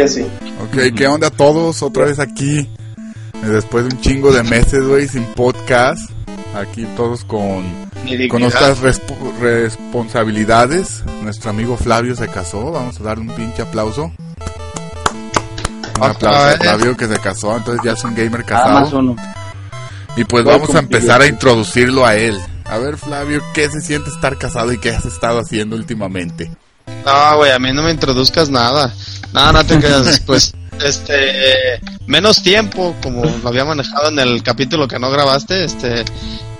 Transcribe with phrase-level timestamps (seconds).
[0.00, 0.26] a mi Jesse.
[0.62, 1.82] Ok, ¿qué onda todos?
[1.82, 2.58] Otra vez aquí.
[2.60, 6.10] eh, Después de un chingo de meses, güey, sin podcast.
[6.54, 7.64] Aquí todos con,
[8.30, 11.04] con nuestras respo- responsabilidades.
[11.22, 12.72] Nuestro amigo Flavio se casó.
[12.72, 14.10] Vamos a dar un pinche aplauso.
[15.96, 18.98] Un aplauso a Flavio que se casó, entonces ya es un gamer casado.
[18.98, 19.16] uno.
[20.16, 22.36] Y pues vamos a empezar a introducirlo a él.
[22.64, 26.50] A ver, Flavio, ¿qué se siente estar casado y qué has estado haciendo últimamente?
[27.08, 28.92] No, güey, a mí no me introduzcas nada.
[29.32, 30.20] No, no te creas.
[30.26, 30.52] Pues,
[30.84, 36.04] este, menos tiempo, como lo había manejado en el capítulo que no grabaste, este,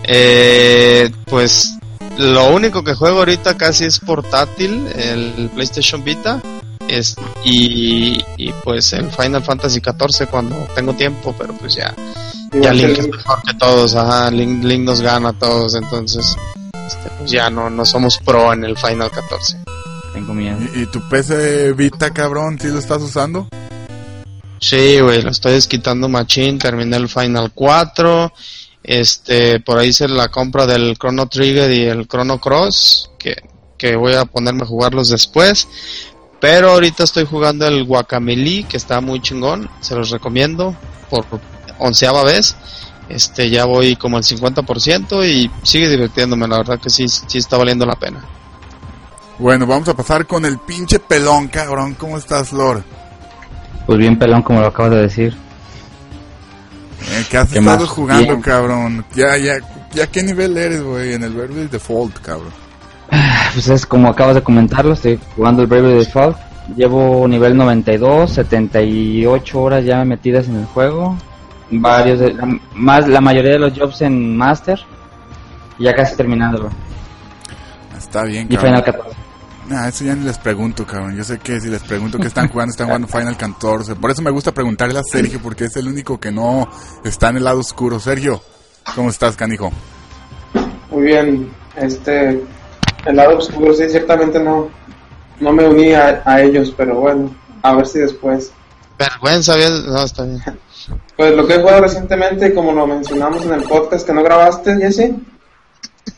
[0.04, 1.74] eh, pues,
[2.16, 6.40] lo único que juego ahorita casi es portátil, el PlayStation Vita,
[6.88, 11.94] es, y, y pues el Final Fantasy XIV cuando tengo tiempo, pero pues ya,
[12.60, 16.34] ya Link es mejor que todos, ajá, Link, Link nos gana a todos, entonces,
[16.86, 19.58] este, pues ya no, no somos pro en el Final 14.
[20.18, 20.58] Tengo miedo.
[20.74, 23.48] ¿Y, y tu PC Vita, cabrón, sí lo estás usando?
[24.60, 28.32] Sí, güey, lo estoy desquitando machín, terminé el Final 4,
[28.82, 33.36] este, por ahí hice la compra del Chrono Trigger y el Chrono Cross, que,
[33.76, 35.68] que voy a ponerme a jugarlos después,
[36.40, 40.74] pero ahorita estoy jugando el Guacamele, que está muy chingón, se los recomiendo,
[41.10, 41.24] por
[41.78, 42.56] onceava vez,
[43.08, 47.56] este, ya voy como al 50% y sigue divirtiéndome, la verdad que sí, sí está
[47.56, 48.24] valiendo la pena.
[49.38, 51.94] Bueno, vamos a pasar con el pinche pelón, cabrón.
[51.94, 52.82] ¿Cómo estás, Lord?
[53.86, 55.36] Pues bien pelón como lo acabas de decir.
[57.10, 57.88] Eh, ¿Qué has ¿Qué estado más?
[57.88, 58.40] jugando, Bien.
[58.42, 59.04] cabrón?
[59.14, 59.54] Ya, ya,
[59.92, 61.14] ya, ¿qué nivel eres, güey?
[61.14, 62.52] En el Bravely Default, cabrón.
[63.54, 66.36] Pues es como acabas de comentarlo, estoy jugando el Bravely Default.
[66.76, 71.16] Llevo nivel 92, 78 horas ya metidas en el juego.
[71.70, 74.78] Varios, de- la, más, la mayoría de los jobs en Master.
[75.78, 76.68] Y Ya casi terminándolo.
[77.96, 78.70] Está bien, Y cabrón.
[78.80, 79.16] Final 14.
[79.68, 81.14] Nah, eso ya ni les pregunto, cabrón.
[81.14, 83.96] Yo sé que si les pregunto qué están jugando, están jugando Final 14.
[83.96, 86.66] Por eso me gusta preguntarle a Sergio, porque es el único que no
[87.04, 88.00] está en el lado oscuro.
[88.00, 88.40] Sergio,
[88.94, 89.70] ¿cómo estás, canijo?
[90.90, 92.42] Muy bien, este,
[93.04, 94.70] el lado oscuro sí, ciertamente no,
[95.38, 98.50] no me uní a, a ellos, pero bueno, a ver si después.
[98.98, 100.42] Vergüenza, bien, no, está bien.
[101.14, 104.76] Pues lo que he jugado recientemente, como lo mencionamos en el podcast que no grabaste,
[104.76, 105.12] Jesse,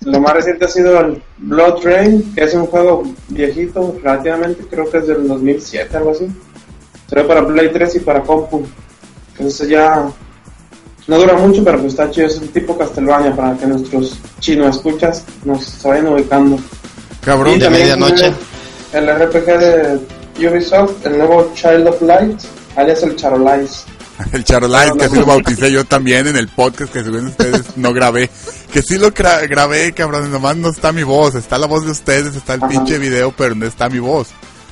[0.02, 4.90] lo más reciente ha sido el Blood Rain, que es un juego viejito, relativamente, creo
[4.90, 6.26] que es del 2007, algo así.
[7.08, 8.64] Salió para Play 3 y para Compu.
[9.32, 10.10] Entonces ya
[11.06, 14.68] no dura mucho, pero pues está chido, es un tipo Castlevania para que nuestros chino
[14.68, 16.58] escuchas nos vayan ubicando.
[17.20, 18.32] Cabrón, Y de medianoche.
[18.92, 20.00] El RPG de
[20.48, 22.40] Ubisoft, el nuevo Child of Light,
[22.76, 23.84] alias el Charolais.
[24.32, 27.92] el Charolais, que así lo bauticé yo también en el podcast que según ustedes no
[27.92, 28.30] grabé.
[28.72, 31.34] Que sí lo grabé, cabrón, nomás no está mi voz.
[31.34, 32.68] Está la voz de ustedes, está el Ajá.
[32.70, 34.28] pinche video, pero no está mi voz.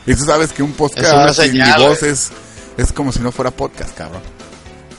[0.07, 2.13] Y tú sabes que un podcast sin señal, mi voz güey.
[2.13, 2.31] es,
[2.77, 4.23] es como si no fuera podcast, cabrón.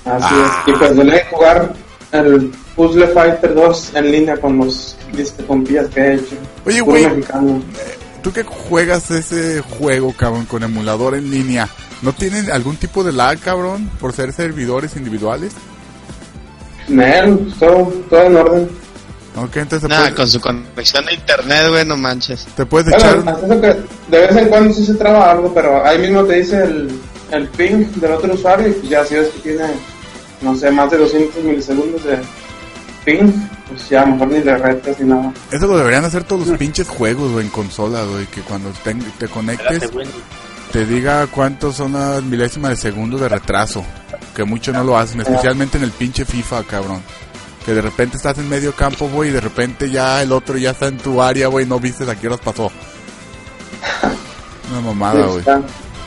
[0.05, 0.63] Así Ah.
[0.67, 0.73] es.
[0.73, 1.73] Y pues dele jugar
[2.11, 4.95] el Puzzle Fighter 2 en línea con los
[5.47, 6.35] compillas que he hecho.
[6.65, 7.61] Oye, güey, mexicano.
[8.23, 11.69] tú que juegas ese juego, cabrón, con emulador en línea,
[12.01, 15.53] ¿no tienen algún tipo de lag, cabrón, por ser servidores individuales?
[16.87, 18.69] Nel, todo, todo en orden.
[19.35, 22.45] Ok, entonces te, Nada, puedes, con su conexión a internet, güey, no manches.
[22.55, 23.21] te puedes echar...
[23.21, 23.67] Bueno, que
[24.09, 26.99] de vez en cuando sí se traba algo, pero ahí mismo te dice el,
[27.31, 29.67] el ping del otro usuario y pues ya si ves que tiene,
[30.41, 32.19] no sé, más de 200 milisegundos de
[33.05, 33.31] ping,
[33.69, 35.31] pues ya mejor ni le retas ni nada.
[35.51, 38.95] Eso lo deberían hacer todos los pinches juegos, güey, en consola, güey, que cuando te,
[39.19, 39.91] te conectes
[40.71, 43.83] te diga cuántos son las milésimas de segundo de retraso.
[44.35, 47.01] Que muchos no lo hacen, especialmente en el pinche FIFA, cabrón.
[47.65, 50.71] Que de repente estás en medio campo, güey, y de repente ya el otro ya
[50.71, 52.71] está en tu área, güey, no viste a qué horas pasó.
[54.71, 55.43] Una mamada, Sí, güey.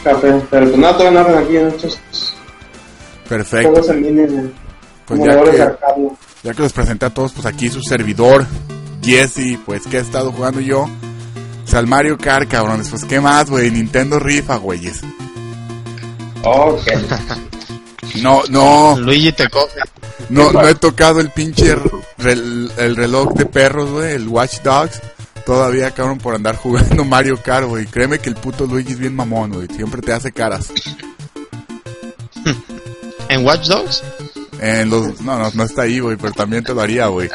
[0.04, 1.98] café, pero pues no, en orden aquí en estos
[3.28, 3.70] Perfecto.
[3.70, 4.26] juegos en línea
[5.06, 5.72] Pues ya que,
[6.44, 8.46] ya que los presenté a todos, pues aquí su servidor,
[9.02, 10.88] Jesse, pues que he estado jugando yo.
[11.72, 15.00] Sea, el Mario Kart, cabrones, pues qué más, güey, Nintendo rifa, güeyes.
[16.44, 16.82] Ok.
[18.20, 19.78] No, no, Luigi te coge.
[20.28, 21.74] no, no he tocado el pinche
[22.18, 25.00] rel- el reloj de perros, güey, el Watch Dogs.
[25.46, 27.86] Todavía, cabrón, por andar jugando Mario Kart, güey.
[27.86, 29.66] Créeme que el puto Luigi es bien mamón, güey.
[29.74, 30.68] Siempre te hace caras.
[33.30, 34.02] ¿En Watch Dogs?
[34.60, 37.30] En los, no, no, no está ahí, güey, pero también te lo haría, güey.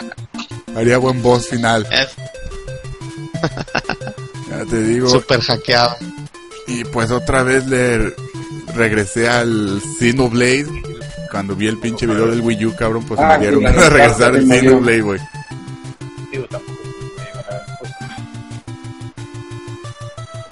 [0.76, 1.88] Haría buen boss final.
[4.58, 5.10] Ya te digo.
[5.10, 5.96] súper hackeado.
[6.68, 8.14] Y pues otra vez le
[8.76, 10.68] regresé al Xenoblade.
[11.32, 13.90] Cuando vi el pinche video del Wii U, cabrón, pues Ah, me dieron sí, la
[13.90, 14.48] regresar al.
[14.48, 15.20] Xenoblade, güey.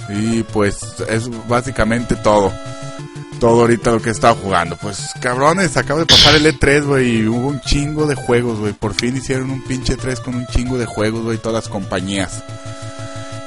[0.09, 0.77] Y pues
[1.09, 2.51] es básicamente todo.
[3.39, 4.77] todo ahorita lo que he estado jugando.
[4.77, 8.73] Pues cabrones, acabo de pasar el E3, güey, y hubo un chingo de juegos, güey.
[8.73, 12.43] Por fin hicieron un pinche 3 con un chingo de juegos, güey, todas las compañías.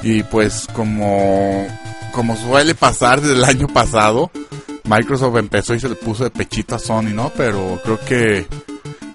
[0.03, 1.67] Y pues como
[2.13, 4.31] como suele pasar desde el año pasado,
[4.85, 7.31] Microsoft empezó y se le puso de pechito a Sony, ¿no?
[7.37, 8.47] Pero creo que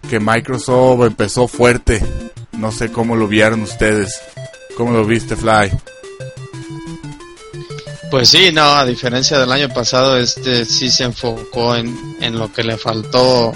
[0.10, 2.02] que Microsoft empezó fuerte.
[2.54, 4.22] No sé cómo lo vieron ustedes.
[4.78, 5.72] ¿Cómo lo viste, Fly?
[8.10, 12.54] Pues sí, no, a diferencia del año pasado, este sí se enfocó en, en lo
[12.54, 13.52] que le faltó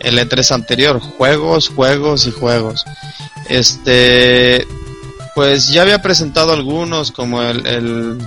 [0.00, 2.84] el E3 anterior, juegos, juegos y juegos.
[3.48, 4.66] Este,
[5.36, 8.18] pues ya había presentado algunos como el, el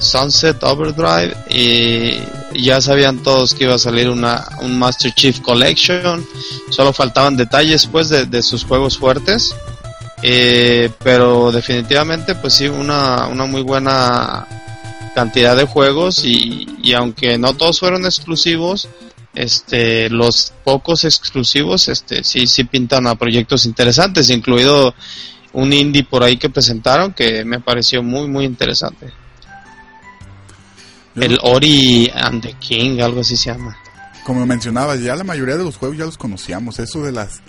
[0.00, 2.18] Sunset Overdrive y
[2.60, 6.26] ya sabían todos que iba a salir una, un Master Chief Collection,
[6.70, 9.54] solo faltaban detalles pues de, de sus juegos fuertes.
[10.24, 14.44] Eh, pero definitivamente pues sí una, una muy buena
[15.14, 18.88] cantidad de juegos y, y, aunque no todos fueron exclusivos
[19.34, 24.94] este los pocos exclusivos este sí sí pintan a proyectos interesantes incluido
[25.54, 29.12] un indie por ahí que presentaron que me pareció muy muy interesante
[31.16, 33.76] el Ori and the King algo así se llama
[34.24, 37.40] como mencionabas ya la mayoría de los juegos ya los conocíamos eso de las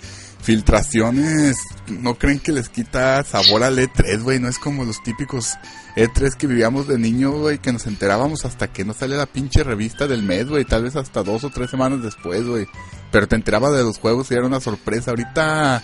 [0.46, 1.56] filtraciones,
[1.88, 4.38] ¿no creen que les quita sabor al E3, güey?
[4.38, 5.54] No es como los típicos
[5.96, 9.64] E3 que vivíamos de niño, güey, que nos enterábamos hasta que no sale la pinche
[9.64, 12.68] revista del mes, güey, tal vez hasta dos o tres semanas después, güey.
[13.10, 15.10] Pero te enterabas de los juegos y era una sorpresa.
[15.10, 15.82] Ahorita,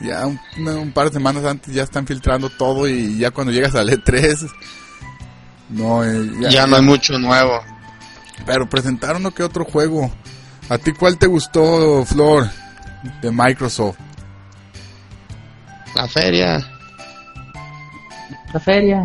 [0.00, 3.74] ya un, un, par de semanas antes ya están filtrando todo y ya cuando llegas
[3.74, 4.50] al E3,
[5.70, 7.60] no, eh, ya, ya, no hay mucho nuevo.
[8.44, 10.10] Pero presentaron uno que otro juego.
[10.68, 12.48] ¿A ti cuál te gustó, Flor?
[13.20, 13.98] de Microsoft?
[15.94, 16.58] La feria.
[18.52, 19.02] La feria.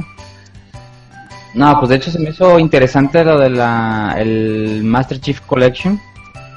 [1.54, 6.00] No, pues de hecho se me hizo interesante lo de la el Master Chief Collection.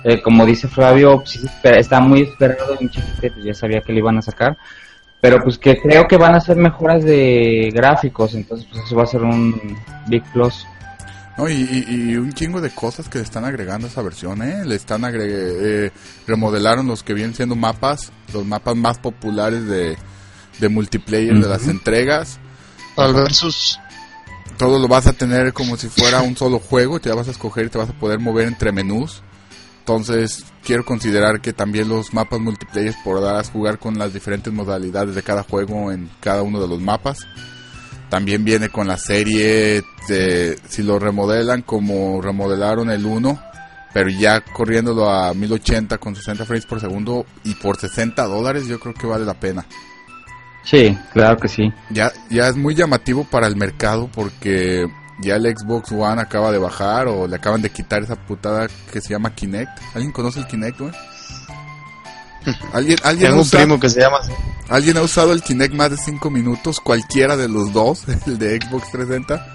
[0.05, 4.19] Eh, como dice Flavio, pues, está muy esperado en pues, ya sabía que le iban
[4.19, 4.57] a sacar.
[5.21, 9.05] Pero pues que creo que van a ser mejoras de gráficos, entonces pues eso va
[9.05, 10.67] a ser un big plus.
[11.39, 14.65] No, y, un chingo de cosas que le están agregando a esa versión, ¿eh?
[14.67, 15.91] Le están agregando, eh,
[16.27, 19.97] remodelaron los que vienen siendo mapas, los mapas más populares de,
[20.61, 22.39] de multiplayer de las entregas.
[22.97, 23.81] Al versus.
[24.59, 27.67] Todo lo vas a tener como si fuera un solo juego, te vas a escoger
[27.67, 29.23] y te vas a poder mover entre menús.
[29.87, 35.23] Entonces, quiero considerar que también los mapas multiplayer podrás jugar con las diferentes modalidades de
[35.23, 37.27] cada juego en cada uno de los mapas.
[38.09, 43.39] También viene con la serie, de, si lo remodelan como remodelaron el 1,
[43.93, 48.81] pero ya corriéndolo a 1080 con 60 frames por segundo y por 60 dólares, yo
[48.81, 49.67] creo que vale la pena.
[50.63, 51.71] Sí, claro que sí.
[51.91, 54.87] Ya, ya es muy llamativo para el mercado porque
[55.21, 59.01] ya el Xbox One acaba de bajar o le acaban de quitar esa putada que
[59.01, 59.71] se llama Kinect.
[59.95, 60.93] ¿Alguien conoce el Kinect, güey?
[62.73, 64.19] ¿Alguien, alguien Tengo un primo que se llama
[64.69, 66.81] ¿Alguien ha usado el Kinect más de 5 minutos?
[66.81, 69.47] Cualquiera de los dos, el de Xbox 360.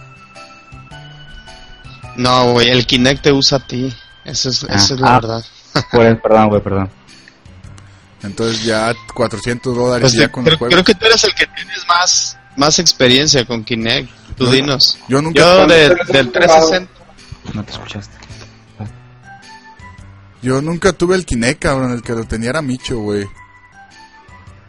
[2.17, 3.93] No, güey, el Kinect te usa a ti.
[4.25, 5.45] Esa es, es la ah, verdad.
[6.21, 6.89] perdón, güey, perdón.
[8.21, 10.71] Entonces ya 400 dólares pues ya con creo, el juego.
[10.71, 14.18] Creo que tú eres el que tienes más, más experiencia con Kinect.
[14.39, 14.97] Tú yo, dinos.
[15.09, 15.41] Yo nunca.
[15.41, 16.91] Yo de, del 360.
[17.53, 18.17] No te escuchaste.
[20.41, 21.91] Yo nunca tuve el Kinect, cabrón.
[21.91, 23.27] El que lo tenía era Micho, güey.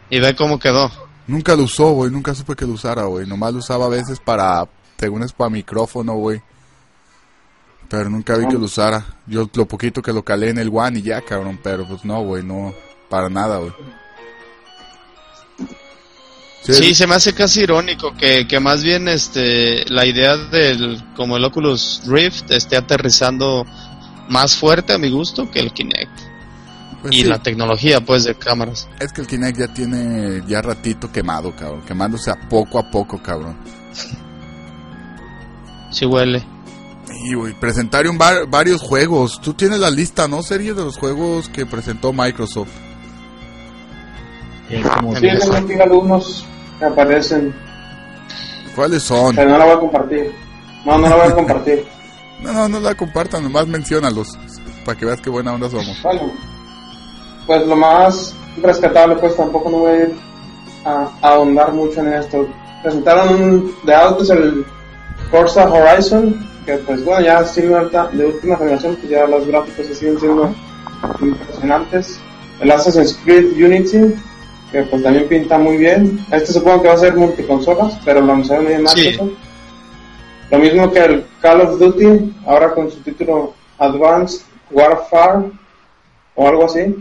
[0.09, 0.91] ¿Y ve cómo quedó?
[1.25, 2.11] Nunca lo usó, güey.
[2.11, 3.25] Nunca supe que lo usara, güey.
[3.25, 6.41] Nomás lo usaba a veces para, según es para micrófono, güey.
[7.87, 9.05] Pero nunca vi que lo usara.
[9.25, 11.61] Yo lo poquito que lo calé en el One y ya, cabrón.
[11.63, 12.43] Pero pues no, güey.
[12.43, 12.73] No,
[13.09, 13.71] para nada, güey.
[16.63, 21.03] Sí, sí, se me hace casi irónico que, que más bien este la idea del
[21.15, 23.65] como el Oculus Rift esté aterrizando
[24.29, 26.19] más fuerte a mi gusto que el Kinect.
[27.01, 27.23] Pues y sí.
[27.23, 28.87] la tecnología pues de cámaras.
[28.99, 33.21] Es que el Kinect ya tiene ya ratito quemado, cabrón, quemándose a poco a poco,
[33.21, 33.57] cabrón.
[35.91, 36.43] Sí huele.
[37.25, 39.41] Y presentaron var varios juegos.
[39.41, 40.41] Tú tienes la lista, ¿no?
[40.41, 42.71] Serie de los juegos que presentó Microsoft.
[44.71, 46.45] Sí, tengo aquí algunos
[46.79, 47.53] que aparecen.
[48.75, 49.35] ¿Cuáles son?
[49.35, 50.31] Pero no la voy a compartir.
[50.85, 51.85] No, no la voy a compartir.
[52.41, 54.37] no, no, no la compartan, nomás menciónalos.
[54.85, 56.01] Para que veas qué buena onda somos.
[56.01, 56.31] Bueno,
[57.45, 60.15] pues lo más rescatable, pues tampoco no voy a ir
[60.85, 62.47] a, a ahondar mucho en esto.
[62.81, 64.65] Presentaron de autos el
[65.29, 69.95] Forza Horizon, que pues bueno, ya sigue de última generación, pues ya los gráficos se
[69.95, 70.53] siguen siendo
[71.19, 72.19] impresionantes.
[72.59, 74.13] El Assassin's Creed Unity,
[74.71, 76.19] que pues también pinta muy bien.
[76.31, 79.29] Este supongo que va a ser multiconsolas, pero lo anunciaron en Microsoft.
[79.29, 79.37] Sí.
[80.51, 85.51] Lo mismo que el Call of Duty, ahora con su título Advanced Warfare
[86.35, 86.95] o algo así.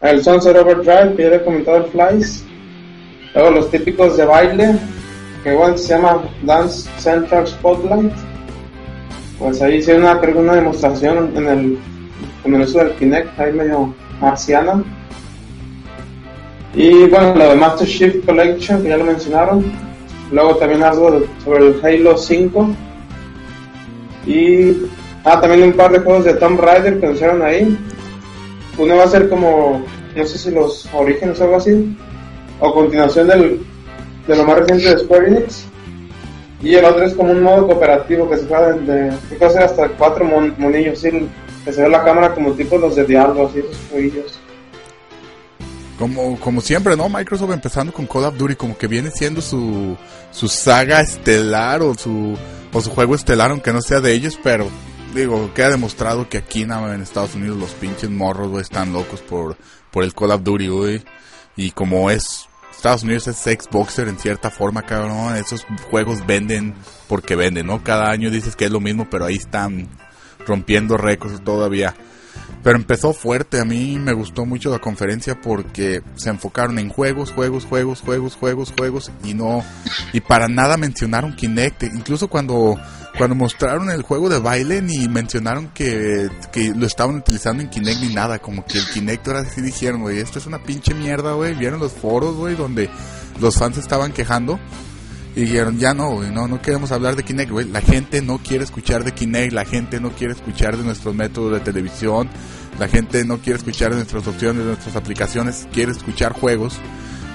[0.00, 2.44] El Sunset Overdrive, que ya he comentado el Flies.
[3.34, 4.76] Luego los típicos de baile,
[5.42, 8.12] que igual se llama Dance Central Spotlight.
[9.38, 11.78] Pues ahí hice una, una demostración en el,
[12.44, 14.82] en el uso del Kinect, ahí medio marciana.
[16.74, 19.64] Y bueno, lo de Master Shift Collection, que ya lo mencionaron.
[20.32, 22.68] Luego también algo sobre el Halo 5.
[24.26, 24.88] Y
[25.24, 27.78] ah, también un par de juegos de Tomb Raider que anunciaron ahí.
[28.76, 29.84] Uno va a ser como,
[30.16, 31.96] no sé si los orígenes o algo así.
[32.58, 33.60] O continuación del,
[34.26, 35.66] de lo más reciente de Square Enix.
[36.60, 39.62] Y el otro es como un modo cooperativo que se juega de, que puede ser
[39.62, 43.76] hasta cuatro monillos, que se ve la cámara como tipo los de Diablo, así esos
[43.90, 44.40] jueguillos.
[45.98, 47.08] Como, como siempre, ¿no?
[47.08, 49.96] Microsoft empezando con Call of Duty, como que viene siendo su,
[50.32, 52.36] su saga estelar o su,
[52.72, 54.68] o su juego estelar, aunque no sea de ellos, pero
[55.14, 59.56] digo, queda demostrado que aquí en Estados Unidos los pinches morros, están locos por,
[59.90, 61.04] por el Call of Duty, güey.
[61.56, 66.74] Y como es, Estados Unidos es Xboxer en cierta forma, cabrón, esos juegos venden
[67.08, 67.82] porque venden, ¿no?
[67.82, 69.88] Cada año dices que es lo mismo, pero ahí están
[70.46, 71.94] rompiendo récords todavía.
[72.64, 77.30] Pero empezó fuerte, a mí me gustó mucho la conferencia porque se enfocaron en juegos,
[77.30, 79.62] juegos, juegos, juegos, juegos, juegos y no
[80.14, 82.76] y para nada mencionaron Kinect, incluso cuando
[83.18, 88.00] cuando mostraron el juego de baile ni mencionaron que, que lo estaban utilizando en Kinect
[88.00, 91.34] ni nada, como que el Kinect ahora sí dijeron, güey, esto es una pinche mierda,
[91.34, 92.90] güey, vieron los foros, güey, donde
[93.40, 94.58] los fans estaban quejando
[95.36, 97.68] y dijeron, ya no, no, no queremos hablar de Kinect, güey.
[97.68, 101.52] La gente no quiere escuchar de Kinect, la gente no quiere escuchar de nuestros métodos
[101.52, 102.28] de televisión,
[102.78, 106.78] la gente no quiere escuchar de nuestras opciones, de nuestras aplicaciones, quiere escuchar juegos.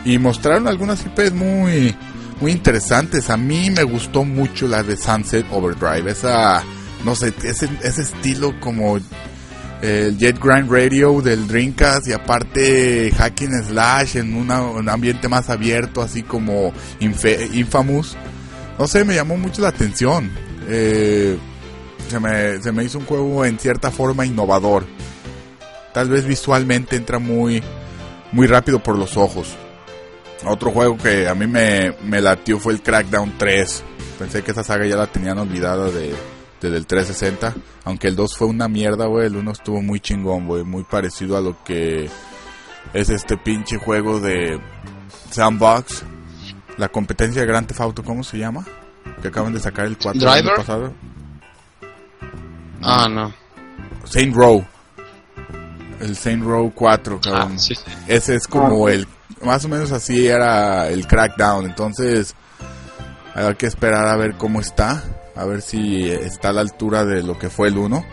[0.05, 1.93] Y mostraron algunas IPs muy,
[2.39, 3.29] muy interesantes.
[3.29, 6.63] A mí me gustó mucho la de Sunset Overdrive, esa,
[7.03, 8.97] no sé, ese, ese estilo como
[9.81, 16.01] el Jet Grind Radio del Dreamcast y aparte Hacking Slash en un ambiente más abierto,
[16.01, 18.17] así como Infamous.
[18.77, 20.31] No sé, me llamó mucho la atención.
[20.67, 21.37] Eh,
[22.09, 24.85] se, me, se me hizo un juego en cierta forma innovador.
[25.93, 27.63] Tal vez visualmente entra muy,
[28.31, 29.55] muy rápido por los ojos.
[30.45, 33.83] Otro juego que a mí me, me latió fue el Crackdown 3.
[34.17, 36.13] Pensé que esa saga ya la tenían olvidada de,
[36.61, 37.55] desde el 360.
[37.85, 39.27] Aunque el 2 fue una mierda, güey.
[39.27, 40.63] El 1 estuvo muy chingón, güey.
[40.63, 42.09] Muy parecido a lo que
[42.93, 44.59] es este pinche juego de
[45.31, 46.03] Sandbox.
[46.77, 48.65] La competencia de Grand Theft Auto, ¿cómo se llama?
[49.21, 50.93] Que acaban de sacar el 4 del año pasado.
[52.81, 53.33] Ah, no.
[54.05, 54.65] Saint Row.
[55.99, 57.57] El Saint Row 4, cabrón.
[57.59, 59.07] Ah, Ese es como el.
[59.43, 61.65] Más o menos así era el Crackdown.
[61.65, 62.35] Entonces,
[63.35, 65.03] hay que esperar a ver cómo está
[65.39, 68.05] a ver si está a la altura de lo que fue el 1.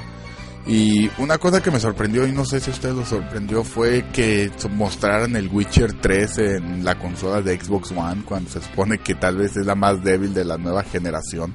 [0.68, 4.04] Y una cosa que me sorprendió, y no sé si a ustedes lo sorprendió, fue
[4.12, 9.14] que mostraran el Witcher 3 en la consola de Xbox One, cuando se supone que
[9.14, 11.54] tal vez es la más débil de la nueva generación.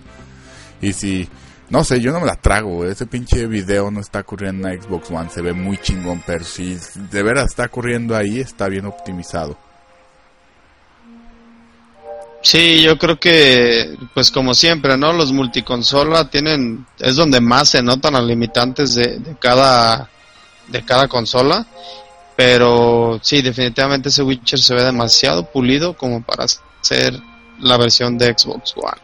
[0.82, 1.28] Y si,
[1.70, 5.12] no sé, yo no me la trago, ese pinche video no está ocurriendo en Xbox
[5.12, 6.78] One, se ve muy chingón, pero si
[7.12, 9.58] de veras está ocurriendo ahí, está bien optimizado.
[12.42, 15.14] Sí, yo creo que, pues como siempre, ¿no?
[15.14, 20.10] Los multiconsola tienen, es donde más se notan los limitantes de, de cada,
[20.68, 21.68] de cada consola.
[22.36, 26.46] Pero sí, definitivamente ese Witcher se ve demasiado pulido como para
[26.82, 27.14] ser
[27.60, 29.02] la versión de Xbox One.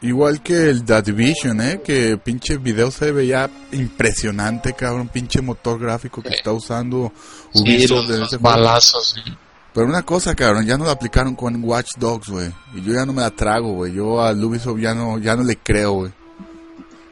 [0.00, 1.80] Igual que el The Division, ¿eh?
[1.82, 5.08] Que pinche video se veía impresionante, cabrón.
[5.08, 7.12] Pinche motor gráfico que está usando
[7.54, 8.06] Ubisoft.
[8.06, 9.32] Sí, los, balazos, sí.
[9.78, 12.50] Pero una cosa, cabrón, ya no lo aplicaron con Watch Dogs, güey.
[12.74, 13.92] Y yo ya no me la trago, güey.
[13.92, 16.12] Yo a Ubisoft ya no, ya no le creo, güey.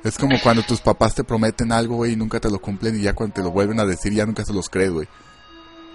[0.02, 3.02] Es como cuando tus papás te prometen algo, güey, y nunca te lo cumplen y
[3.02, 5.06] ya cuando te lo vuelven a decir ya nunca se los crees, güey.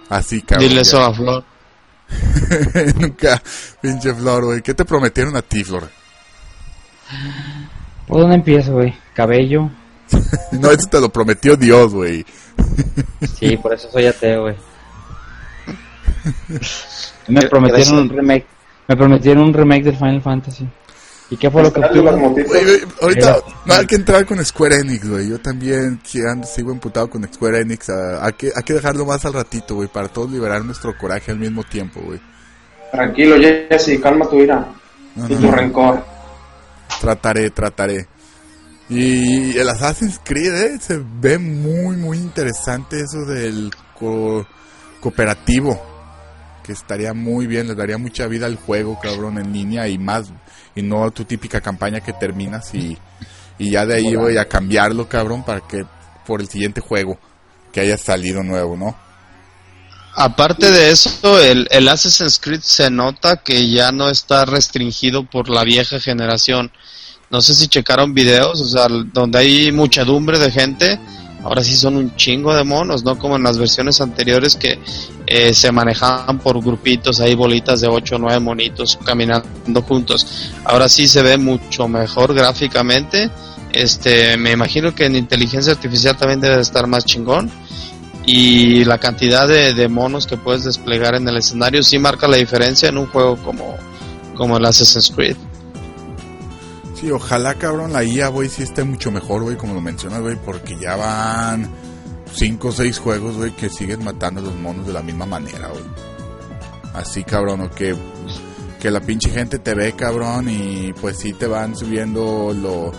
[0.07, 0.69] Así, cabrón.
[0.69, 1.43] Dile eso a Flor.
[3.01, 3.43] nunca,
[3.81, 4.61] pinche Flor, güey.
[4.61, 5.89] ¿Qué te prometieron a ti, Flor?
[8.07, 8.95] ¿Por dónde empiezo, güey?
[9.13, 9.69] Cabello.
[10.53, 12.25] no, eso te lo prometió Dios, güey.
[13.37, 14.70] sí, por eso soy ateo, güey.
[17.27, 18.45] me prometieron un remake.
[18.87, 20.67] Me prometieron un remake del Final Fantasy.
[21.29, 21.81] ¿Y qué fue lo que
[23.01, 25.29] Ahorita no hay que entrar con Square Enix, güey.
[25.29, 27.89] Yo también sigo emputado con Square Enix.
[27.89, 31.39] hay, que, hay que dejarlo más al ratito, güey, para todos liberar nuestro coraje al
[31.39, 32.19] mismo tiempo, güey.
[32.91, 34.67] Tranquilo, Jesse, calma tu ira
[35.29, 36.03] y tu rencor.
[36.99, 38.07] Trataré, trataré.
[38.89, 43.71] Y el Assassin's Creed, eh, se ve muy, muy interesante eso del
[44.99, 45.90] cooperativo
[46.71, 50.27] que estaría muy bien, le daría mucha vida al juego, cabrón, en línea y más,
[50.73, 52.97] y no tu típica campaña que terminas y,
[53.59, 55.85] y ya de ahí voy a cambiarlo, cabrón, para que
[56.25, 57.19] por el siguiente juego
[57.73, 58.95] que haya salido nuevo, ¿no?
[60.15, 65.49] Aparte de eso, el, el Assassin's Creed se nota que ya no está restringido por
[65.49, 66.71] la vieja generación.
[67.29, 70.99] No sé si checaron videos, o sea, donde hay muchedumbre de gente,
[71.43, 74.79] ahora sí son un chingo de monos, no como en las versiones anteriores que
[75.27, 80.51] eh, se manejaban por grupitos, hay bolitas de 8 o 9 monitos caminando juntos.
[80.65, 83.29] Ahora sí se ve mucho mejor gráficamente.
[83.71, 87.49] Este, me imagino que en inteligencia artificial también debe estar más chingón
[88.25, 92.89] y la cantidad de, monos que puedes desplegar en el escenario sí marca la diferencia
[92.89, 93.77] en un juego como,
[94.35, 95.37] como el Assassin's Creed.
[97.01, 100.35] Sí, ojalá, cabrón, la IA, güey, sí esté mucho mejor, güey, como lo mencionas, güey,
[100.35, 101.67] porque ya van
[102.31, 105.69] 5 o 6 juegos, güey, que siguen matando a los monos de la misma manera,
[105.69, 105.83] güey.
[106.93, 107.95] Así, cabrón, o que,
[108.79, 112.91] que la pinche gente te ve, cabrón, y pues sí te van subiendo lo,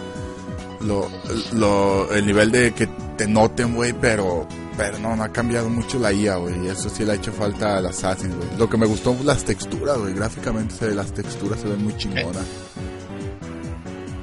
[0.84, 1.08] lo,
[1.52, 6.00] lo, el nivel de que te noten, güey, pero pero no, no ha cambiado mucho
[6.00, 6.66] la IA, güey.
[6.66, 8.48] Eso sí le ha hecho falta al Assassin, güey.
[8.58, 10.14] Lo que me gustó las texturas, güey.
[10.14, 12.46] Gráficamente se, las texturas se ven muy chingonas.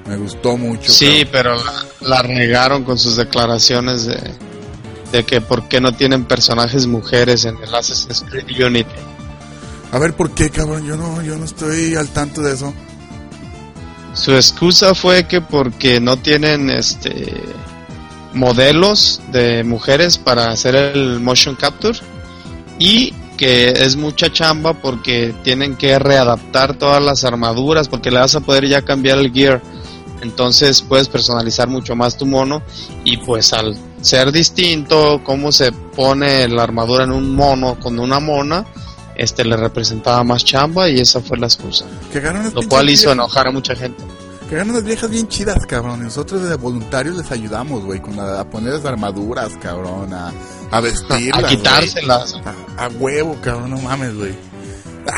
[0.10, 0.92] Me gustó mucho.
[0.92, 1.56] Sí, pero
[2.02, 4.20] la, regaron con sus declaraciones de,
[5.12, 8.90] de que por qué no tienen personajes mujeres en el Assassin's Creed Unity.
[9.92, 10.84] A ver, ¿por qué, cabrón?
[10.84, 12.74] Yo no, yo no estoy al tanto de eso.
[14.16, 17.44] Su excusa fue que porque no tienen este
[18.34, 22.00] modelos de mujeres para hacer el motion capture
[22.80, 28.34] y que es mucha chamba porque tienen que readaptar todas las armaduras porque le vas
[28.34, 29.62] a poder ya cambiar el gear
[30.22, 32.62] entonces puedes personalizar mucho más tu mono
[33.04, 38.20] y pues al ser distinto cómo se pone la armadura en un mono con una
[38.20, 38.66] mona
[39.16, 41.86] este le representaba más chamba y esa fue la excusa
[42.54, 44.04] lo cual hizo enojar a mucha gente
[44.50, 46.00] que eran unas viejas bien chidas, cabrón.
[46.02, 50.34] Y nosotros de voluntarios les ayudamos, güey, con a, poner las armaduras, cabrón, a,
[50.72, 51.44] a vestirlas.
[51.44, 52.42] A quitárselas.
[52.76, 54.49] A, huevo, cabrón, no mames, güey.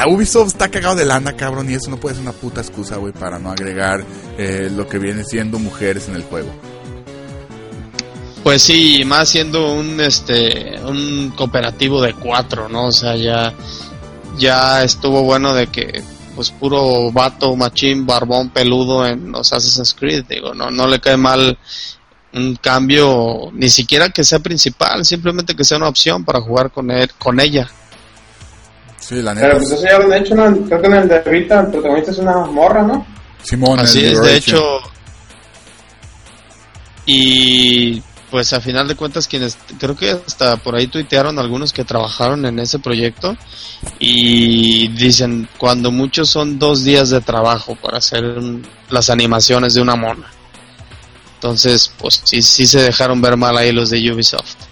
[0.08, 3.14] Ubisoft está cagado de lana, cabrón, y eso no puede ser una puta excusa, güey,
[3.14, 4.04] para no agregar
[4.38, 6.52] eh, lo que viene siendo mujeres en el juego.
[8.44, 12.88] Pues sí, más siendo un este un cooperativo de cuatro, ¿no?
[12.88, 13.54] O sea, ya
[14.38, 16.04] ya estuvo bueno de que
[16.36, 21.18] pues puro vato, machín, barbón, peludo en los Assassin's Creed, digo, no, no le cae
[21.18, 21.58] mal
[22.34, 26.90] un cambio, ni siquiera que sea principal, simplemente que sea una opción para jugar con
[26.90, 27.70] él, con ella.
[29.12, 29.48] Sí, la neta.
[29.48, 30.66] Pero pues eso ya lo han hecho, ¿no?
[30.68, 33.06] creo que en el de el protagonista es una morra, ¿no?
[33.44, 34.64] Simón, Así es, de hecho.
[37.06, 41.84] Y pues a final de cuentas quienes creo que hasta por ahí tuitearon algunos que
[41.84, 43.36] trabajaron en ese proyecto
[44.00, 48.24] y dicen cuando muchos son dos días de trabajo para hacer
[48.90, 50.32] las animaciones de una mona
[51.34, 54.71] entonces pues sí sí se dejaron ver mal ahí los de Ubisoft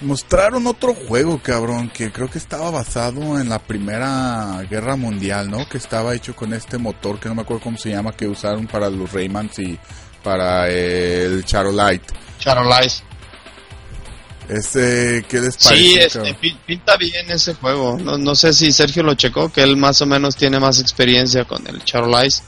[0.00, 5.68] mostraron otro juego cabrón que creo que estaba basado en la primera guerra mundial no
[5.68, 8.66] que estaba hecho con este motor que no me acuerdo cómo se llama que usaron
[8.66, 9.78] para los Raymans y
[10.22, 13.02] para el Charolite Charolize.
[14.48, 15.82] Este, ¿qué les parece?
[15.82, 17.98] Sí, este, pinta bien ese juego.
[17.98, 21.44] No, no sé si Sergio lo checó, que él más o menos tiene más experiencia
[21.44, 22.42] con el Charolize.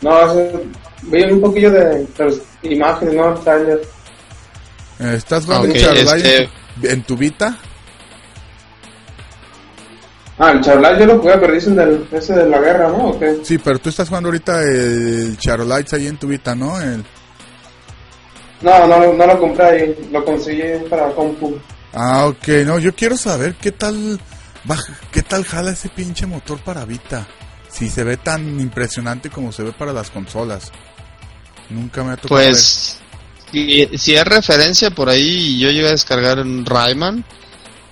[0.00, 0.34] No,
[1.02, 2.06] vi un poquillo de
[2.62, 3.34] imágenes, ¿no?
[3.34, 3.82] Trailer.
[4.98, 6.92] ¿Estás jugando okay, Charolize este...
[6.92, 7.58] en tu Vita?
[10.38, 13.18] Ah, el Charolize yo lo jugué, pero dicen del, ese de la guerra, ¿no?
[13.42, 16.80] Sí, pero tú estás jugando ahorita el Charolize ahí en tu Vita, ¿no?
[16.80, 17.04] El...
[18.62, 21.58] No, no, no lo compré ahí, lo conseguí para compu.
[21.92, 24.20] Ah, ok, no, yo quiero saber qué tal,
[25.10, 27.26] qué tal jala ese pinche motor para Vita.
[27.68, 30.70] Si se ve tan impresionante como se ve para las consolas.
[31.70, 32.40] Nunca me ha tocado.
[32.40, 33.01] Pues,
[33.52, 37.24] si, si es referencia por ahí, yo llegué a descargar un Rayman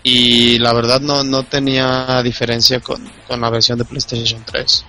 [0.02, 4.84] y la verdad no, no tenía diferencia con, con la versión de PlayStation 3.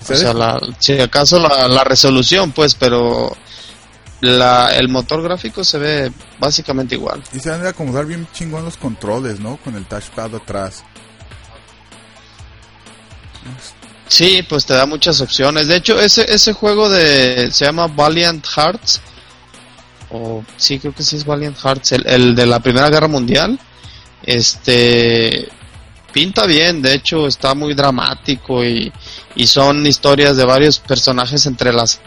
[0.00, 3.36] O sea, la, si acaso la, la resolución, pues, pero
[4.20, 7.22] la, el motor gráfico se ve básicamente igual.
[7.32, 9.56] Y se van a acomodar bien chingón los controles, ¿no?
[9.58, 10.84] Con el touchpad atrás.
[14.08, 15.66] Sí, pues te da muchas opciones.
[15.66, 19.00] De hecho, ese, ese juego de se llama Valiant Hearts.
[20.10, 23.58] O sí, creo que sí es Valiant Hearts, el, de la Primera Guerra Mundial.
[24.22, 25.48] Este
[26.12, 28.90] pinta bien, de hecho está muy dramático y,
[29.34, 32.00] y son historias de varios personajes entre las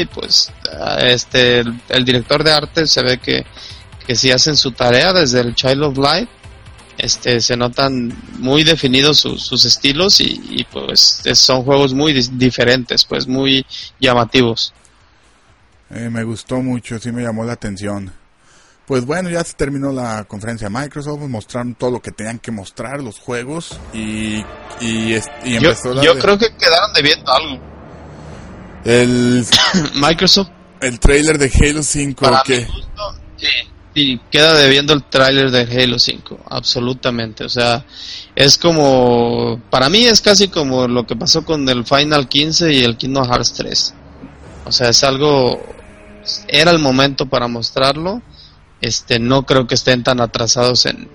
[0.00, 0.50] y pues
[0.98, 3.44] este el, director de arte se ve que,
[4.06, 6.28] que sí hacen su tarea desde el Child of Light.
[6.98, 13.64] Este se notan muy definidos sus estilos y, pues son juegos muy diferentes pues muy
[13.98, 14.72] llamativos
[15.92, 18.12] eh, me gustó mucho sí me llamó la atención.
[18.86, 22.50] Pues bueno ya se terminó la conferencia de Microsoft mostraron todo lo que tenían que
[22.50, 24.44] mostrar los juegos y
[24.80, 27.60] y, empezó yo, yo creo que quedaron debiendo algo.
[28.84, 29.46] El
[29.94, 30.48] Microsoft.
[30.80, 32.66] el trailer de Halo 5 que
[33.36, 33.46] sí.
[33.94, 37.44] Y queda debiendo el tráiler de Halo 5, absolutamente.
[37.44, 37.84] O sea,
[38.34, 42.84] es como, para mí es casi como lo que pasó con el Final 15 y
[42.84, 43.94] el Kingdom Hearts 3.
[44.64, 45.60] O sea, es algo,
[46.48, 48.22] era el momento para mostrarlo.
[48.80, 51.08] Este, no creo que estén tan atrasados en,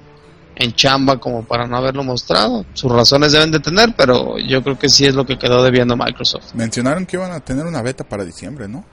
[0.55, 2.65] en chamba como para no haberlo mostrado.
[2.73, 5.97] Sus razones deben de tener, pero yo creo que sí es lo que quedó debiendo
[5.97, 6.53] Microsoft.
[6.53, 8.85] Mencionaron que iban a tener una beta para diciembre, ¿no?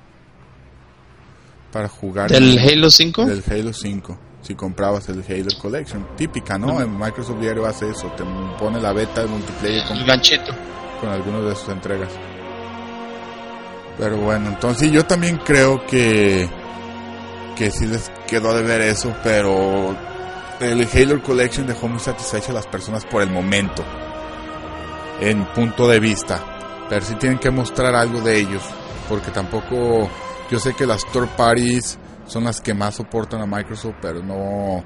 [1.75, 2.31] para jugar.
[2.31, 3.27] ¿Del Halo 5?
[3.27, 4.19] Del Halo 5.
[4.43, 6.07] Si comprabas el Halo Collection.
[6.17, 6.81] Típica, ¿no?
[6.81, 8.07] En Microsoft Diario hace eso.
[8.17, 8.23] Te
[8.59, 10.55] pone la beta de multiplayer con, el ganchito.
[11.01, 12.11] con algunas de sus entregas.
[13.99, 16.49] Pero bueno, entonces yo también creo que
[17.55, 19.97] que sí les quedó de ver eso, pero
[20.61, 23.85] el Halo Collection dejó muy satisfecho a las personas por el momento,
[25.21, 26.87] en punto de vista.
[26.89, 28.63] Pero sí tienen que mostrar algo de ellos,
[29.09, 30.11] porque tampoco
[30.51, 34.85] yo sé que las third parties son las que más soportan a Microsoft, pero no.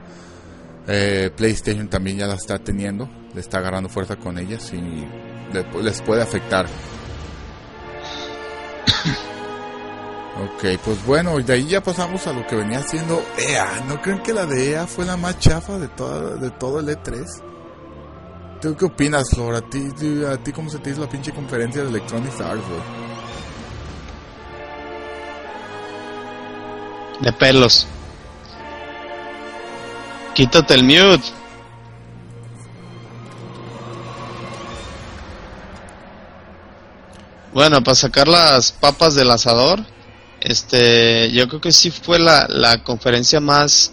[0.91, 5.07] Eh, PlayStation también ya las está teniendo, le está agarrando fuerza con ellas y
[5.83, 6.67] les puede afectar.
[10.45, 13.85] Ok, pues bueno, de ahí ya pasamos a lo que venía haciendo EA.
[13.87, 16.89] ¿No creen que la de EA fue la más chafa de, toda, de todo el
[16.89, 17.25] E3?
[18.61, 19.55] ¿Tú qué opinas, Flor?
[19.55, 19.89] ¿A ti,
[20.31, 22.65] ¿A ti cómo se te hizo la pinche conferencia de Electronic Arts,
[27.21, 27.87] de pelos.
[30.35, 31.25] Quítate el mute.
[37.53, 39.81] Bueno, para sacar las papas del asador,
[40.41, 43.93] este, yo creo que sí fue la, la conferencia más,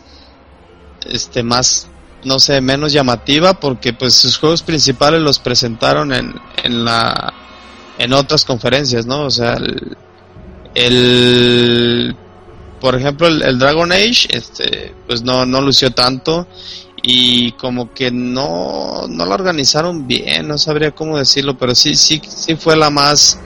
[1.06, 1.88] este, más,
[2.24, 7.34] no sé, menos llamativa, porque pues sus juegos principales los presentaron en, en la,
[7.98, 9.24] en otras conferencias, ¿no?
[9.26, 9.98] O sea, el,
[10.76, 12.16] el
[12.80, 16.48] por ejemplo, el, Dragon Age, este, pues no, no lució tanto
[17.02, 22.22] y como que no, no lo organizaron bien, no sabría cómo decirlo, pero sí, sí,
[22.28, 23.40] sí fue la más,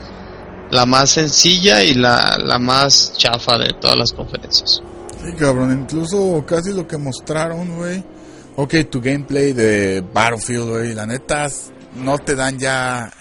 [0.72, 4.82] la más sencilla y la, la más chafa de todas las conferencias.
[5.24, 8.04] Sí, cabrón, incluso casi lo que mostraron, güey.
[8.56, 11.48] Ok, tu gameplay de Battlefield, güey, la neta,
[11.96, 13.12] no te dan ya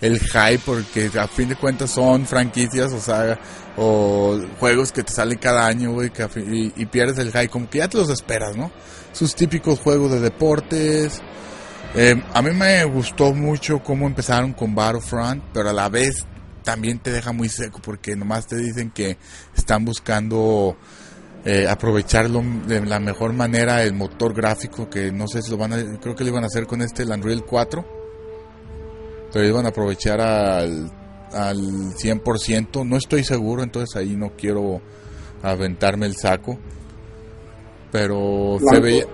[0.00, 3.38] el hype porque a fin de cuentas son franquicias, o sea,
[3.76, 6.10] o juegos que te salen cada año, güey,
[6.76, 8.70] y, pierdes el hype, como que ya te los esperas, ¿no?
[9.12, 11.20] Sus típicos juegos de deportes.
[11.94, 16.26] Eh, a mí me gustó mucho cómo empezaron con Battlefront, pero a la vez
[16.68, 19.16] también te deja muy seco porque nomás te dicen que
[19.56, 20.76] están buscando
[21.46, 25.72] eh, aprovecharlo de la mejor manera el motor gráfico que no sé si lo van
[25.72, 27.86] a creo que lo iban a hacer con este el Unreal 4
[29.32, 30.92] pero iban a aprovechar al,
[31.32, 31.58] al
[31.94, 34.82] 100%, no estoy seguro, entonces ahí no quiero
[35.42, 36.58] aventarme el saco,
[37.90, 39.06] pero se veía,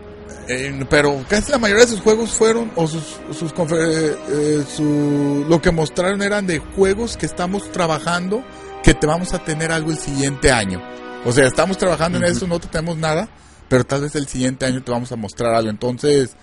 [0.49, 5.61] eh, pero casi la mayoría de sus juegos fueron, o sus, sus eh, su, lo
[5.61, 8.45] que mostraron eran de juegos que estamos trabajando,
[8.83, 10.83] que te vamos a tener algo el siguiente año.
[11.25, 13.29] O sea, estamos trabajando en eso, no tenemos nada,
[13.69, 15.71] pero tal vez el siguiente año te vamos a mostrar algo.
[15.71, 16.37] Entonces,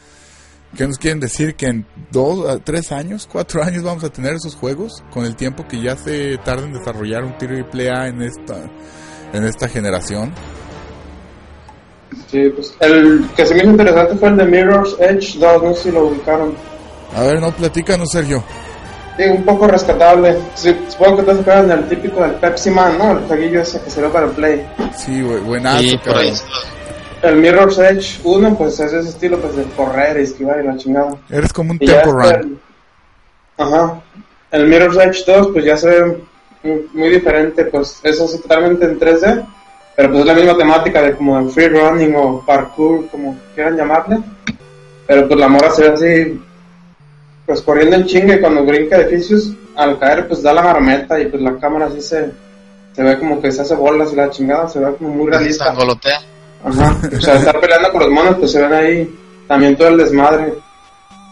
[0.75, 1.55] ¿Qué nos quieren decir?
[1.55, 5.67] Que en dos, tres años, cuatro años vamos a tener esos juegos con el tiempo
[5.67, 8.71] que ya se tarda en desarrollar un triple A en esta,
[9.33, 10.33] en esta generación.
[12.31, 15.73] Sí, pues el que se me hizo interesante fue el de Mirror's Edge 2, no
[15.73, 16.53] sé si lo ubicaron.
[17.15, 18.41] A ver, no, platícanos, Sergio.
[19.17, 20.37] Sí, un poco rescatable.
[20.55, 23.11] supongo que te acuerdas del típico del Pepsi Man, ¿no?
[23.11, 24.65] El taguillo ese que se ve para el Play.
[24.95, 25.99] Sí, buenazo, sí,
[27.21, 31.11] el Mirror's Edge 1, pues es ese estilo pues de correr, esquivar y la chingada.
[31.29, 32.59] Eres como un tempo run.
[33.57, 34.01] Ajá.
[34.51, 36.17] El Mirror's Edge 2, pues ya se ve
[36.93, 39.45] muy, diferente, pues eso es totalmente en 3D,
[39.95, 44.19] pero pues es la misma temática de como free running o parkour, como quieran llamarle.
[45.07, 46.41] Pero pues la mora se ve así,
[47.45, 51.41] pues corriendo en chingue cuando brinca edificios, al caer pues da la marometa y pues
[51.41, 52.31] la cámara así se,
[52.93, 55.73] se ve como que se hace bolas y la chingada, se ve como muy realista.
[56.63, 59.97] Ajá, o sea, estar peleando con los monos, pues se ven ahí también todo el
[59.97, 60.53] desmadre.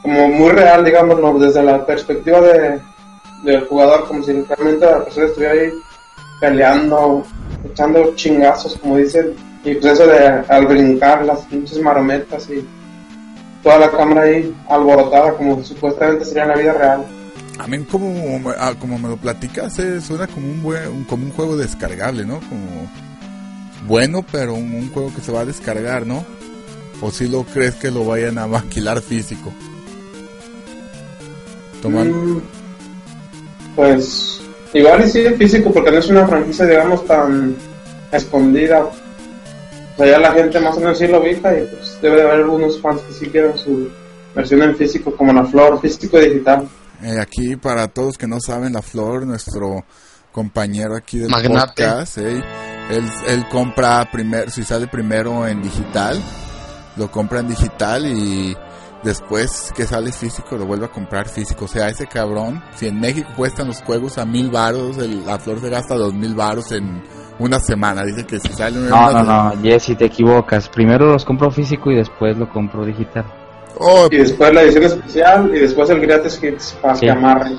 [0.01, 2.79] Como muy real, digámoslo, desde la perspectiva de,
[3.43, 5.71] del jugador, como si realmente la persona estuviera ahí
[6.39, 7.23] peleando,
[7.63, 9.33] echando chingazos, como dicen.
[9.63, 12.65] Y pues eso de al brincar las pinches marometas y
[13.61, 17.05] toda la cámara ahí alborotada como supuestamente sería en la vida real.
[17.57, 21.31] A mí como, ah, como me lo platicas, eh, suena como un, buen, como un
[21.31, 22.39] juego descargable, ¿no?
[22.39, 22.89] Como
[23.85, 26.25] bueno, pero un, juego que se va a descargar, ¿no?
[27.01, 29.51] ¿O si lo crees que lo vayan a maquilar físico?
[31.83, 32.39] Mm,
[33.75, 34.38] pues
[34.73, 37.55] igual y sí físico porque no es una franquicia, digamos, tan
[38.11, 38.83] escondida.
[38.83, 42.21] O sea, ya la gente más o menos sí lo ubica y pues debe de
[42.23, 43.89] haber algunos fans que sí quieran su
[44.33, 46.67] versión en físico, como la Flor, físico y digital.
[47.03, 49.83] Eh, aquí, para todos que no saben, la Flor, nuestro
[50.31, 52.43] compañero aquí del podcast, él,
[52.89, 56.21] él compra primero, si sale primero en digital,
[56.97, 58.55] lo compra en digital y
[59.03, 61.65] después que sale físico lo vuelve a comprar físico.
[61.65, 65.59] O sea, ese cabrón, si en México cuestan los juegos a mil varos, la flor
[65.61, 67.01] se gasta dos mil varos en
[67.39, 68.03] una semana.
[68.03, 70.69] Dice que si sale No, no, no, Jesse, te equivocas.
[70.69, 73.25] Primero los compro físico y después lo compro digital.
[73.77, 77.51] Oh, y después la edición especial y después el gratis hits para que amarre.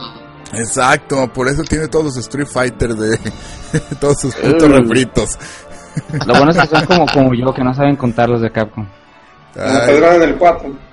[0.53, 3.19] Exacto, por eso tiene todos los Street Fighter de
[4.01, 5.39] todos sus putos refritos.
[6.27, 8.87] Lo bueno es que son como, como yo, que no saben contar los de Capcom.
[9.55, 10.90] en el 4.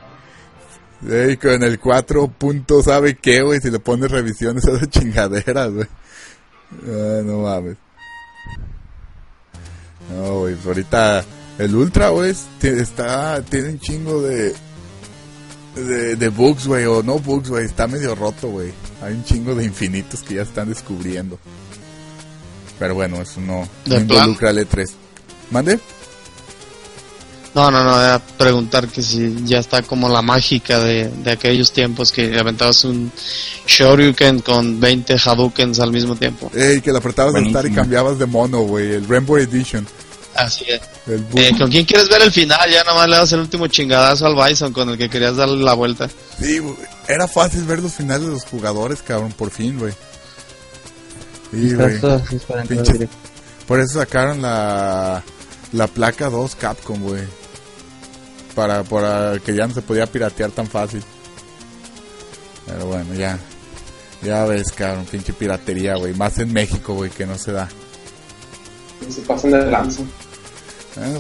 [1.06, 5.88] En el 4 punto sabe qué, güey, si le pones revisiones a esas chingaderas, güey.
[7.24, 7.78] No mames.
[10.14, 11.26] No, güey, pues ahorita
[11.60, 14.54] el Ultra, güey, está, tiene un chingo de,
[15.76, 18.72] de, de bugs, güey, o no bugs, güey, está medio roto, güey.
[19.02, 21.40] Hay un chingo de infinitos que ya están descubriendo.
[22.80, 24.90] Pero bueno, eso no, involucra al E3.
[25.52, 25.80] ¿Mande?
[27.58, 31.72] No, no, no, era preguntar que si ya está como la mágica de, de aquellos
[31.72, 33.12] tiempos que aventabas un
[33.66, 36.52] Shoryuken con 20 Hadoukens al mismo tiempo.
[36.54, 39.88] Ey, que le apretabas el estar y cambiabas de mono, güey, el Rainbow Edition.
[40.36, 40.82] Así es.
[41.08, 42.70] Eh, ¿Con quién quieres ver el final?
[42.70, 45.74] Ya nomás le das el último chingadazo al Bison con el que querías darle la
[45.74, 46.08] vuelta.
[46.40, 46.62] Sí,
[47.08, 49.94] era fácil ver los finales de los jugadores, cabrón, por fin, güey.
[51.50, 52.00] Sí, güey.
[53.66, 55.24] Por eso sacaron la,
[55.72, 57.24] la placa 2 Capcom, güey.
[58.58, 61.04] Para, para que ya no se podía piratear tan fácil.
[62.66, 63.38] Pero bueno, ya.
[64.24, 66.16] Ya ves, cabrón, pinche piratería, güey.
[66.16, 67.70] Más en México, güey, que no se da.
[69.08, 70.02] Se pasan de lanza.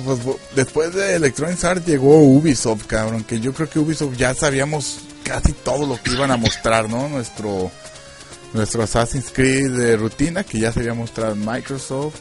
[0.03, 0.19] Pues,
[0.55, 5.53] después de Electronic Arts llegó Ubisoft, cabrón, que yo creo que Ubisoft ya sabíamos casi
[5.53, 7.07] todo lo que iban a mostrar, ¿no?
[7.07, 7.69] Nuestro
[8.51, 12.15] nuestro Assassin's Creed de rutina que ya se había mostrado en Microsoft,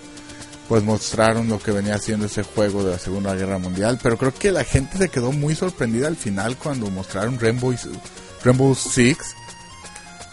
[0.69, 4.35] pues mostraron lo que venía haciendo ese juego de la Segunda Guerra Mundial, pero creo
[4.35, 7.75] que la gente se quedó muy sorprendida al final cuando mostraron Rainbow,
[8.43, 9.37] Rainbow Six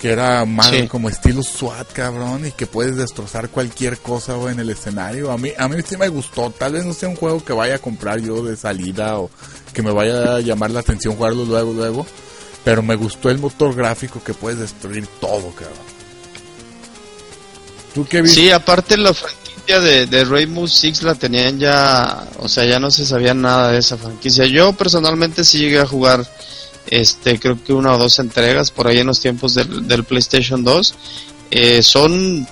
[0.03, 4.69] que era más como estilo SWAT, cabrón, y que puedes destrozar cualquier cosa en el
[4.69, 5.31] escenario.
[5.31, 6.49] A mí, a mí sí me gustó.
[6.49, 9.31] Tal vez no sea un juego que vaya a comprar yo de salida o
[9.73, 12.05] que me vaya a llamar la atención jugarlo luego, luego.
[12.65, 15.92] Pero me gustó el motor gráfico que puedes destruir todo, cabrón.
[17.93, 18.07] ¿Tú?
[18.25, 22.89] Sí, aparte la franquicia de, de Rainbow Six la tenían ya, o sea, ya no
[22.89, 24.45] se sabía nada de esa franquicia.
[24.45, 26.25] Yo personalmente sí llegué a jugar
[26.87, 30.95] este creo que una o dos entregas por ahí en los tiempos del, PlayStation 2
[31.51, 32.47] eh, son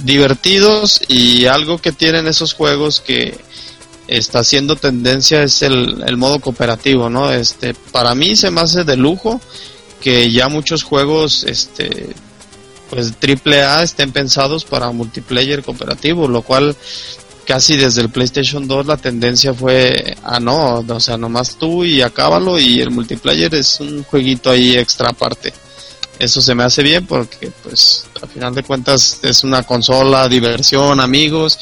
[0.00, 3.38] divertidos y algo que tienen esos juegos que
[4.06, 8.96] está haciendo tendencia es el, modo cooperativo no este para mí se me hace de
[8.96, 9.40] lujo
[10.00, 12.14] que ya muchos juegos este
[12.90, 16.76] pues triple A estén pensados para multiplayer cooperativo lo cual
[17.44, 22.02] casi desde el PlayStation 2 la tendencia fue a no, o sea, nomás tú y
[22.02, 25.52] acábalo y el multiplayer es un jueguito ahí extra aparte.
[26.18, 31.00] Eso se me hace bien porque pues al final de cuentas es una consola, diversión,
[31.00, 31.58] amigos.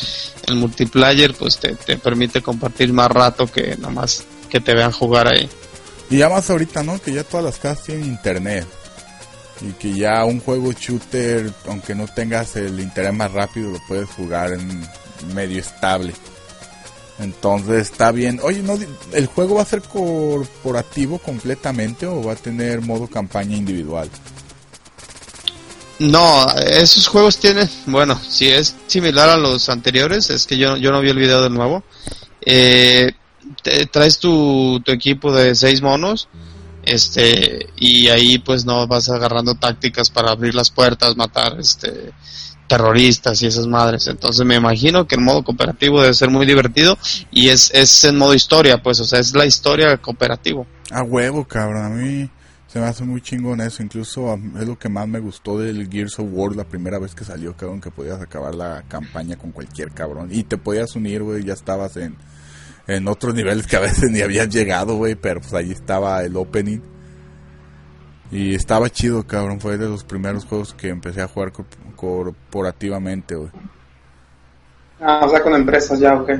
[0.47, 5.29] El multiplayer pues te, te permite compartir más rato que nomás que te vean jugar
[5.29, 5.49] ahí.
[6.11, 7.01] Y ya más ahorita, ¿no?
[7.01, 8.67] Que ya todas las casas tienen internet.
[9.63, 14.09] Y que ya un juego shooter, aunque no tengas el internet más rápido, lo puedes
[14.11, 14.87] jugar en
[15.35, 16.15] medio estable.
[17.19, 18.41] Entonces está bien.
[18.43, 18.77] Oye, no,
[19.13, 24.11] ¿el juego va a ser corporativo completamente o va a tener modo campaña individual?
[26.01, 30.91] No, esos juegos tienen, bueno, si es similar a los anteriores, es que yo, yo
[30.91, 31.85] no vi el video de nuevo.
[32.45, 33.13] Eh,
[33.93, 36.29] traes tu, tu equipo de seis monos
[36.85, 42.13] este y ahí pues no vas agarrando tácticas para abrir las puertas matar este
[42.73, 44.07] terroristas y esas madres.
[44.07, 46.97] Entonces me imagino que el modo cooperativo debe ser muy divertido
[47.31, 50.67] y es, es en modo historia, pues, o sea, es la historia cooperativo.
[50.91, 52.31] A huevo, cabrón, a mí
[52.73, 56.19] se me hace muy chingón eso, incluso es lo que más me gustó del Gears
[56.19, 59.91] of War la primera vez que salió, cabrón, que podías acabar la campaña con cualquier
[59.91, 62.17] cabrón y te podías unir, güey, ya estabas en
[62.87, 66.37] en otros niveles que a veces ni habían llegado, güey, pero pues ahí estaba el
[66.37, 66.81] opening.
[68.31, 71.53] Y estaba chido, cabrón, fue de los primeros juegos que empecé a jugar
[71.97, 73.51] corporativamente, güey.
[75.01, 76.31] Ah, o sea, con empresas ya, ok.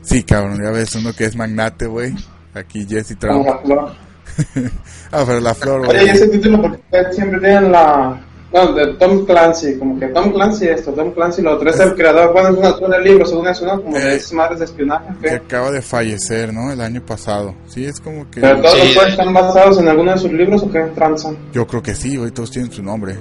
[0.00, 2.14] Sí, cabrón, ya ves uno que es magnate, güey.
[2.54, 3.46] Aquí Jesse Trump.
[5.12, 5.98] ah, pero la flor, güey.
[5.98, 6.80] Oye, ¿y ese título porque
[7.12, 8.25] siempre tienen la...
[8.52, 11.94] No, de Tom Clancy, como que Tom Clancy esto, Tom Clancy lo otro, es el
[11.94, 13.82] creador, bueno, es una zona de libros, según eso, ¿no?
[13.82, 15.06] Como de esas madres de espionaje.
[15.20, 16.70] Que acaba de fallecer, ¿no?
[16.70, 17.54] El año pasado.
[17.66, 18.40] Sí, es como que...
[18.40, 21.36] ¿Pero todos los juegos están basados en alguno de sus libros o qué transan?
[21.52, 23.16] Yo creo que sí, güey, todos tienen su nombre.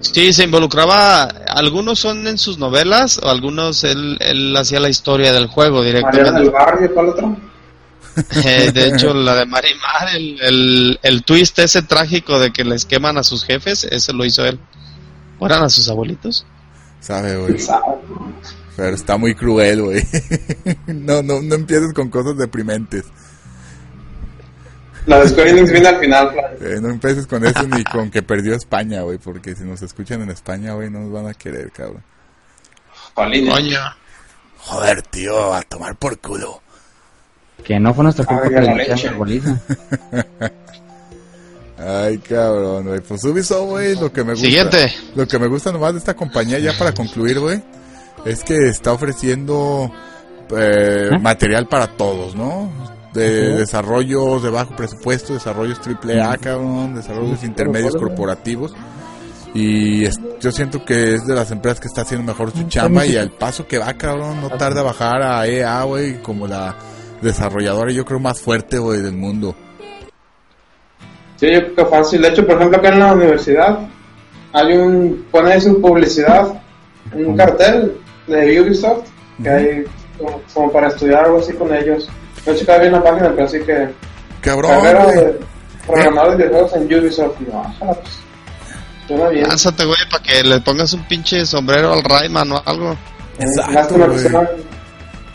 [0.00, 5.32] Sí, se involucraba, algunos son en sus novelas, o algunos él, él hacía la historia
[5.32, 6.40] del juego directamente.
[6.40, 7.36] del barrio, ¿cuál otro?
[8.44, 12.84] Eh, de hecho, la de Marimar, el, el, el, twist ese trágico de que les
[12.84, 14.58] queman a sus jefes, ese lo hizo él.
[15.38, 16.44] ¿O eran a sus abuelitos?
[17.00, 17.56] Sabe, güey.
[18.76, 20.02] Pero está muy cruel, güey.
[20.86, 23.04] no, no, no empieces con cosas deprimentes.
[25.06, 28.22] La de Square Enix viene al final, eh, no empieces con eso ni con que
[28.22, 31.72] perdió España, güey, porque si nos escuchan en España, güey, no nos van a querer,
[31.72, 32.04] cabrón.
[33.14, 33.80] Coño.
[34.58, 36.61] Joder, tío, a tomar por culo.
[37.64, 38.86] Que no fue nuestra culpa que le
[41.78, 43.00] Ay, cabrón, güey.
[43.00, 44.46] Pues Ubisoft, güey, lo que me gusta.
[44.46, 44.92] Siguiente.
[45.16, 47.60] Lo que me gusta nomás de esta compañía, ya para concluir, güey,
[48.24, 49.90] es que está ofreciendo
[50.56, 51.18] eh, ¿Eh?
[51.18, 52.70] material para todos, ¿no?
[53.12, 58.74] de desarrollos de bajo presupuesto, desarrollos triple A, cabrón, desarrollos intermedios corporativos.
[59.54, 60.04] Y
[60.40, 63.30] yo siento que es de las empresas que está haciendo mejor su chamba y al
[63.30, 66.74] paso que va, cabrón, no tarda a bajar a EA, güey, como la
[67.22, 69.54] desarrolladora, yo creo, más fuerte, güey, del mundo.
[71.36, 72.22] Sí, yo creo que fácil.
[72.22, 73.78] De hecho, por ejemplo, acá en la universidad
[74.52, 76.60] hay un, pone su publicidad,
[77.14, 79.08] un cartel de Ubisoft,
[79.42, 79.84] que hay
[80.52, 82.08] como para estudiar algo así con ellos.
[82.46, 83.88] No checaba bien la página, pero así que.
[84.40, 84.82] Cabrón.
[84.82, 85.40] De
[85.86, 87.40] programadores de juegos en Ubisoft.
[87.40, 87.98] Y yo, pues.
[89.06, 89.48] Suena bien.
[89.48, 92.96] Lánzate, güey, para que le pongas un pinche sombrero al Rayman o algo.
[93.38, 94.71] Exacto, güey.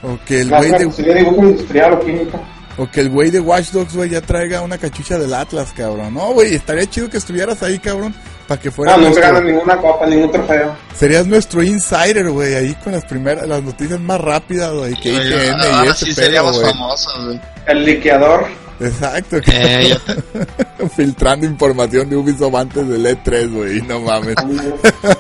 [0.03, 1.13] O que el güey de.
[1.15, 2.39] dibujo industrial o química.
[2.77, 6.13] O que el güey de Watch Dogs, güey, ya traiga una cachucha del Atlas, cabrón.
[6.13, 8.13] No, güey, estaría chido que estuvieras ahí, cabrón.
[8.47, 8.95] Para que fuera.
[8.95, 9.41] No, no nuestro...
[9.41, 10.75] ninguna copa, ningún trofeo.
[10.95, 15.86] Serías nuestro insider, güey, ahí con las primeras, las noticias más rápidas, güey, que IGN
[15.86, 17.41] y ese sí seríamos famosos, güey.
[17.65, 18.45] El liqueador.
[18.79, 19.97] Exacto, eh,
[20.95, 24.36] filtrando información de Ubisoft antes del E3, güey, no mames.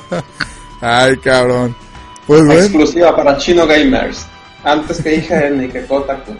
[0.81, 1.75] Ay, cabrón.
[2.27, 4.27] Pues, Exclusiva para Chino Gamers.
[4.67, 6.35] Antes que IGN y que Kotaku.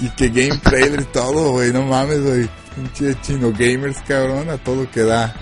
[0.00, 2.48] Y que Game Trailer y todo, güey, no mames, güey.
[2.74, 5.34] Pinche chino gamers, cabrón, a todo que da.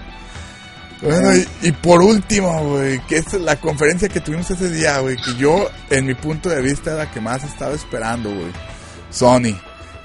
[1.01, 1.31] Bueno,
[1.63, 5.69] y, por último, güey, que es la conferencia que tuvimos ese día, güey, que yo,
[5.91, 8.53] en mi punto de vista, era la que más estaba esperando, güey.
[9.11, 9.57] Sony.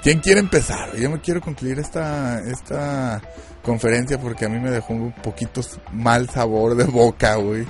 [0.02, 0.96] ¿Quién quiere empezar?
[0.96, 3.22] Yo me quiero concluir esta, esta
[3.62, 5.60] conferencia porque a mí me dejó un poquito
[5.92, 7.66] mal sabor de boca, güey.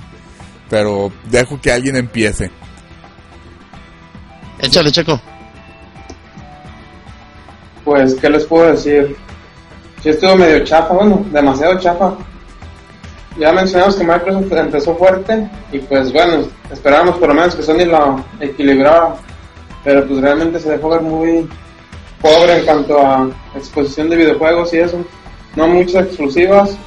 [0.69, 2.49] Pero dejo que alguien empiece.
[4.63, 5.19] Échale, Checo.
[7.83, 9.17] Pues, ¿qué les puedo decir?
[10.01, 12.13] Sí estuvo medio chafa, bueno, demasiado chafa.
[13.37, 17.85] Ya mencionamos que Microsoft empezó fuerte y pues bueno, esperábamos por lo menos que Sony
[17.85, 19.15] lo equilibrara,
[19.83, 21.49] pero pues realmente se dejó ver muy
[22.21, 25.03] pobre en cuanto a exposición de videojuegos y eso.
[25.57, 26.77] No muchas exclusivas.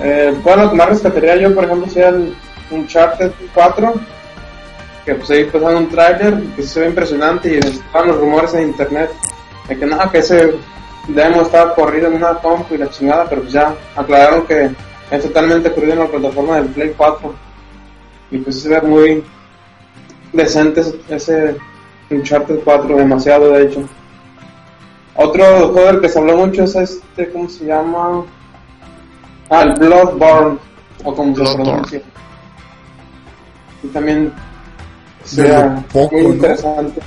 [0.00, 2.34] Eh, bueno, lo que más rescataría yo, por ejemplo, sería el
[2.70, 3.94] Uncharted 4,
[5.04, 8.68] que pues ahí pasaron un trailer que se ve impresionante y estaban los rumores en
[8.68, 9.10] internet
[9.68, 10.54] de que nada, que ese
[11.08, 14.70] demo estaba corrido en una compu y la chingada, pero pues ya aclararon que
[15.10, 17.34] es totalmente corrido en la plataforma del Play 4
[18.30, 19.24] y pues se ve muy
[20.32, 21.56] decente ese
[22.10, 23.88] Uncharted 4, demasiado de hecho.
[25.16, 28.24] Otro juego del que se habló mucho es este, ¿cómo se llama?
[29.48, 30.58] Ah, el Bloodborne,
[31.04, 32.02] o como se pronuncia.
[33.82, 34.32] Y también
[35.36, 37.00] sea poco, muy interesante.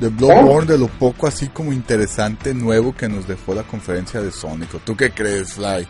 [0.00, 4.30] De Bloodborne, de lo poco así como interesante, nuevo que nos dejó la conferencia de
[4.30, 4.84] Sonic.
[4.84, 5.88] ¿Tú qué crees, Fly?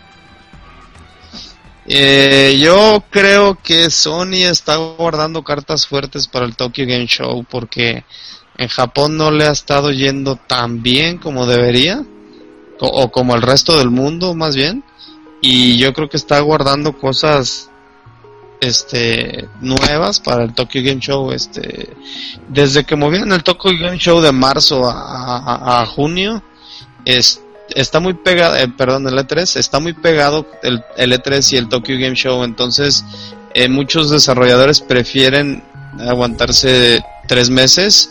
[1.89, 8.05] Eh, yo creo que Sony está guardando cartas fuertes para el Tokyo Game Show porque
[8.59, 12.05] en Japón no le ha estado yendo tan bien como debería
[12.81, 14.83] o, como el resto del mundo más bien
[15.41, 17.71] y yo creo que está guardando cosas
[18.61, 21.95] este nuevas para el Tokyo Game Show este
[22.49, 26.43] desde que movieron el Tokyo Game Show de marzo a, junio
[27.05, 31.57] este está muy pegado, eh, perdón, el E3, está muy pegado el, el, E3 y
[31.57, 33.05] el Tokyo Game Show, entonces
[33.55, 35.65] eh, muchos desarrolladores prefieren
[35.99, 38.11] aguantarse tres meses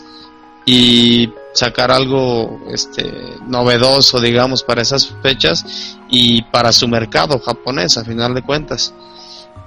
[0.64, 3.04] y sacar algo este
[3.46, 5.64] novedoso digamos para esas fechas
[6.10, 8.92] y para su mercado japonés a final de cuentas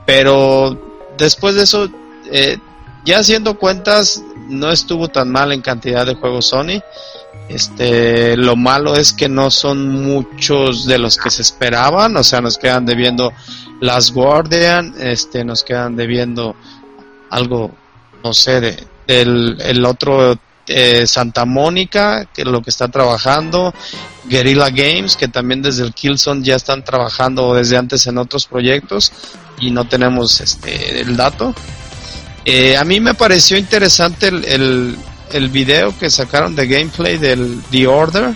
[0.09, 0.75] pero
[1.19, 1.87] después de eso
[2.31, 2.57] eh,
[3.05, 6.81] ya haciendo cuentas no estuvo tan mal en cantidad de juegos Sony.
[7.47, 12.41] Este lo malo es que no son muchos de los que se esperaban o sea
[12.41, 13.31] nos quedan debiendo
[13.81, 16.55] Last Guardian este nos quedan debiendo
[17.29, 17.69] algo
[18.23, 20.39] no sé de, del el otro
[20.69, 23.73] eh, Santa Mónica, que es lo que está trabajando,
[24.25, 29.11] Guerrilla Games, que también desde el Killzone ya están trabajando desde antes en otros proyectos
[29.59, 31.55] y no tenemos este el dato.
[32.45, 34.97] Eh, a mí me pareció interesante el, el,
[35.31, 38.35] el, video que sacaron de gameplay del The Order.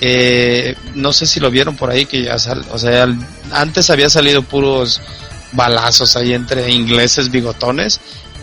[0.00, 3.08] Eh, no sé si lo vieron por ahí, que ya sal, o sea,
[3.50, 5.00] antes había salido puros
[5.52, 8.00] balazos ahí entre ingleses bigotones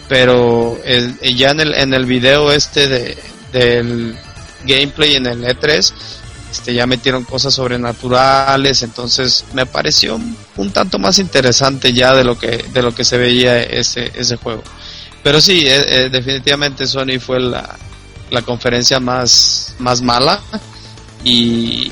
[0.08, 3.18] pero el, ya en el, en el video este de,
[3.52, 4.18] del
[4.66, 5.94] gameplay en el E3
[6.52, 10.20] este, ya metieron cosas sobrenaturales, entonces me pareció
[10.58, 14.36] un tanto más interesante ya de lo que, de lo que se veía ese, ese
[14.36, 14.62] juego.
[15.24, 17.78] Pero sí, eh, eh, definitivamente Sony fue la,
[18.32, 20.42] la conferencia más, más mala
[21.24, 21.92] y,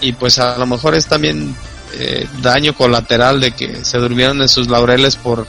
[0.00, 1.54] y pues a lo mejor es también
[1.94, 5.46] eh, daño colateral de que se durmieron en sus laureles por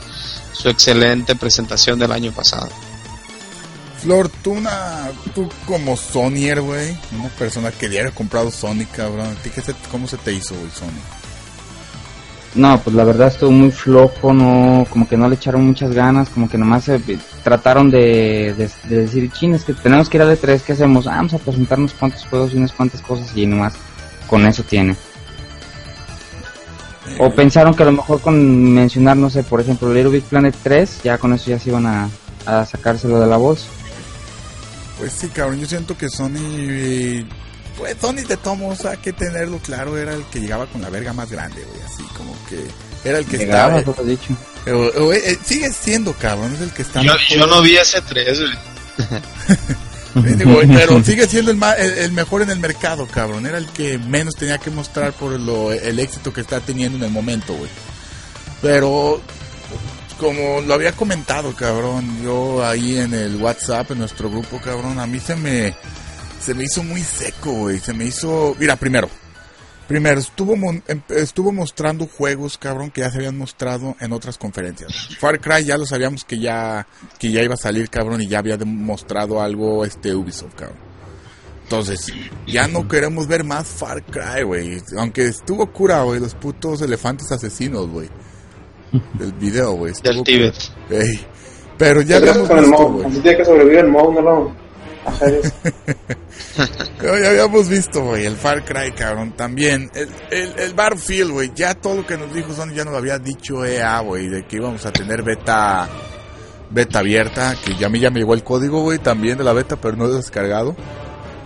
[0.60, 2.70] su excelente presentación del año pasado.
[4.02, 4.58] Flor, tú,
[5.34, 9.36] tú como Sonyer, güey, una persona que hubiera comprado Sony, cabrón,
[9.92, 11.20] ¿cómo se te hizo, güey, Sony?
[12.56, 16.30] No, pues la verdad estuvo muy flojo, no, como que no le echaron muchas ganas,
[16.30, 17.00] como que nomás se,
[17.44, 21.06] trataron de, decir, chin, es que tenemos que ir a E3, ¿qué hacemos?
[21.08, 23.76] Ah, vamos a presentar unos cuantos juegos y unas cuantas cosas y nomás
[24.28, 24.96] con eso tiene.
[27.18, 30.56] O pensaron que a lo mejor con mencionar, no sé, por ejemplo, Little Big Planet
[30.64, 32.10] 3, ya con eso ya se iban a,
[32.46, 33.68] a sacárselo de la voz.
[34.98, 37.26] Pues sí, cabrón, yo siento que Sony...
[37.78, 41.14] Pues Sony de Tomos, hay que tenerlo claro, era el que llegaba con la verga
[41.14, 42.60] más grande, güey, así como que...
[43.08, 43.82] Era el que estaba...
[43.82, 44.36] Todo dicho.
[44.66, 47.02] Eh, sigue siendo, cabrón, es el que está...
[47.02, 48.52] Yo, yo no vi ese 3, güey.
[50.24, 51.62] pero sigue siendo el,
[51.98, 53.46] el, mejor en el mercado, cabrón.
[53.46, 57.04] Era el que menos tenía que mostrar por lo, el éxito que está teniendo en
[57.04, 57.70] el momento, güey.
[58.62, 59.22] Pero,
[60.20, 65.08] como lo había comentado, cabrón, yo ahí en el WhatsApp, en nuestro grupo, cabrón, a
[65.08, 65.74] mí se me,
[66.44, 67.80] se me hizo muy seco, güey.
[67.80, 69.10] Se me hizo, mira, primero,
[69.90, 75.18] Primero, estuvo, em, estuvo mostrando juegos, cabrón, que ya se habían mostrado en otras conferencias.
[75.18, 76.86] Far Cry ya lo sabíamos que ya,
[77.18, 80.78] que ya iba a salir, cabrón, y ya había demostrado algo este Ubisoft, cabrón.
[81.64, 82.14] Entonces,
[82.46, 84.78] ya no queremos ver más Far Cry, güey.
[84.96, 88.10] Aunque estuvo cura, güey, los putos elefantes asesinos, güey.
[89.20, 89.94] El video, güey.
[90.04, 90.54] Del Tíbet.
[91.80, 93.10] Pero ya habíamos visto, güey.
[93.22, 94.69] tiene que sobrevivir el modo, no
[97.02, 99.34] ya habíamos visto, güey, el Far Cry, cabrón.
[99.34, 101.52] También, el, el, el Barfield, güey.
[101.56, 104.58] Ya todo lo que nos dijo Sony ya nos había dicho EA, güey, de que
[104.58, 105.88] íbamos a tener beta
[106.70, 107.56] beta abierta.
[107.64, 109.96] Que ya a mí ya me llegó el código, güey, también de la beta, pero
[109.96, 110.76] no he descargado.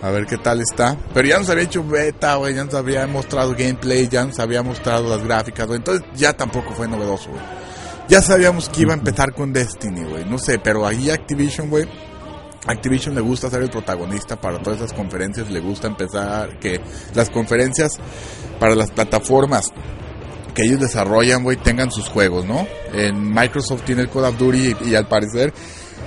[0.02, 0.98] A ver qué tal está.
[1.14, 2.54] Pero ya nos había hecho beta, güey.
[2.54, 5.78] Ya nos había mostrado gameplay, ya nos había mostrado las gráficas, güey.
[5.78, 7.42] Entonces ya tampoco fue novedoso, güey.
[8.06, 10.26] Ya sabíamos que iba a empezar con Destiny, güey.
[10.26, 11.88] No sé, pero ahí Activision, güey
[12.66, 16.80] Activision le gusta ser el protagonista para todas esas conferencias, le gusta empezar que
[17.14, 17.98] las conferencias
[18.58, 19.70] para las plataformas
[20.54, 22.66] que ellos desarrollan, güey, tengan sus juegos, ¿no?
[22.92, 25.52] En Microsoft tiene el Call of Duty y, al parecer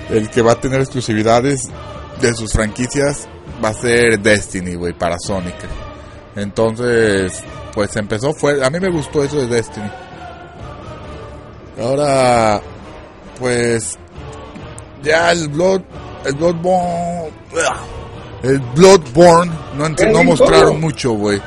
[0.09, 1.69] el que va a tener exclusividades
[2.21, 3.27] de sus franquicias
[3.63, 5.55] va a ser Destiny, güey, para Sonic.
[6.35, 7.43] Entonces,
[7.73, 9.91] pues empezó fue a mí me gustó eso de Destiny.
[11.79, 12.61] Ahora
[13.37, 13.99] pues
[15.03, 15.81] ya el Blood
[16.27, 17.31] el Bloodborne.
[18.43, 21.41] El Bloodborne no, no mostraron mucho, güey.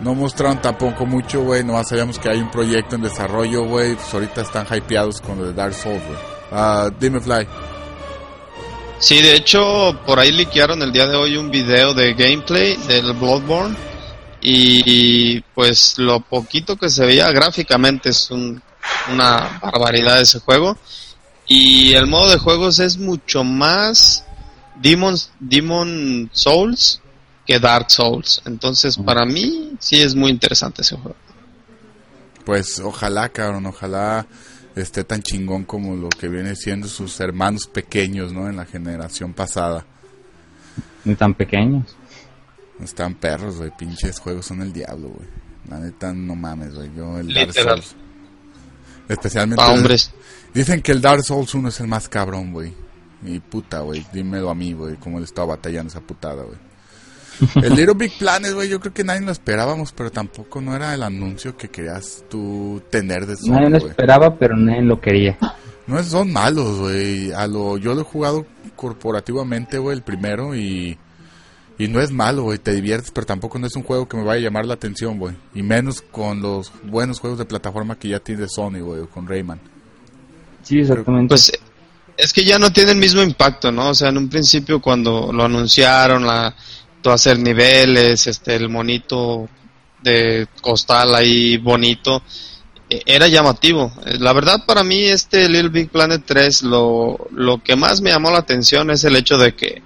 [0.00, 1.62] No mostraron tampoco mucho, güey.
[1.62, 3.94] Nomás sabíamos que hay un proyecto en desarrollo, güey.
[3.94, 6.18] Pues ahorita están hypeados con el Dark Souls, güey.
[6.52, 7.46] Uh, dime, Fly.
[8.98, 13.12] Sí, de hecho, por ahí liquearon el día de hoy un video de gameplay del
[13.12, 13.76] Bloodborne.
[14.42, 20.78] Y, pues lo poquito que se veía gráficamente es una barbaridad ese juego.
[21.52, 24.24] Y el modo de juegos es mucho más
[24.80, 27.02] Demon, Demon Souls
[27.44, 28.40] que Dark Souls.
[28.44, 31.16] Entonces, para mí, sí es muy interesante ese juego.
[32.44, 34.28] Pues ojalá, cabrón, ojalá
[34.76, 38.48] esté tan chingón como lo que viene siendo sus hermanos pequeños, ¿no?
[38.48, 39.84] En la generación pasada.
[41.04, 41.96] Ni tan pequeños.
[42.80, 43.72] Están perros, güey.
[43.76, 45.28] Pinches juegos son el diablo, güey.
[45.68, 46.94] La neta, no mames, güey.
[46.94, 47.96] Yo, el Dark Souls.
[49.08, 49.64] Especialmente.
[49.64, 50.12] hombres.
[50.54, 52.72] Dicen que el Dark Souls 1 es el más cabrón, güey.
[53.24, 56.58] Y puta, güey, dímelo a mí, güey, cómo le estaba batallando esa putada, güey.
[57.64, 60.94] El Little Big Planet, güey, yo creo que nadie lo esperábamos, pero tampoco no era
[60.94, 65.38] el anuncio que querías tú tener de Sony, Nadie lo esperaba, pero nadie lo quería.
[65.86, 67.32] No son malos, güey.
[67.32, 68.46] A lo, yo lo he jugado
[68.76, 70.98] corporativamente, güey, el primero y...
[71.78, 74.22] Y no es malo, güey, te diviertes, pero tampoco no es un juego que me
[74.22, 75.34] vaya a llamar la atención, güey.
[75.54, 79.58] Y menos con los buenos juegos de plataforma que ya tiene Sony, güey, con Rayman.
[80.62, 81.28] Sí, exactamente.
[81.28, 81.52] Pues
[82.16, 83.90] es que ya no tiene el mismo impacto, ¿no?
[83.90, 86.54] O sea, en un principio cuando lo anunciaron, la,
[87.00, 89.48] todo hacer niveles, este, el monito
[90.02, 92.22] de costal ahí bonito,
[92.88, 93.92] e, era llamativo.
[94.18, 98.30] La verdad para mí este Little Big Planet 3 lo, lo que más me llamó
[98.30, 99.82] la atención es el hecho de que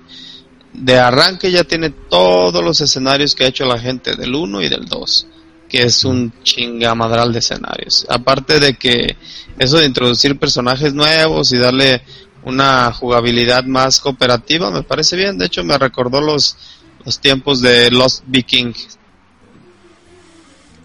[0.73, 4.69] de arranque ya tiene todos los escenarios que ha hecho la gente del 1 y
[4.69, 5.27] del 2,
[5.75, 8.07] que es un chingamadral de escenarios.
[8.09, 9.17] Aparte de que
[9.59, 12.01] eso de introducir personajes nuevos y darle
[12.45, 15.37] una jugabilidad más cooperativa me parece bien.
[15.37, 16.57] De hecho me recordó los,
[17.05, 19.01] los tiempos de Lost Vikings.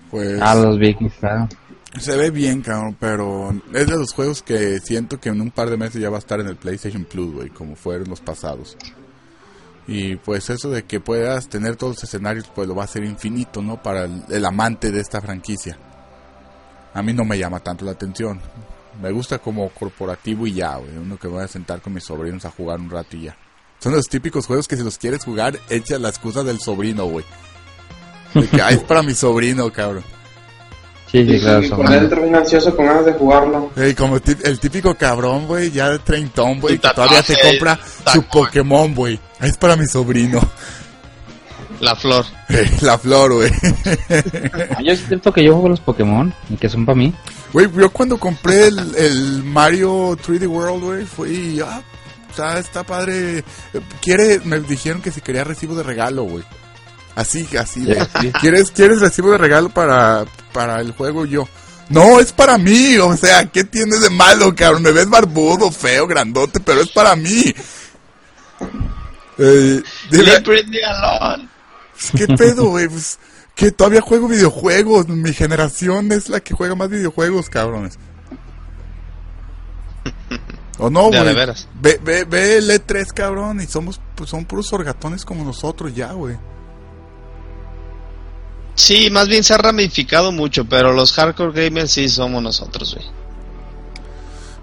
[0.10, 0.40] Pues...
[0.42, 1.48] Ah, los Vikings, claro.
[2.00, 5.70] Se ve bien, cabrón, pero es de los juegos que siento que en un par
[5.70, 8.76] de meses ya va a estar en el PlayStation Plus, güey, como fueron los pasados.
[9.90, 13.04] Y pues eso de que puedas tener todos los escenarios, pues lo va a ser
[13.04, 13.82] infinito, ¿no?
[13.82, 15.78] Para el, amante de esta franquicia.
[16.94, 18.40] A mí no me llama tanto la atención.
[19.02, 20.96] Me gusta como corporativo y ya, güey.
[20.96, 23.38] Uno que voy a sentar con mis sobrinos a jugar un rato y ya.
[23.80, 27.26] Son los típicos juegos que si los quieres jugar, echa la excusa del sobrino, güey.
[28.36, 30.04] De que, es para mi sobrino, cabrón.
[31.12, 31.64] Sí, sí, claro.
[31.64, 33.72] Y por dentro bien ansioso con ganas de jugarlo.
[33.98, 37.80] como el típico cabrón, güey, ya de treintón, güey, que todavía se compra
[38.12, 39.20] su Pokémon, güey.
[39.42, 40.40] Es para mi sobrino.
[41.80, 42.26] La flor.
[42.82, 43.52] la flor, güey.
[44.76, 47.14] Ah, yo siento que yo juego los Pokémon y que son para mí.
[47.54, 51.82] Güey, yo cuando compré el, el Mario 3D World, güey, fui, ah,
[52.30, 53.44] está, está padre.
[54.02, 56.44] Quiere, me dijeron que si quería recibo de regalo, güey.
[57.20, 57.86] Así, así.
[58.40, 61.26] ¿Quieres, ¿Quieres recibo de regalo para, para el juego?
[61.26, 61.50] Yo.
[61.90, 62.98] No, es para mí.
[62.98, 64.84] O sea, ¿qué tienes de malo, cabrón?
[64.84, 67.54] Me ves barbudo, feo, grandote, pero es para mí.
[69.38, 70.44] Eh, dime,
[72.16, 72.88] ¿Qué pedo, güey?
[72.88, 73.20] Pues,
[73.54, 75.10] que todavía juego videojuegos.
[75.10, 78.00] Mi generación es la que juega más videojuegos, cabrones.
[80.78, 81.36] ¿O no, güey?
[81.82, 86.14] Ve, ve, ve el E3, cabrón, y somos, pues son puros orgatones como nosotros ya,
[86.14, 86.38] güey.
[88.80, 93.06] Sí, más bien se ha ramificado mucho, pero los hardcore gamers sí somos nosotros, güey.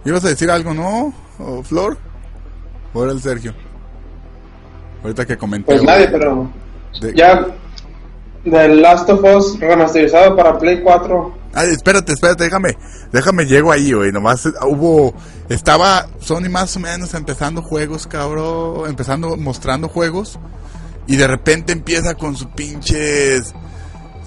[0.06, 1.12] ¿Ibas a decir algo, no?
[1.38, 1.98] ¿O Flor?
[2.94, 3.52] ¿O era el Sergio?
[5.02, 5.66] Ahorita que comenté.
[5.66, 6.50] Pues nadie, pero.
[7.14, 7.46] Ya.
[8.44, 11.38] The Last of Us remasterizado para Play 4.
[11.52, 12.70] Ay, espérate, espérate, déjame.
[13.12, 14.12] Déjame, llego ahí, güey.
[14.12, 15.14] Nomás hubo.
[15.50, 18.88] Estaba Sony más o menos empezando juegos, cabrón.
[18.88, 20.38] Empezando, mostrando juegos.
[21.06, 23.52] Y de repente empieza con sus pinches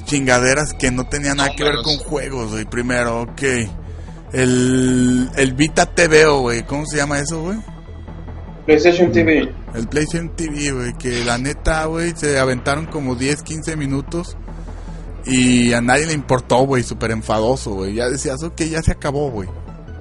[0.10, 2.66] chingaderas que no tenían nada que ver con juegos, güey.
[2.66, 3.42] Primero, ok.
[4.34, 6.64] El, el Vita TV, güey.
[6.64, 7.58] ¿Cómo se llama eso, güey?
[8.66, 9.52] PlayStation TV.
[9.76, 10.94] El PlayStation TV, güey.
[10.94, 14.36] Que la neta, güey, se aventaron como 10, 15 minutos.
[15.26, 16.82] Y a nadie le importó, güey.
[16.82, 17.94] Súper enfadoso, güey.
[17.94, 19.48] Ya decías, ok, ya se acabó, güey.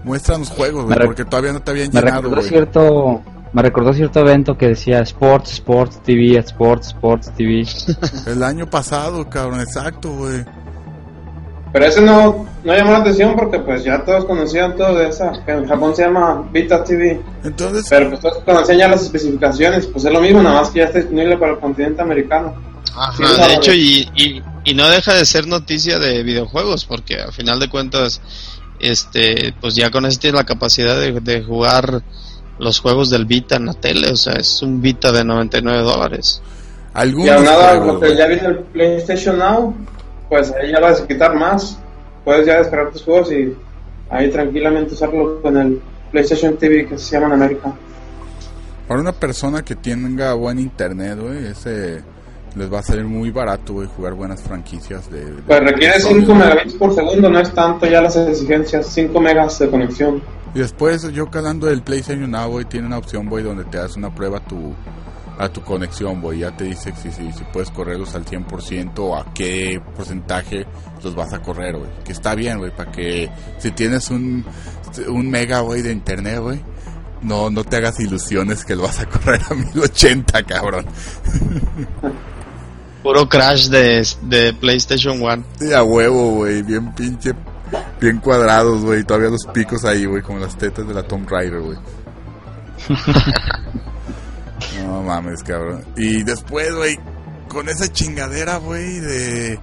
[0.04, 0.98] Muéstranos juegos, güey.
[1.04, 2.48] Porque todavía no te habían llenado, güey.
[2.48, 3.22] cierto
[3.52, 7.66] me recordó cierto evento que decía Sports, Sports TV, Sports, Sports TV.
[8.26, 10.44] El año pasado, cabrón, exacto, güey.
[11.72, 15.32] Pero ese no, no llamó la atención porque pues ya todos conocían todo de esa,
[15.44, 17.20] que en Japón se llama Vita TV.
[17.44, 17.86] Entonces...
[17.90, 20.86] Pero pues todos conocían ya las especificaciones, pues es lo mismo, nada más que ya
[20.86, 22.54] está disponible para el continente americano.
[22.96, 27.32] Ajá, de hecho, y, y, y, no deja de ser noticia de videojuegos, porque al
[27.32, 28.20] final de cuentas,
[28.80, 32.02] este, pues ya con eso tienes la capacidad de, de jugar
[32.58, 36.42] los juegos del Vita en la tele, o sea, es un Vita de 99 dólares.
[36.94, 39.74] Y nada, lo que ya viene el PlayStation Now,
[40.28, 41.78] pues ahí ya vas a quitar más.
[42.24, 43.54] Puedes ya descargar tus juegos y
[44.10, 45.80] ahí tranquilamente usarlo con el
[46.10, 47.72] PlayStation TV que se llama en América.
[48.88, 52.02] Para una persona que tenga buen internet, güey, ese
[52.56, 55.20] les va a salir muy barato, güey, jugar buenas franquicias de...
[55.46, 59.68] pues requiere 5 megabits por segundo, no es tanto ya las exigencias, 5 megas de
[59.68, 60.22] conexión.
[60.54, 63.96] Y después yo calando el PlayStation Now, güey, tiene una opción, güey, donde te das
[63.96, 64.74] una prueba a tu,
[65.38, 66.40] a tu conexión, güey.
[66.40, 70.66] Ya te dice si, si, si puedes correrlos al 100% o a qué porcentaje
[71.02, 71.90] los vas a correr, güey.
[72.04, 74.44] Que está bien, güey, para que si tienes un,
[75.06, 76.60] un mega, güey, de internet, güey,
[77.22, 80.86] no, no te hagas ilusiones que lo vas a correr a 1080, cabrón.
[83.02, 85.44] Puro crash de, de PlayStation 1.
[85.60, 87.34] Sí, a huevo, güey, bien pinche
[88.00, 89.04] bien cuadrados, güey.
[89.04, 91.78] Todavía los picos ahí, güey, como las tetas de la Tomb Raider, güey.
[94.84, 95.84] no mames, cabrón.
[95.96, 96.98] Y después, güey,
[97.48, 99.60] con esa chingadera, güey, de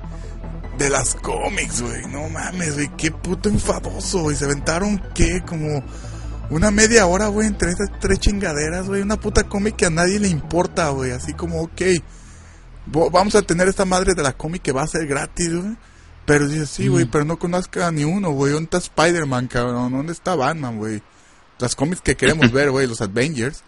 [0.77, 2.05] de las cómics, güey.
[2.07, 4.35] No mames, güey, qué puto enfadoso, güey.
[4.35, 5.41] Se aventaron, ¿qué?
[5.45, 5.83] Como
[6.49, 9.01] una media hora, güey, entre esas tres chingaderas, güey.
[9.01, 11.11] Una puta cómic que a nadie le importa, güey.
[11.11, 11.81] Así como, ok,
[12.85, 15.75] vamos a tener esta madre de la cómic que va a ser gratis, güey.
[16.25, 18.53] Pero dice, sí, güey, pero no conozca ni uno, güey.
[18.53, 19.91] ¿Dónde está Spider-Man, cabrón?
[19.91, 21.01] ¿Dónde está Batman, güey?
[21.59, 23.63] Las cómics que queremos ver, güey, los Avengers.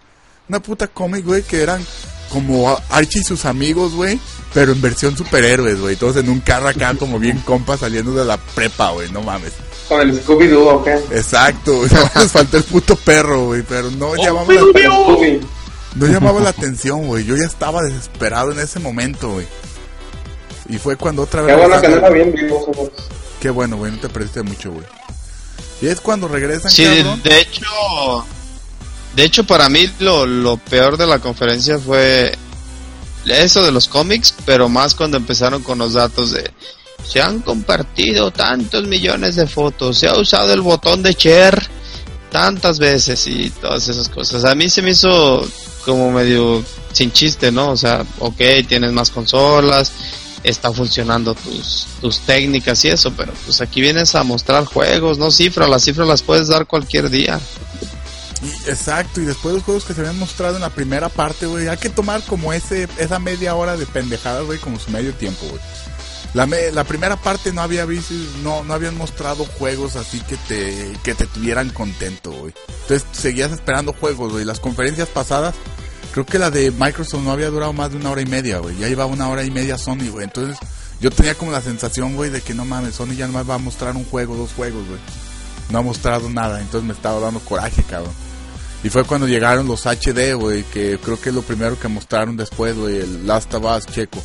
[0.49, 1.85] Una puta cómic, güey, que eran
[2.29, 4.19] como Archie y sus amigos, güey,
[4.53, 5.95] pero en versión superhéroes, güey.
[5.95, 9.53] Todos en un carro acá, como bien compa, saliendo de la prepa, güey, no mames.
[9.87, 10.87] Con el Scooby-Doo, ¿ok?
[11.11, 11.89] Exacto, güey.
[12.15, 15.47] les faltó el puto perro, güey, pero no llamaba la atención.
[15.95, 17.25] No llamaba la atención, güey.
[17.25, 19.47] Yo ya estaba desesperado en ese momento, güey.
[20.70, 21.55] Y fue cuando otra vez.
[21.55, 22.91] Qué bueno que no era bien vivo,
[23.39, 24.86] Qué bueno, güey, no te perdiste mucho, güey.
[25.82, 26.72] Y es cuando regresan.
[26.72, 28.26] Sí, de hecho,
[29.15, 32.34] de hecho, para mí lo, lo peor de la conferencia fue
[33.26, 36.51] eso de los cómics, pero más cuando empezaron con los datos de
[37.07, 41.68] se han compartido tantos millones de fotos, se ha usado el botón de share
[42.32, 44.43] tantas veces y todas esas cosas.
[44.43, 45.47] A mí se me hizo
[45.86, 47.72] como medio sin chiste, ¿no?
[47.72, 49.91] O sea, ok, tienes más consolas,
[50.43, 55.31] está funcionando tus, tus técnicas y eso, pero pues aquí vienes a mostrar juegos, no
[55.31, 57.39] cifras, las cifras las puedes dar cualquier día
[58.67, 61.77] exacto, y después los juegos que se habían mostrado en la primera parte, güey, hay
[61.77, 65.61] que tomar como ese esa media hora de pendejadas, güey, como su medio tiempo, güey.
[66.33, 68.13] La, la primera parte no había visto,
[68.43, 72.53] no, no habían mostrado juegos así que te, que te tuvieran contento, güey.
[72.81, 74.45] Entonces seguías esperando juegos, güey.
[74.45, 75.55] Las conferencias pasadas,
[76.18, 78.76] creo que la de Microsoft no había durado más de una hora y media, güey.
[78.78, 80.24] Ya llevaba una hora y media Sony, güey.
[80.24, 80.57] Entonces
[80.99, 83.59] yo tenía como la sensación, güey, de que no mames, Sony ya no va a
[83.59, 84.99] mostrar un juego, dos juegos, güey.
[85.70, 88.13] No ha mostrado nada, entonces me estaba dando coraje, cabrón.
[88.84, 92.36] Y fue cuando llegaron los HD, güey, que creo que es lo primero que mostraron
[92.36, 94.18] después, güey, el Last of Us checo.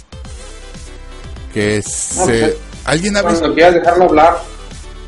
[1.53, 2.25] Que se...
[2.25, 2.55] Pues,
[2.87, 3.53] ¿Alguien ha visto?
[3.53, 4.39] quieras dejarlo hablar.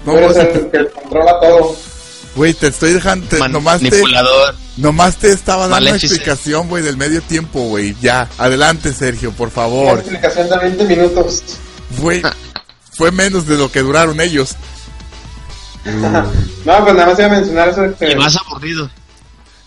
[0.05, 1.94] No, eres el que controla todo.
[2.35, 3.27] Güey, te estoy dejando...
[3.29, 4.03] Te, nomás te,
[4.77, 7.95] nomás te estaba dando una explicación, güey, del medio tiempo, güey.
[8.01, 9.93] Ya, adelante, Sergio, por favor.
[9.93, 11.43] Una explicación de 20 minutos.
[12.01, 12.23] Güey,
[12.93, 14.57] fue menos de lo que duraron ellos.
[15.85, 17.83] no, pues nada más iba a mencionar eso.
[17.99, 18.13] Que...
[18.13, 18.91] Y más aburrido.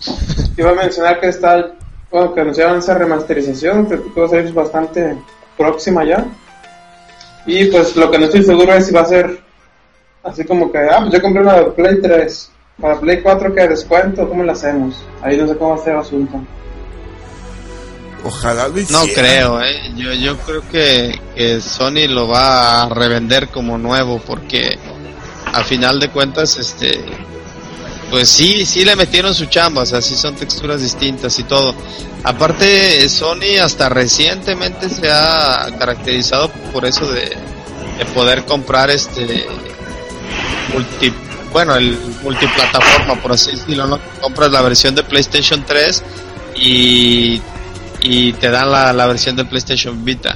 [0.57, 1.71] Iba a mencionar que está,
[2.11, 5.17] bueno, que anunciaron esa remasterización, que puede ser bastante
[5.55, 6.25] próxima ya.
[7.45, 9.43] Y pues lo que no estoy seguro es si va a ser
[10.23, 14.27] así como que, ah, pues yo compré una Play 3, para Play 4 que descuento,
[14.27, 15.03] ¿cómo lo hacemos?
[15.21, 16.41] Ahí no sé cómo va a ser el asunto.
[18.23, 19.93] Ojalá No creo, eh.
[19.95, 24.77] Yo, yo creo que, que Sony lo va a revender como nuevo porque
[25.53, 27.05] a final de cuentas este
[28.09, 31.75] pues sí, sí le metieron su chamba, o sea, sí son texturas distintas y todo.
[32.23, 37.35] Aparte, Sony hasta recientemente se ha caracterizado por eso de,
[38.13, 39.47] poder comprar este
[40.73, 41.11] multi,
[41.57, 43.99] bueno, el multiplataforma, por así decirlo, ¿no?
[44.21, 46.03] Compras la versión de PlayStation 3
[46.55, 47.41] y,
[47.99, 50.35] y te dan la, la versión de PlayStation Vita.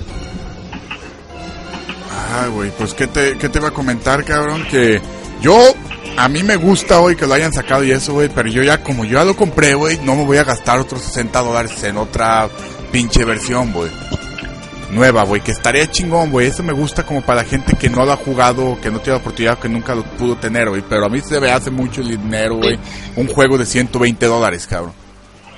[2.09, 4.65] Ah, güey, pues ¿qué te, ¿qué te va a comentar, cabrón?
[4.71, 4.99] Que
[5.43, 5.75] yo
[6.17, 8.81] a mí me gusta, hoy que lo hayan sacado y eso, güey, pero yo ya,
[8.81, 11.97] como yo ya lo compré, güey, no me voy a gastar otros 60 dólares en
[11.97, 12.49] otra
[12.91, 13.91] pinche versión, güey.
[14.91, 16.47] Nueva, güey, que estaría chingón, güey.
[16.47, 19.17] Eso me gusta como para la gente que no lo ha jugado, que no tiene
[19.17, 20.83] la oportunidad, que nunca lo pudo tener, güey.
[20.87, 22.77] Pero a mí se me hace mucho el dinero, güey.
[23.15, 24.93] Un juego de 120 dólares, cabrón.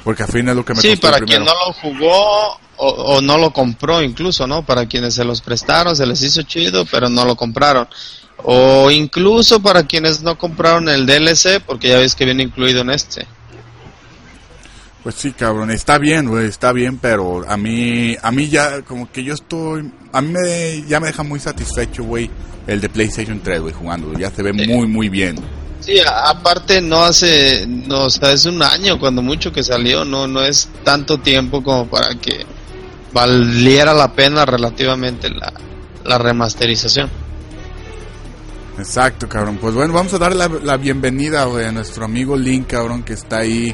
[0.03, 3.21] Porque al fin es lo que me Sí, para quien no lo jugó o, o,
[3.21, 4.63] no lo compró incluso, ¿no?
[4.63, 7.87] Para quienes se los prestaron, se les hizo chido, pero no lo compraron.
[8.43, 12.89] O incluso para quienes no compraron el DLC, porque ya ves que viene incluido en
[12.91, 13.25] este.
[15.03, 19.11] Pues sí, cabrón, está bien, güey, está bien, pero a mí, a mí ya, como
[19.11, 22.29] que yo estoy, a mí me, ya me deja muy satisfecho, güey,
[22.67, 25.35] el de PlayStation 3, güey, jugando, ya se ve muy, muy bien.
[25.81, 30.25] Sí, aparte no hace, no, o sea, es un año cuando mucho que salió, no,
[30.25, 32.45] no es tanto tiempo como para que
[33.11, 35.51] valiera la pena relativamente la,
[36.05, 37.09] la remasterización.
[38.77, 39.57] Exacto, cabrón.
[39.57, 43.39] Pues bueno, vamos a darle la, bienvenida, güey, a nuestro amigo Link, cabrón, que está
[43.39, 43.73] ahí.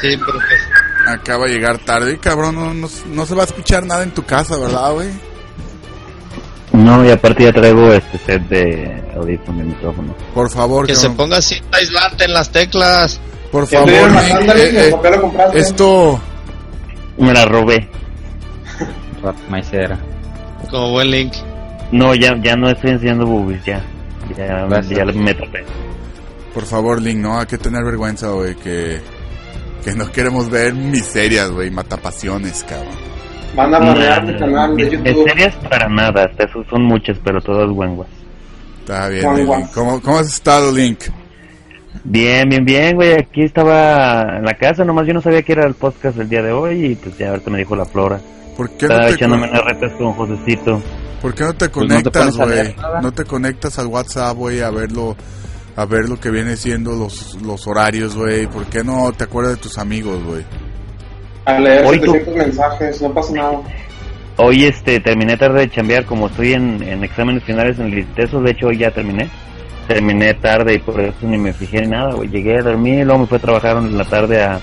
[0.00, 0.16] Sí,
[1.06, 2.14] Acaba de llegar tarde.
[2.14, 5.08] Y, cabrón, no, no, se va a escuchar nada en tu casa, ¿verdad, güey?
[6.72, 10.14] No, y aparte ya traigo este set de audífono de micrófono.
[10.34, 13.20] Por favor, Que se ponga cinta aislante en las teclas.
[13.50, 14.94] Por favor, Link, eh, eh,
[15.54, 16.20] esto...
[17.18, 17.88] Me la robé.
[19.48, 19.98] Maicera.
[20.70, 21.32] Como buen Link.
[21.92, 23.82] No, ya, ya no estoy enseñando boobies, ya.
[24.36, 25.64] Ya, ya me topé.
[26.52, 29.00] Por favor, Link, no hay que tener vergüenza, güey, que,
[29.86, 32.96] Que no queremos ver miserias, güey, matapasiones, cabrón.
[33.54, 35.24] Van a manejar mi canal de YouTube.
[35.24, 38.08] Miserias para nada, hasta eso son muchas, pero todas buenas.
[38.80, 39.70] Está bien, Link.
[39.72, 41.04] ¿Cómo, ¿Cómo has estado, Link?
[42.02, 43.12] Bien, bien, bien, güey.
[43.12, 46.42] Aquí estaba en la casa, nomás yo no sabía que era el podcast del día
[46.42, 48.18] de hoy y pues ya ahorita me dijo la flora.
[48.56, 50.82] ¿Por qué estaba no te echándome unas retas con Josecito.
[51.22, 52.74] ¿Por qué no te Pues no conectas, güey?
[52.74, 53.00] nada.
[53.02, 55.16] no, te conectas al WhatsApp, güey, a verlo,
[55.76, 58.46] a ver lo que viene siendo los, los horarios, güey.
[58.46, 60.44] ¿Por qué no te acuerdas de tus amigos, güey?
[61.44, 63.58] A leer Hoy tú- 700 mensajes, no pasa nada.
[64.38, 68.40] Hoy este terminé tarde de chambear, como estoy en, en exámenes finales en el ITESO,
[68.40, 69.30] de hecho hoy ya terminé.
[69.88, 72.28] Terminé tarde y por eso ni me fijé ni nada, güey.
[72.28, 74.58] Llegué a dormir, luego me fui a trabajar en la tarde a...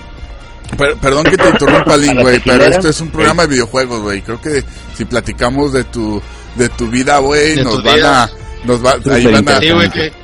[0.76, 3.48] Per- perdón que te interrumpa, Link, ¿A la güey, pero esto es un programa de
[3.48, 4.20] videojuegos, güey.
[4.20, 4.62] Creo que
[4.94, 6.20] si platicamos de tu,
[6.56, 8.30] de tu vida, güey, nos tu van a,
[8.64, 9.58] nos va, ahí van a,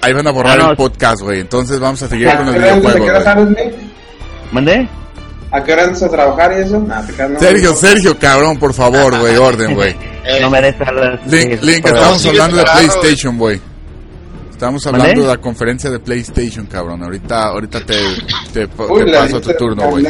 [0.03, 0.71] ahí van a borrar no.
[0.71, 1.41] el podcast, güey.
[1.41, 3.75] Entonces vamos a seguir ¿A con los qué hora entras- ¿A qué videojuegos?
[4.53, 4.89] ¿Mandé?
[5.53, 6.79] ¿A qué hora entras a trabajar y eso?
[6.81, 7.41] Nah, no.
[7.41, 9.95] Sergio, Sergio, cabrón, por favor, güey, orden, güey.
[10.41, 10.75] No me las...
[11.27, 13.61] Link, Link, estamos hablando de PlayStation, güey.
[14.51, 17.03] Estamos hablando de la conferencia de PlayStation, cabrón.
[17.03, 17.95] Ahorita, ahorita te,
[18.53, 20.05] te, Uy, te paso tu turno, güey.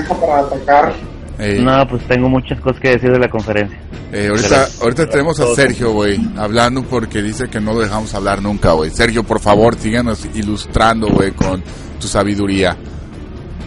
[1.40, 3.78] Eh, No, pues tengo muchas cosas que decir de la conferencia.
[4.12, 8.42] eh, ahorita, ahorita tenemos a Sergio, güey, hablando porque dice que no lo dejamos hablar
[8.42, 8.90] nunca, güey.
[8.90, 11.62] Sergio, por favor, síganos ilustrando, güey, con
[12.00, 12.76] tu sabiduría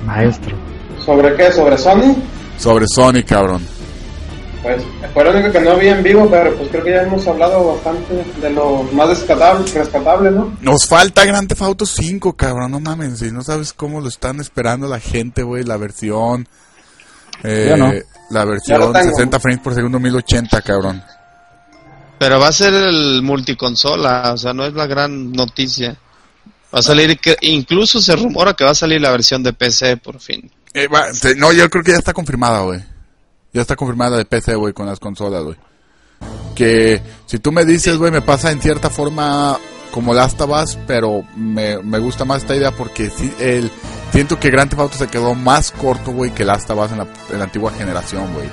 [0.05, 0.55] Maestro.
[1.05, 1.51] ¿Sobre qué?
[1.51, 2.15] ¿Sobre Sony?
[2.57, 3.61] sobre Sony, cabrón.
[4.61, 4.81] Pues
[5.13, 7.73] fue lo único que no vi en vivo, pero pues creo que ya hemos hablado
[7.73, 10.55] bastante de lo más rescatable, rescatable ¿no?
[10.61, 14.39] Nos falta Grand Theft Auto 5, cabrón, no mames, si no sabes cómo lo están
[14.39, 16.47] esperando la gente, güey, la versión...
[17.43, 17.91] Eh, Yo no.
[18.29, 19.09] La versión lo tengo.
[19.15, 21.03] 60 frames por segundo 1080, cabrón.
[22.17, 25.97] Pero va a ser el multiconsola, o sea, no es la gran noticia.
[26.73, 29.97] Va a salir, que, incluso se rumora que va a salir la versión de PC
[29.97, 30.49] por fin.
[30.73, 32.79] Eh, va, te- no, yo creo que ya está confirmada, güey.
[33.51, 35.57] Ya está confirmada de PC, güey, con las consolas, güey.
[36.55, 39.59] Que si tú me dices, güey, me pasa en cierta forma
[39.91, 43.69] como Last of Us, pero me, me gusta más esta idea porque sí, el,
[44.13, 46.99] siento que Grand Theft Auto se quedó más corto, güey, que Last of Us en
[46.99, 48.47] la, en la antigua generación, güey.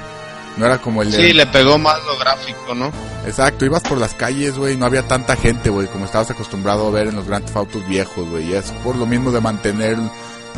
[0.57, 1.17] No era como el de...
[1.17, 2.91] Sí, le pegó más lo gráfico, ¿no?
[3.25, 6.91] Exacto, ibas por las calles, güey, no había tanta gente, güey, como estabas acostumbrado a
[6.91, 8.51] ver en los Grand Theft Autos viejos, güey.
[8.51, 9.97] Y es por lo mismo de mantener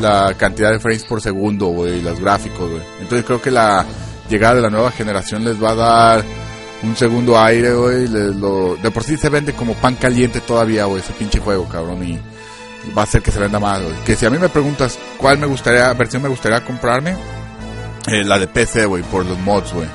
[0.00, 2.82] la cantidad de frames por segundo, güey, los gráficos, güey.
[3.00, 3.84] Entonces creo que la
[4.30, 6.24] llegada de la nueva generación les va a dar
[6.82, 8.08] un segundo aire, güey.
[8.08, 12.02] lo- De por sí se vende como pan caliente todavía, güey, ese pinche juego, cabrón.
[12.02, 12.18] Y
[12.96, 13.94] va a hacer que se venda más, güey.
[14.04, 17.16] Que si a mí me preguntas cuál me gustaría, versión me gustaría comprarme,
[18.06, 19.88] eh, la de PC, güey, por los mods, güey.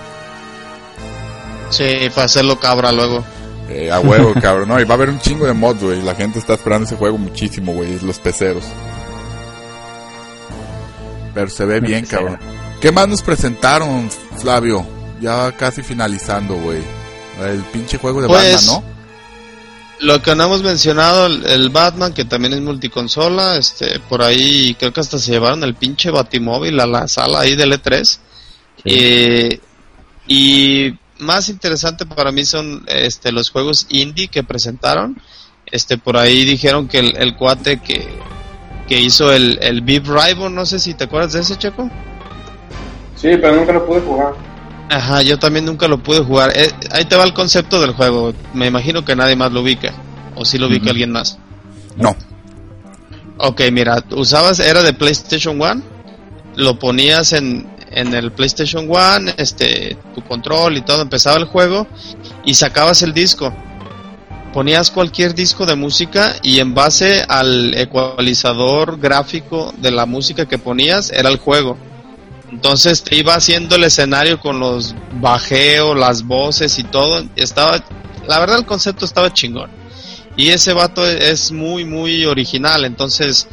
[1.69, 3.23] Sí, para hacerlo cabra luego.
[3.69, 4.69] Eh, a huevo, cabrón.
[4.69, 6.01] No, y va a haber un chingo de mods, güey.
[6.01, 7.93] La gente está esperando ese juego muchísimo, güey.
[7.95, 8.63] Es los peceros.
[11.33, 12.39] Pero se ve bien, cabrón.
[12.81, 14.09] ¿Qué más nos presentaron,
[14.39, 14.85] Flavio?
[15.21, 16.81] Ya casi finalizando, güey.
[17.41, 18.96] El pinche juego de Pues, Batman, ¿no?
[19.99, 24.75] Lo que no hemos mencionado, el, el Batman, que también es multiconsola, este, por ahí
[24.75, 28.19] creo que hasta se llevaron el pinche Batimóvil a la sala ahí del E3.
[28.85, 29.59] Eh,
[30.27, 35.19] y más interesante para mí son este, los juegos indie que presentaron.
[35.65, 38.07] Este, por ahí dijeron que el, el cuate que,
[38.87, 41.89] que hizo el, el Beep Rival, no sé si te acuerdas de ese, Checo.
[43.15, 44.33] Sí, pero nunca lo pude jugar.
[44.89, 46.51] Ajá, yo también nunca lo pude jugar.
[46.55, 48.33] Eh, ahí te va el concepto del juego.
[48.53, 49.93] Me imagino que nadie más lo ubica.
[50.35, 51.37] O si lo ubica alguien más.
[51.97, 52.15] No.
[53.39, 55.81] Ok, mira, usabas, era de PlayStation 1,
[56.55, 61.87] lo ponías en, en el PlayStation 1, este, tu control y todo, empezaba el juego
[62.45, 63.53] y sacabas el disco.
[64.53, 70.57] Ponías cualquier disco de música y en base al ecualizador gráfico de la música que
[70.57, 71.77] ponías era el juego.
[72.51, 77.23] Entonces te iba haciendo el escenario con los bajeos, las voces y todo.
[77.35, 77.83] Estaba,
[78.27, 79.69] la verdad el concepto estaba chingón.
[80.35, 82.85] Y ese vato es muy, muy original.
[82.85, 83.47] Entonces,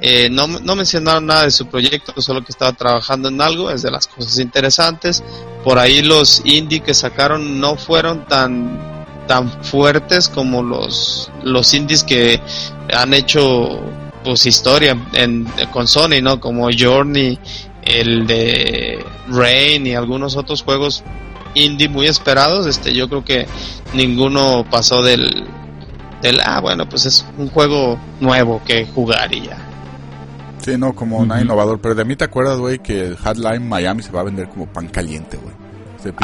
[0.00, 3.70] eh, no, no mencionaron nada de su proyecto, solo que estaba trabajando en algo.
[3.70, 5.22] Es de las cosas interesantes.
[5.62, 12.02] Por ahí los indie que sacaron no fueron tan, tan fuertes como los, los indies
[12.02, 12.40] que
[12.92, 13.80] han hecho
[14.24, 16.40] pues historia en, con Sony, ¿no?
[16.40, 17.38] Como Journey,
[17.82, 21.02] el de Rain y algunos otros juegos
[21.54, 22.66] indie muy esperados.
[22.66, 23.46] Este, yo creo que
[23.94, 25.44] ninguno pasó del,
[26.22, 29.58] del ah bueno pues es un juego nuevo que jugar y ya
[30.64, 31.80] Sí, no, como nada innovador.
[31.80, 34.66] Pero de mí te acuerdas, güey, que el Hotline Miami se va a vender como
[34.66, 35.52] pan caliente, güey.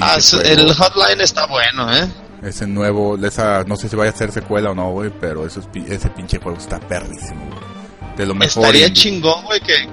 [0.00, 2.08] Ah, el hotline está bueno eh
[2.42, 5.58] Ese nuevo, esa, no sé si vaya a ser secuela o no, güey, pero eso
[5.60, 8.16] es pi- ese pinche juego está perrísimo, güey.
[8.16, 8.62] De lo mejor.
[8.64, 9.02] estaría indie.
[9.02, 9.88] chingón güey que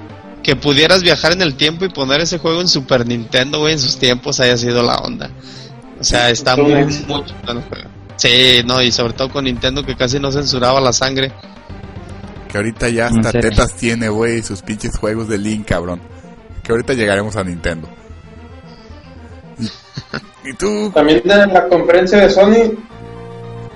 [0.46, 3.80] que pudieras viajar en el tiempo y poner ese juego en Super Nintendo, güey, en
[3.80, 5.28] sus tiempos haya sido la onda.
[5.98, 7.90] O sea, está muy, muy el juego.
[8.14, 11.32] Sí, no, y sobre todo con Nintendo que casi no censuraba la sangre.
[12.48, 16.00] Que ahorita ya hasta tetas tiene, güey, sus pinches juegos de Link, cabrón.
[16.62, 17.88] Que ahorita llegaremos a Nintendo.
[20.44, 20.92] ¿Y, tú?
[20.94, 22.72] También en la conferencia de Sony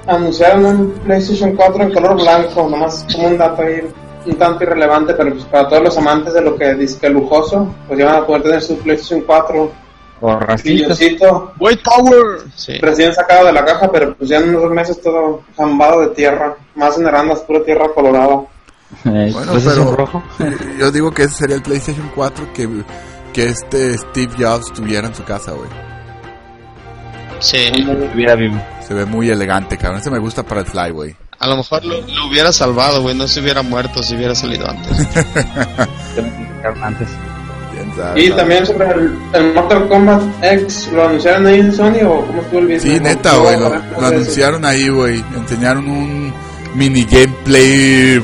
[0.07, 3.83] anunciaron un PlayStation 4 en color blanco, nomás como un dato ahí
[4.27, 7.75] un tanto irrelevante, pero pues para todos los amantes de lo que dice que lujoso,
[7.87, 9.73] pues ya van a poder tener su PlayStation 4
[10.21, 10.39] o
[11.59, 12.43] White Power.
[12.81, 16.57] Recién sacado de la caja, pero pues ya en unos meses todo jambado de tierra.
[16.75, 18.43] Más en Arandas, pura tierra colorada.
[19.05, 20.23] Eh, bueno, pero rojo?
[20.79, 22.69] yo digo que ese sería el PlayStation 4 que,
[23.33, 25.71] que este Steve Jobs tuviera en su casa, güey.
[27.39, 27.73] Sí.
[28.87, 30.01] Se ve muy elegante, cabrón.
[30.01, 31.17] Ese me gusta para el Fly, güey.
[31.41, 31.97] A lo mejor lo,
[32.29, 33.15] hubiera salvado, güey.
[33.15, 34.93] No se hubiera muerto si hubiera salido antes.
[36.83, 37.09] antes.
[38.15, 38.91] Y también sobre
[39.33, 42.81] el, Mortal Kombat X, ¿lo anunciaron ahí en Sony o cómo estuvo el video?
[42.81, 45.25] Sí, neta, güey, lo, anunciaron ahí, güey.
[45.35, 46.35] Enseñaron un
[46.75, 48.23] mini gameplay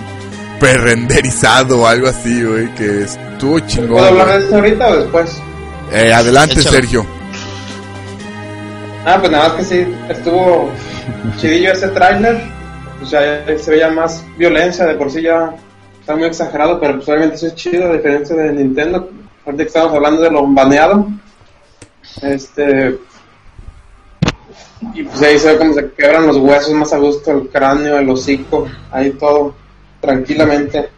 [0.60, 3.92] pre-renderizado o algo así, güey, que estuvo chingón.
[3.92, 5.42] ¿Puedo hablar de eso ahorita o después?
[5.90, 7.06] Eh, adelante, Sergio.
[9.06, 10.70] Ah, pues nada más que sí, estuvo
[11.40, 11.88] chidillo ese
[13.02, 15.54] O sea, se veía más violencia, de por sí ya
[16.00, 19.10] está muy exagerado, pero pues obviamente eso es chido, a diferencia de Nintendo,
[19.44, 21.08] ahorita que estamos hablando de lo baneado,
[22.22, 22.98] este,
[24.94, 27.98] y pues ahí se ve como se quebran los huesos más a gusto, el cráneo,
[27.98, 29.54] el hocico, ahí todo,
[30.00, 30.88] tranquilamente.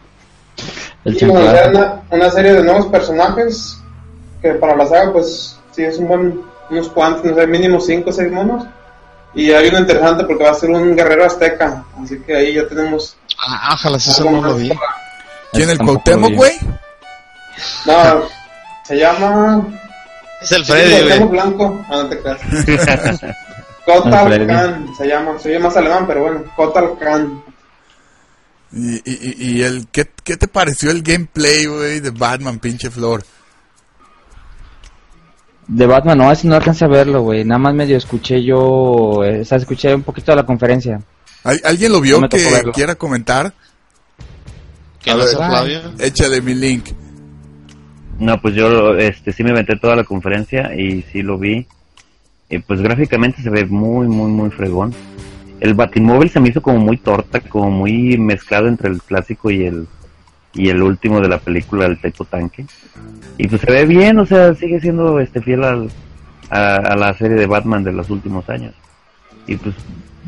[1.05, 3.77] y una, una, serie de nuevos personajes,
[4.41, 8.09] que para la saga pues sí es un buen, unos cuantos, no sé, mínimo 5
[8.09, 8.65] o 6 monos.
[9.33, 12.67] Y hay uno interesante porque va a ser un guerrero azteca, así que ahí ya
[12.67, 13.15] tenemos...
[13.37, 14.71] Ah, ojalá eso no lo vi.
[15.53, 16.59] ¿Quién el Cuauhtémoc, güey?
[17.85, 18.23] No,
[18.85, 19.67] se llama.
[20.41, 21.23] Es el Freddy, güey.
[21.25, 21.85] blanco.
[21.89, 22.39] Ah, no te creas.
[23.85, 25.39] Kotal Khan se llama.
[25.39, 26.43] Se llama más alemán, pero bueno.
[26.55, 27.43] Kotal Khan.
[28.71, 33.23] ¿Y, y, y el, ¿qué, ¿qué te pareció el gameplay, güey, de Batman, pinche Flor?
[35.69, 37.45] De Batman, no, así no alcancé a verlo, güey.
[37.45, 40.99] Nada más medio escuché yo, o sea, escuché un poquito de la conferencia.
[41.43, 42.39] ¿Alguien lo vio que
[42.73, 43.53] quiera comentar?
[44.99, 45.79] ¿Qué no Flavio?
[45.99, 46.89] Échale mi link.
[48.17, 51.67] No, pues yo este sí me metí toda la conferencia y sí lo vi.
[52.49, 54.91] Y pues gráficamente se ve muy, muy, muy fregón.
[55.59, 59.65] El Batimóvil se me hizo como muy torta, como muy mezclado entre el clásico y
[59.65, 59.87] el
[60.53, 62.65] y el último de la película del Teco Tanque.
[63.37, 65.89] Y pues se ve bien, o sea, sigue siendo este fiel al,
[66.49, 68.73] a, la serie de Batman de los últimos años.
[69.47, 69.75] Y pues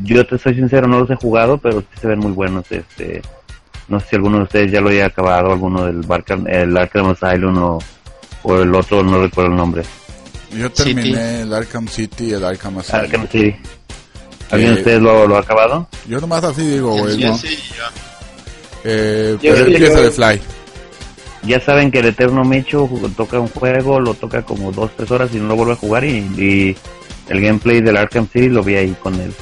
[0.02, 2.70] yo te soy sincero, no los he jugado, pero sí se ven muy buenos.
[2.70, 3.22] Este,
[3.88, 7.10] no sé si alguno de ustedes ya lo haya acabado, alguno del Arkham, el Arkham
[7.10, 7.78] Asylum o,
[8.42, 9.82] o el otro, no recuerdo el nombre.
[10.56, 13.04] Yo terminé el Arkham City y el Arkham Asylum.
[13.04, 13.56] Arkham City.
[14.50, 15.88] ¿Alguien de ustedes lo, lo ha acabado?
[16.06, 17.34] Yo nomás así digo, güey, ¿no?
[17.38, 17.58] Sí,
[18.84, 20.40] Eh, pero empieza de Fly.
[21.44, 25.30] Ya saben que el Eterno Mecho toca un juego, lo toca como dos, tres horas
[25.34, 26.76] y no lo vuelve a jugar y, y
[27.28, 29.32] el gameplay del Arkham City lo vi ahí con él.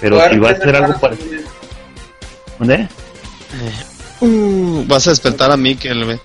[0.00, 1.42] Pero si va a ser algo parecido...
[2.58, 2.88] ¿Dónde?
[4.20, 6.04] Uh, vas a despertar a Mikkel,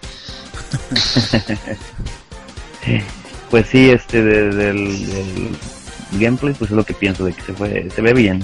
[3.49, 5.57] pues sí, este del,
[6.13, 8.41] gameplay, pues es lo que pienso de que se fue, se ve bien.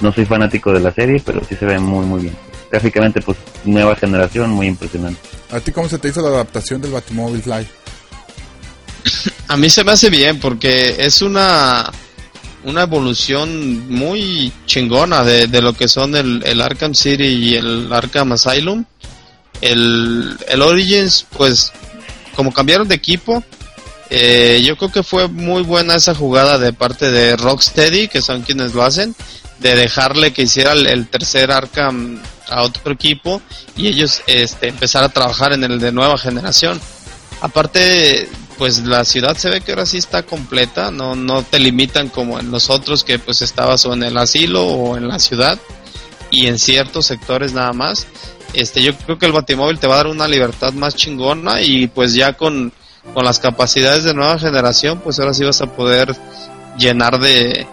[0.00, 2.36] no soy fanático de la serie, pero sí se ve muy muy bien.
[2.70, 5.20] Gráficamente, pues nueva generación, muy impresionante.
[5.50, 7.66] ¿A ti cómo se te hizo la adaptación del Batimóvil Fly?
[9.48, 11.90] A mí se me hace bien porque es una
[12.64, 18.32] una evolución muy chingona de, lo que son el, el, Arkham City y el Arkham
[18.32, 18.84] Asylum.
[19.60, 21.72] El, el Origins, pues,
[22.36, 23.42] como cambiaron de equipo,
[24.10, 28.42] eh, yo creo que fue muy buena esa jugada de parte de Rocksteady, que son
[28.42, 29.14] quienes lo hacen,
[29.58, 33.42] de dejarle que hiciera el, tercer Arkham a otro equipo
[33.76, 36.80] y ellos este, empezar a trabajar en el de nueva generación.
[37.40, 38.28] Aparte,
[38.58, 42.40] pues la ciudad se ve que ahora sí está completa, no, no te limitan como
[42.40, 45.58] en los otros que pues estabas o en el asilo o en la ciudad
[46.30, 48.06] y en ciertos sectores nada más.
[48.54, 51.86] Este, yo creo que el Batimóvil te va a dar una libertad más chingona y
[51.86, 52.72] pues ya con,
[53.14, 56.16] con las capacidades de nueva generación, pues ahora sí vas a poder
[56.76, 57.66] llenar de,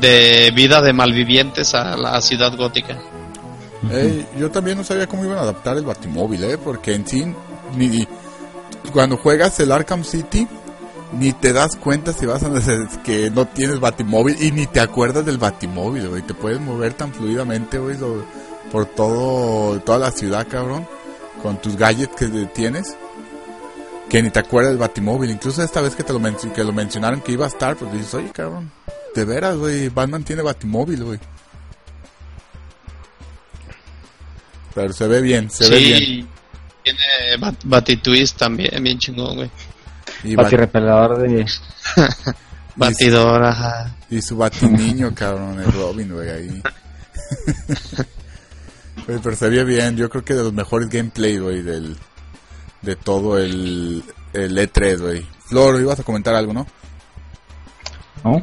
[0.00, 2.98] de vida de malvivientes a la ciudad gótica.
[4.38, 6.58] Yo también no sabía cómo iban a adaptar el Batimóvil, ¿eh?
[6.58, 7.24] porque en sí
[7.76, 8.06] ni,
[8.92, 10.46] cuando juegas el Arkham City,
[11.12, 12.50] ni te das cuenta si vas a
[13.02, 16.22] que no tienes batimóvil y ni te acuerdas del batimóvil, güey.
[16.22, 17.96] Te puedes mover tan fluidamente, güey,
[18.70, 20.86] por todo, toda la ciudad, cabrón,
[21.42, 22.96] con tus gadgets que tienes.
[24.08, 25.30] que ni te acuerdas del Batimóvil.
[25.30, 26.20] Incluso esta vez que te lo,
[26.52, 28.70] que lo mencionaron que iba a estar, pues dices, oye, cabrón,
[29.14, 31.20] de veras, güey, Batman tiene Batimóvil, güey.
[34.74, 36.28] Pero se ve bien, se ve bien.
[36.82, 39.50] Tiene Batitwist también, bien chingón, güey.
[40.24, 41.46] Y Batirepelador de...
[42.76, 43.96] Batidor, ajá.
[44.08, 46.62] Y su batiniño, cabrón, el Robin, güey, ahí.
[49.06, 51.96] pero se ve bien, yo creo que de los mejores gameplay, güey, del,
[52.82, 54.02] de todo el,
[54.32, 55.26] el E3, güey.
[55.46, 56.66] Flor, ibas a comentar algo, ¿no?
[58.24, 58.42] ¿No?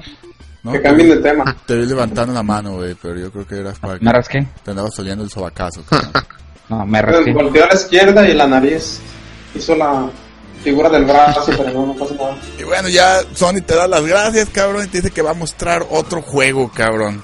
[0.68, 0.74] ¿No?
[0.74, 1.56] Que cambien de tema.
[1.66, 4.46] Te vi levantando la mano, güey, pero yo creo que eras para ¿Me rasqué?
[4.64, 5.82] Te andaba saliendo el sobacazo.
[6.70, 7.32] no, me rasqué.
[7.32, 9.00] Volteó a la izquierda y la nariz.
[9.56, 10.10] Hizo la
[10.62, 12.38] figura del brazo, pero no, no pasa nada.
[12.60, 15.36] Y bueno, ya Sony te da las gracias, cabrón, y te dice que va a
[15.36, 17.24] mostrar otro juego, cabrón.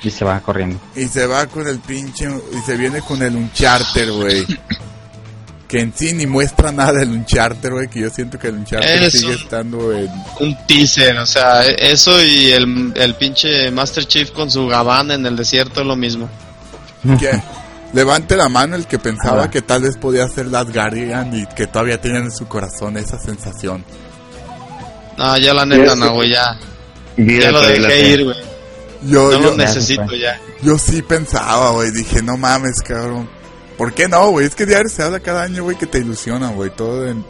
[0.00, 0.78] Y se va corriendo.
[0.94, 2.28] Y se va con el pinche.
[2.52, 4.46] Y se viene con el Uncharted, güey.
[5.74, 7.88] que en sí ni muestra nada del Uncharted, güey.
[7.88, 10.08] Que yo siento que el Uncharted sigue estando en.
[10.38, 15.26] Un teaser, o sea, eso y el, el pinche Master Chief con su gabán en
[15.26, 16.30] el desierto es lo mismo.
[17.18, 17.42] ¿Qué?
[17.92, 21.66] Levante la mano el que pensaba que tal vez podía ser Last Guardian y que
[21.66, 23.84] todavía tenía en su corazón esa sensación.
[25.16, 26.56] No, ya la neta no, güey, ya.
[27.16, 28.36] Ya lo dejé ir, güey.
[29.02, 30.40] Yo, no lo necesito ya.
[30.62, 33.28] Yo sí pensaba, güey, dije, no mames, cabrón.
[33.76, 34.46] ¿Por qué no, güey?
[34.46, 36.70] Es que diario se habla cada año, güey, que te ilusiona, güey.
[36.70, 37.24] Todo en,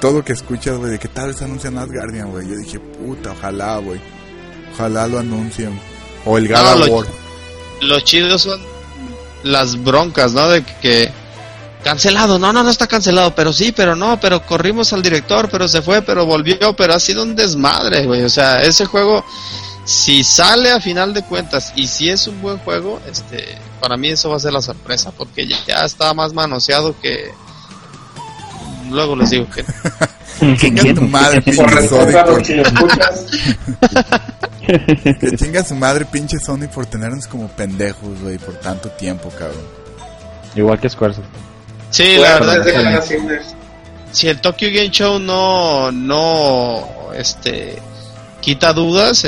[0.00, 2.48] todo lo que escuchas, güey, de que tal vez anuncian Last Guardian, güey.
[2.48, 4.00] Yo dije, puta, ojalá, güey.
[4.74, 5.78] Ojalá lo anuncien.
[6.24, 7.06] O el God no, War.
[7.80, 8.60] Los chidos son
[9.42, 10.48] las broncas, ¿no?
[10.48, 11.10] De que
[11.84, 15.68] cancelado, no, no, no está cancelado, pero sí, pero no, pero corrimos al director, pero
[15.68, 18.22] se fue, pero volvió, pero ha sido un desmadre, güey.
[18.22, 19.24] O sea, ese juego,
[19.84, 24.08] si sale a final de cuentas y si es un buen juego, este, para mí
[24.08, 27.30] eso va a ser la sorpresa, porque ya, está más manoseado que.
[28.90, 29.64] Luego les digo que.
[30.56, 32.06] Chinga tu madre, pinche Sony.
[35.20, 39.62] que chinga su madre, pinche Sony, por tenernos como pendejos, güey, por tanto tiempo, cabrón.
[40.56, 41.26] Igual que Squaresoft.
[41.90, 43.40] Sí, la verdad es que
[44.10, 47.76] si el Tokyo Game Show no, no, este,
[48.40, 49.24] quita dudas,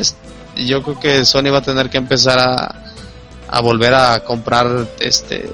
[0.56, 2.82] yo creo que Sony va a tener que empezar a,
[3.48, 5.50] a volver a comprar, este,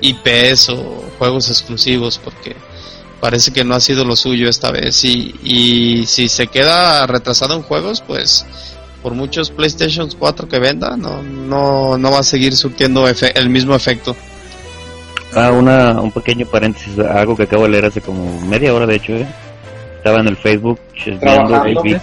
[0.00, 2.56] IPs o juegos exclusivos, porque
[3.20, 5.04] parece que no ha sido lo suyo esta vez.
[5.04, 8.44] Y, y si se queda retrasado en juegos pues
[9.02, 13.74] por muchos PlayStation 4 que venda no no, no va a seguir surtiendo el mismo
[13.74, 14.14] efecto.
[15.34, 18.96] Ah una un pequeño paréntesis algo que acabo de leer hace como media hora de
[18.96, 19.26] hecho ¿eh?
[19.96, 22.00] estaba en el Facebook viendo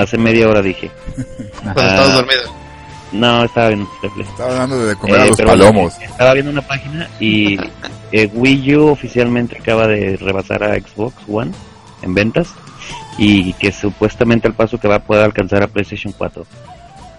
[0.00, 0.90] hace media hora dije
[1.64, 2.64] ah, dormido
[3.14, 3.88] no, estaba viendo
[4.20, 5.98] Estaba hablando de comer a los palomos.
[6.00, 7.56] estaba viendo una página y
[8.10, 11.52] eh, Wii U oficialmente acaba de rebasar a Xbox One
[12.02, 12.48] en ventas
[13.16, 16.44] y que supuestamente al paso que va a poder alcanzar a PlayStation 4.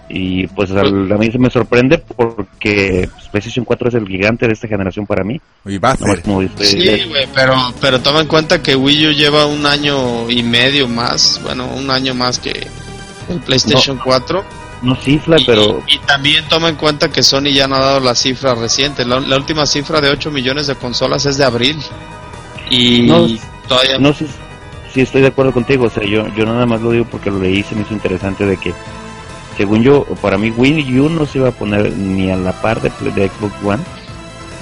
[0.08, 4.52] Y pues a mí se me sorprende porque pues, PlayStation 4 es el gigante de
[4.52, 5.40] esta generación para mí.
[5.64, 6.22] Y va a ser.
[6.60, 10.86] sí, güey, pero, pero toma en cuenta que Wii U lleva un año y medio
[10.86, 12.66] más, bueno, un año más que
[13.28, 14.44] el PlayStation 4
[14.82, 15.82] no cifra, pero...
[15.86, 19.04] Y también toma en cuenta que Sony ya no ha dado la cifra reciente.
[19.04, 21.76] La, última cifra de 8 millones de consolas es de abril.
[22.70, 23.26] Y no,
[23.68, 23.98] todavía...
[23.98, 24.26] No, sí,
[24.92, 25.86] sí, estoy de acuerdo contigo.
[25.86, 28.44] O sea, yo, yo nada más lo digo porque lo leí, se me hizo interesante
[28.44, 28.74] de que,
[29.56, 32.80] según yo, para mí Wii U no se iba a poner ni a la par
[32.80, 33.82] de, de Xbox One.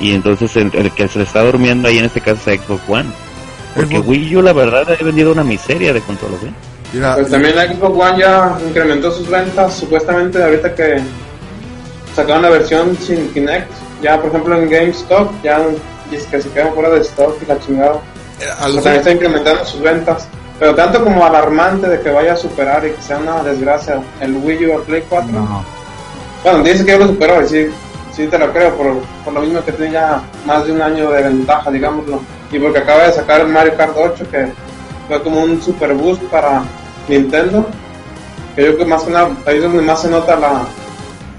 [0.01, 3.11] Y entonces el, que se le está durmiendo ahí en este caso es Xbox One.
[3.74, 6.53] Porque Wii U la verdad ha vendido una miseria de consolas, ¿eh?
[7.16, 11.01] pues también la Xbox One ya incrementó sus ventas, supuestamente ahorita que
[12.14, 13.70] sacaron la versión sin Kinect,
[14.01, 15.61] ya por ejemplo en GameStop, ya
[16.30, 18.01] que se quedan fuera de stock y la chingada.
[18.40, 20.28] Eh, también está incrementando sus ventas.
[20.59, 24.36] Pero tanto como alarmante de que vaya a superar y que sea una desgracia el
[24.36, 25.28] Wii U o Play 4.
[26.42, 27.66] Bueno, dice que ya lo superó y sí,
[28.12, 31.11] sí te lo creo, por, por lo mismo que tiene ya más de un año
[31.11, 32.20] de ventaja, digámoslo.
[32.52, 34.52] Y porque acaba de sacar el Mario Kart 8 que
[35.09, 36.62] fue como un super boost para
[37.09, 37.66] Nintendo,
[38.55, 39.05] creo que más
[39.46, 40.64] ahí es donde más se nota la,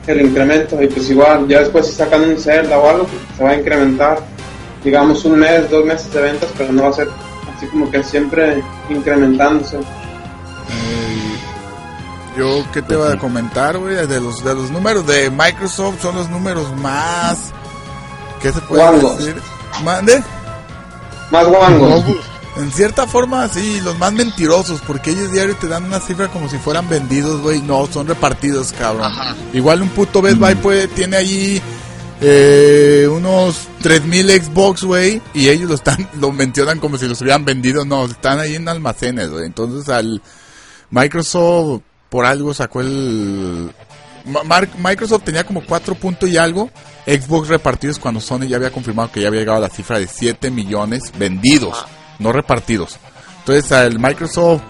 [0.08, 3.08] el incremento y pues igual ya después si sacan un Zelda o algo
[3.38, 4.20] se va a incrementar
[4.84, 7.10] digamos un mes, dos meses de ventas pero no va a ser
[7.56, 9.80] así como que siempre incrementándose
[12.38, 16.16] yo qué te voy a comentar güey de los de los números de Microsoft son
[16.16, 17.52] los números más
[18.42, 19.42] ¿qué se puede decir?
[19.84, 20.24] ¿Mande?
[21.32, 22.04] más guangos
[22.58, 26.48] en cierta forma, sí, los más mentirosos, porque ellos diario te dan una cifra como
[26.48, 27.62] si fueran vendidos, güey.
[27.62, 29.12] No, son repartidos, cabrón.
[29.52, 31.62] Igual un puto Best Buy puede, tiene allí
[32.28, 37.46] eh, unos 3000 Xbox, güey, y ellos lo están lo mencionan como si los hubieran
[37.46, 39.46] vendido, no, están ahí en almacenes, güey.
[39.46, 40.24] Entonces al
[40.90, 43.72] Microsoft por algo sacó el
[44.80, 46.72] Microsoft tenía como 4 puntos y algo
[47.06, 50.08] Xbox repartidos cuando Sony ya había confirmado que ya había llegado a la cifra de
[50.08, 51.86] 7 millones vendidos,
[52.18, 52.98] no repartidos.
[53.40, 54.64] Entonces al Microsoft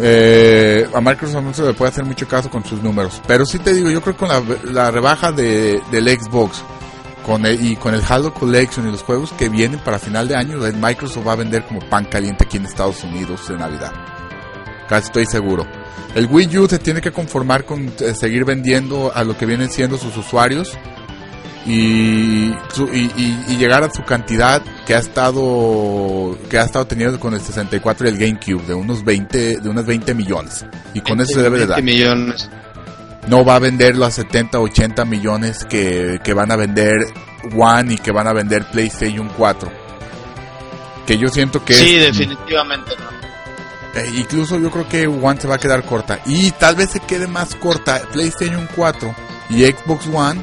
[0.00, 3.20] eh, a Microsoft no se le puede hacer mucho caso con sus números.
[3.26, 6.62] Pero sí te digo, yo creo que con la, la rebaja de, del Xbox
[7.26, 10.58] con y con el Halo Collection y los juegos que vienen para final de año,
[10.58, 13.92] Microsoft va a vender como pan caliente aquí en Estados Unidos de Navidad.
[14.88, 15.66] Casi estoy seguro.
[16.14, 19.70] El Wii U se tiene que conformar con eh, seguir vendiendo a lo que vienen
[19.70, 20.78] siendo sus usuarios
[21.66, 22.54] y,
[23.58, 28.10] llegar a su cantidad que ha estado que ha estado teniendo con el 64 y
[28.10, 30.64] el GameCube de unos 20 de unos 20 millones
[30.94, 31.82] y con eso se debe de dar.
[31.82, 32.48] millones
[33.28, 36.96] no va a vender los 70, 80 millones que, van a vender
[37.56, 39.70] One y que van a vender PlayStation 4.
[41.06, 41.74] Que yo siento que...
[41.74, 43.16] Sí, definitivamente no.
[44.00, 46.20] Eh, incluso yo creo que One se va a quedar corta.
[46.26, 49.14] Y tal vez se quede más corta PlayStation 4
[49.50, 50.42] y Xbox One.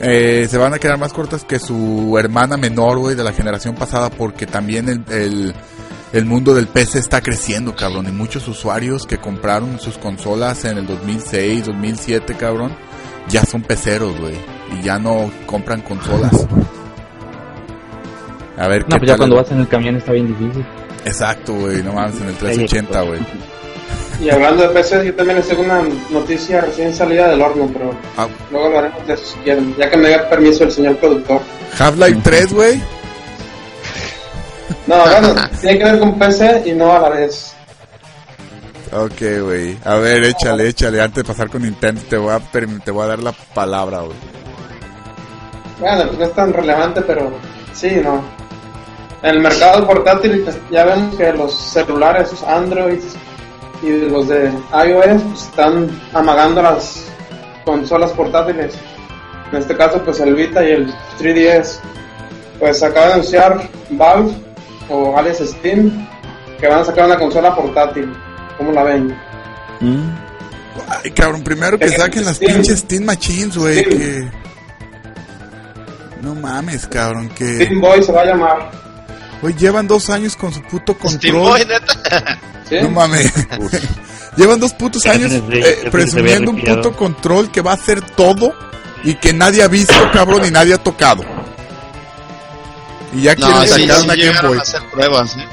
[0.00, 3.76] Eh, se van a quedar más cortas que su hermana menor, güey, de la generación
[3.76, 5.54] pasada, porque también el el
[6.26, 8.06] mundo del PC está creciendo, cabrón.
[8.06, 12.76] Y muchos usuarios que compraron sus consolas en el 2006, 2007, cabrón,
[13.28, 14.34] ya son peceros, güey.
[14.78, 16.46] Y ya no compran consolas.
[18.58, 20.64] A ver, no, pues ya cuando vas en el camión está bien difícil.
[21.04, 23.20] Exacto, güey, no mames, en el 380, güey.
[24.20, 27.92] Y hablando de PC, yo también les tengo una noticia recién salida del horno, pero
[28.16, 28.28] ah.
[28.50, 31.40] luego hablaremos de eso si quieren, ya que me dé permiso el señor productor.
[31.78, 32.82] Half-Life 3, güey.
[34.86, 37.54] No, bueno, tiene que ver con PC y no a la vez.
[38.92, 39.78] Ok, güey.
[39.84, 41.00] A ver, échale, échale.
[41.00, 44.16] Antes de pasar con Nintendo, te voy a, te voy a dar la palabra, güey.
[45.80, 47.32] Bueno, pues no es tan relevante, pero
[47.72, 48.22] sí, ¿no?
[49.22, 53.00] En el mercado portátil pues, ya vemos que los celulares, los Android
[53.82, 57.04] y los de iOS pues, están amagando las
[57.64, 58.74] consolas portátiles.
[59.52, 61.78] En este caso, pues el Vita y el 3DS.
[62.58, 64.34] Pues acaba de anunciar Valve
[64.92, 66.06] o Alex Steam
[66.60, 68.12] que van a sacar una consola portátil.
[68.56, 69.08] ¿Cómo la ven?
[69.80, 70.10] Mm.
[70.88, 73.82] Ay, cabrón, primero que saquen las pinches Steam Machines, güey.
[73.82, 74.30] Que...
[76.20, 77.64] No mames, cabrón, que...
[77.64, 78.70] Steam Boy se va a llamar.
[79.40, 81.18] Güey, llevan dos años con su puto control.
[81.18, 82.38] Steam Boy, neta.
[82.82, 83.32] No mames.
[84.36, 88.54] llevan dos putos años eh, presumiendo un puto control que va a hacer todo
[89.02, 91.24] y que nadie ha visto, cabrón, y nadie ha tocado.
[93.12, 94.58] Y ya quieren sacar una Game Boy.
[94.58, 95.46] hacer pruebas, ¿eh?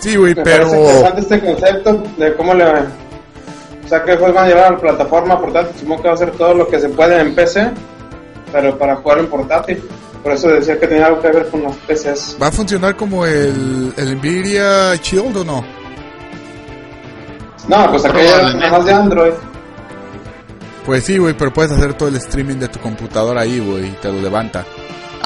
[0.00, 0.68] Sí, güey, pero.
[0.68, 2.64] interesante este concepto de cómo le.
[2.64, 5.80] O sea, que después van a llevar a la plataforma portátil.
[5.80, 7.70] Supongo que va a hacer todo lo que se puede en PC,
[8.52, 9.82] pero para jugar en portátil.
[10.22, 12.36] Por eso decía que tenía algo que ver con los PCs.
[12.42, 15.64] ¿Va a funcionar como el, el Nvidia Shield o no?
[17.68, 19.32] No, pues aquella es más de Android.
[20.84, 23.92] Pues sí, güey, pero puedes hacer todo el streaming de tu computadora ahí, güey, y
[24.02, 24.64] te lo levanta.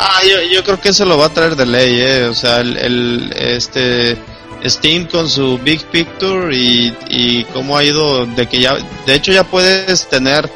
[0.03, 2.25] Ah, yo, yo creo que eso lo va a traer de ley, eh.
[2.25, 4.17] O sea, el, este
[4.65, 9.31] Steam con su Big Picture y, y cómo ha ido de que ya, de hecho
[9.31, 10.51] ya puedes tener,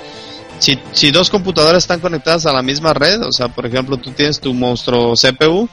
[0.59, 4.13] si, si dos computadoras están conectadas a la misma red, o sea, por ejemplo, tú
[4.13, 5.69] tienes tu monstruo CPU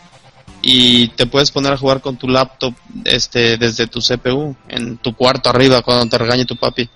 [0.62, 2.74] y te puedes poner a jugar con tu laptop
[3.06, 6.90] este desde tu CPU en tu cuarto arriba cuando te regañe tu papi.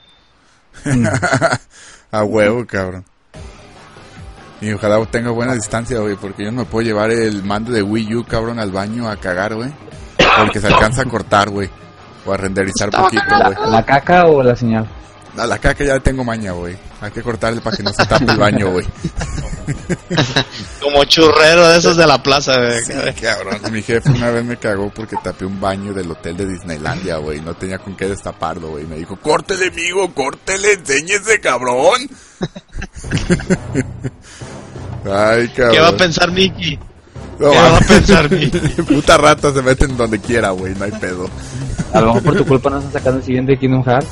[2.12, 3.06] a huevo, cabrón.
[4.62, 7.82] Y ojalá tenga buena distancia, güey, porque yo no me puedo llevar el mando de
[7.82, 9.70] Wii U, cabrón, al baño a cagar, güey.
[10.38, 11.70] Porque se alcanza a cortar, güey.
[12.26, 13.72] O a renderizar poquito, güey.
[13.72, 14.88] ¿La caca o la señal?
[15.38, 16.78] A la caca ya tengo maña, güey.
[17.06, 18.84] Hay que cortarle para que no se tape el baño, güey.
[20.82, 22.84] Como churrero de esos de la plaza, güey.
[22.84, 23.60] Sí, cabrón.
[23.72, 27.42] Mi jefe una vez me cagó porque tapé un baño del hotel de Disneylandia, güey.
[27.42, 28.88] No tenía con qué destaparlo, güey.
[28.88, 32.10] Me dijo, córtele, amigo, córtele, enséñese, cabrón.
[35.06, 35.76] Ay, cabrón.
[35.76, 36.80] ¿Qué va a pensar Mickey?
[37.38, 38.82] ¿Qué va a pensar Mickey?
[38.82, 41.30] Puta rata se meten donde quiera, güey, no hay pedo.
[41.94, 44.08] A lo mejor por tu culpa no están sacando el siguiente Kingdom Hearts.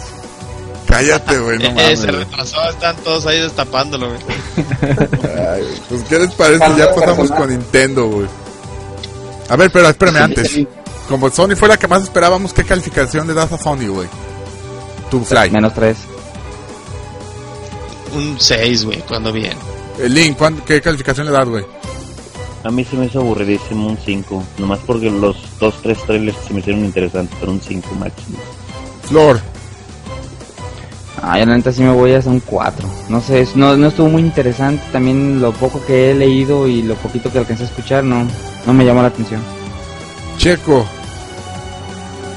[0.94, 2.00] Cállate, güey, no mames.
[2.00, 4.20] se retrasó, están todos ahí destapándolo, güey.
[5.90, 6.64] pues, ¿qué les parece?
[6.78, 8.28] Ya pasamos con Nintendo, güey.
[9.50, 10.60] A ver, pero espérame antes.
[11.10, 14.08] Como Sony fue la que más esperábamos, ¿qué calificación le das a Sony, güey?
[15.10, 15.50] Tu Fly.
[15.50, 15.98] Menos 3.
[18.16, 19.58] Un 6, güey, cuando bien.
[20.00, 21.66] El Link, ¿qué calificación le das, güey?
[22.64, 24.44] A mí se me hizo aburridísimo un 5.
[24.60, 28.38] Nomás porque los dos, tres trailers se me hicieron interesantes, pero un 5 máximo.
[29.08, 29.42] Flor.
[31.26, 32.88] Ay, la neta sí me voy a hacer un 4.
[33.08, 34.84] No sé, no, no estuvo muy interesante.
[34.92, 38.28] También lo poco que he leído y lo poquito que alcancé a escuchar no,
[38.66, 39.42] no me llama la atención.
[40.38, 40.86] Checo.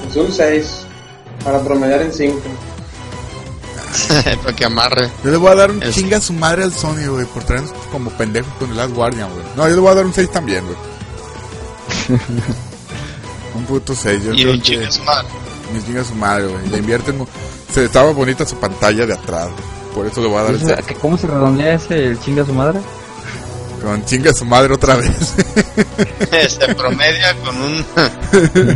[0.09, 0.87] Es un 6
[1.45, 2.39] para promediar en 5.
[4.43, 5.11] Para que amarre.
[5.25, 7.43] Yo le voy a dar un Es- chinga a su madre al Sony, güey, por
[7.45, 9.45] traernos como pendejos con el Last Guardian, güey.
[9.57, 10.77] No, yo le voy a dar un 6 también, güey.
[13.55, 14.23] un puto 6.
[14.25, 15.29] Yo Y creo un que chingue su madre.
[15.73, 16.69] mi chinga a su madre, güey.
[16.69, 17.27] Le invierten.
[17.73, 19.49] Se estaba bonita su pantalla de atrás.
[19.95, 20.99] Por eso le voy a dar el 6.
[21.01, 22.81] ¿Cómo se redondea ese el chinga a su madre?
[23.83, 25.11] Con chinga a su madre otra vez.
[26.49, 27.87] Se promedia con un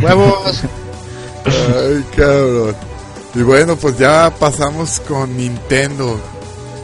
[0.03, 0.61] huevos.
[1.45, 2.75] Ay, cabrón.
[3.33, 6.19] Y bueno, pues ya pasamos con Nintendo.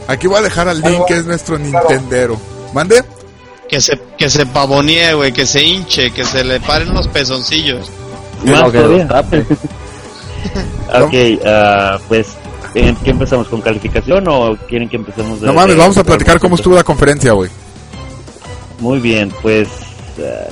[0.06, 2.40] Aquí voy a dejar al Link, que es nuestro Nintendero.
[2.72, 3.04] ¿Mande?
[3.68, 7.90] Que se, que se pavonee, güey, que se hinche, que se le paren los pezoncillos.
[8.44, 8.98] Todavía.
[8.98, 9.46] destape.
[11.02, 12.28] ok, ah, pues,
[12.74, 13.48] ¿en ¿qué empezamos?
[13.48, 16.56] ¿Con calificación o quieren que empecemos de- No mames, de- vamos a de- platicar cómo
[16.56, 17.50] estuvo la conferencia, güey.
[18.80, 19.68] Muy bien, pues,
[20.20, 20.46] ah,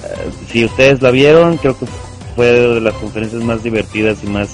[0.50, 1.86] si ustedes la vieron, creo que
[2.34, 4.48] fue de las conferencias más divertidas y más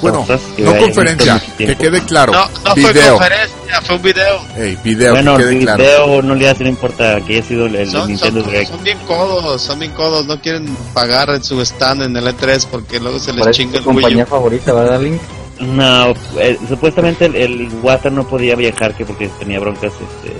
[0.00, 2.32] Bueno, chistosas que no conferencia, que quede claro.
[2.32, 3.14] No, no fue video.
[3.16, 4.40] conferencia, fue un video.
[4.56, 6.22] Ey, video, Bueno, que quede video claro.
[6.22, 8.70] no le hace, no importa que haya sido el, Son, Nintendo son, Direct.
[8.70, 12.66] son bien codos, son bien codos, no quieren pagar en su stand en el E3
[12.70, 15.20] porque luego se les chinga el compañía favorita, ¿verdad, Link?
[15.60, 20.36] No, eh, supuestamente el, el Wata no podía viajar que porque tenía broncas este,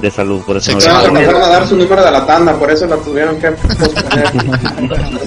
[0.00, 1.06] de salud, por eso Sí, no Se claro.
[1.08, 4.32] alcanzaron a dar su número de la tanda, por eso la tuvieron que posponer.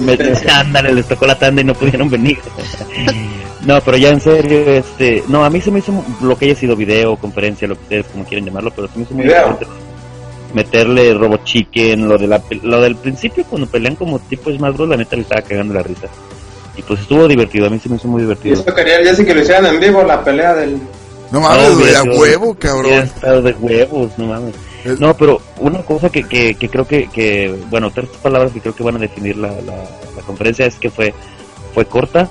[0.00, 2.38] Me- Ándale, les tocó la tanda y no pudieron venir.
[3.68, 5.92] no, pero ya en serio, este, no, a mí se me hizo
[6.22, 9.04] lo que haya sido video, conferencia, lo que ustedes como quieren llamarlo, pero se me
[9.04, 9.66] hizo muy interesante
[10.54, 14.88] meterle Robot Chicken, lo de la, lo del principio cuando pelean como tipo Smash Bros,
[14.88, 16.06] la neta le estaba cagando la risa.
[16.76, 18.54] Y pues estuvo divertido, a mí se me hizo muy Y divertido.
[18.54, 20.78] esto quería el Jesse que lo hicieran en vivo, la pelea del...
[21.30, 22.92] No mames, No, a sido- huevo, cabrón.
[22.94, 24.54] estado de huevos, no mames.
[24.84, 28.60] Es- No, pero una cosa que, que, que creo que, que, bueno, tres palabras que
[28.60, 29.74] creo que van a definir la, la,
[30.16, 31.12] la conferencia es que fue,
[31.74, 32.30] fue corta,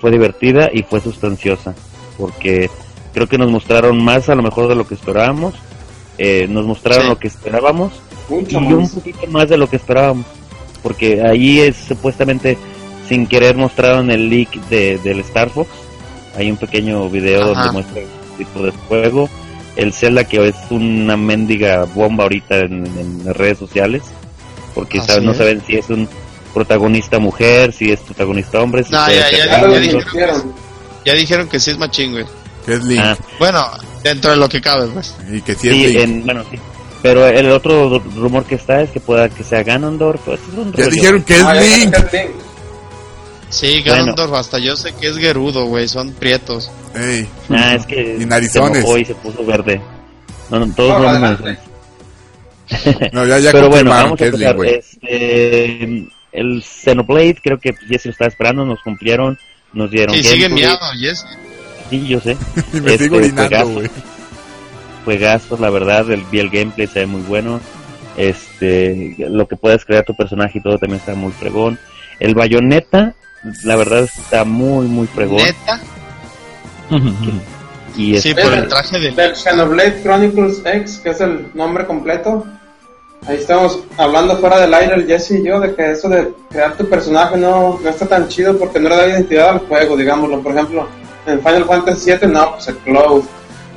[0.00, 1.74] fue divertida y fue sustanciosa,
[2.18, 2.70] porque
[3.12, 5.54] creo que nos mostraron más a lo mejor de lo que esperábamos,
[6.18, 7.08] eh, nos mostraron Sí.
[7.08, 7.92] lo que esperábamos
[8.30, 10.26] y un poquito más de lo que esperábamos,
[10.82, 12.56] porque ahí es supuestamente
[13.08, 15.68] sin querer mostraron el leak de, del Star Fox,
[16.36, 17.50] hay un pequeño video Ajá.
[17.66, 18.08] donde muestra el
[18.38, 19.28] tipo de juego,
[19.76, 24.02] el Zelda que es una mendiga bomba ahorita en, en las redes sociales,
[24.74, 26.08] porque saben- no saben si es un
[26.54, 30.54] protagonista mujer, si es protagonista hombre, si No, ya, ya, Ya dijeron.
[31.04, 32.24] Ya dijeron que sí es machín, güey.
[32.66, 33.00] Que es Link.
[33.02, 33.66] Ah, Bueno,
[34.02, 35.14] dentro de lo que cabe, pues.
[35.32, 35.98] Y que sí es sí, Link.
[36.00, 36.58] en- bueno, sí.
[37.02, 40.70] Pero el otro rumor que está es que pueda que sea Ganondorf, pues es un
[40.72, 40.90] Ya rollo.
[40.90, 41.94] dijeron que es Ah, Link.
[43.48, 43.96] Sí, Bueno.
[44.04, 46.70] Ganondorf, hasta yo sé que es Gerudo, güey, son prietos.
[46.94, 47.26] Ey.
[47.48, 48.84] Ah, es que Y narizones.
[48.86, 49.80] se y se puso verde.
[50.50, 51.18] No, no, todos No,
[53.12, 54.56] no, ya, ya Pero bueno, confirmaron vamos a empezar.
[54.56, 54.74] güey.
[54.74, 59.38] Este, el Xenoblade, creo que ya se lo estaba esperando, nos cumplieron,
[59.72, 60.14] nos dieron.
[60.14, 60.68] Y sigue gameplay.
[60.68, 61.26] miado, yes.
[61.88, 62.36] Sí, yo sé.
[62.72, 63.82] Y me este, sigo orinando.
[65.04, 67.60] Juegazos, la verdad, el, vi el gameplay, se ve muy bueno.
[68.16, 71.78] Este, lo que puedes crear tu personaje y todo también está muy fregón.
[72.18, 73.14] El bayoneta,
[73.64, 75.42] la verdad está muy, muy fregón.
[75.42, 75.80] Neta.
[77.96, 79.10] Y Sí, este, por el traje de...
[79.12, 82.46] Del Xenoblade Chronicles X, que es el nombre completo.
[83.26, 86.76] Ahí estamos hablando fuera del aire, el Jesse y yo, de que eso de crear
[86.76, 90.40] tu personaje no, no está tan chido porque no le da identidad al juego, digámoslo.
[90.42, 90.88] Por ejemplo,
[91.26, 93.24] en Final Fantasy VII, no, pues el Cloud.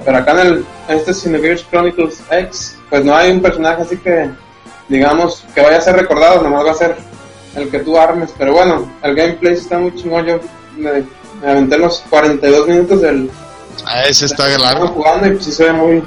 [0.06, 4.30] Pero acá en el, este Xenoverse Chronicles X, pues no hay un personaje así que,
[4.88, 6.96] digamos, que vaya a ser recordado, nomás va a ser
[7.56, 8.34] el que tú armes.
[8.38, 10.26] Pero bueno, el gameplay está muy chingón.
[10.26, 10.40] Yo
[10.78, 11.04] me,
[11.42, 13.30] me aventé los 42 minutos del,
[13.86, 14.88] Ah, ese está largo.
[14.88, 16.04] jugando y pues sí se ve muy.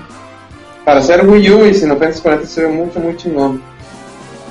[0.87, 3.61] Para ser Wii U y sin ofensas con este se ve mucho, muy chingón.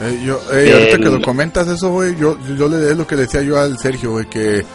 [0.02, 3.16] Eh, yo, eh, ahorita que lo comentas eso, güey, yo, yo le es lo que
[3.16, 4.66] le decía yo al Sergio, güey, que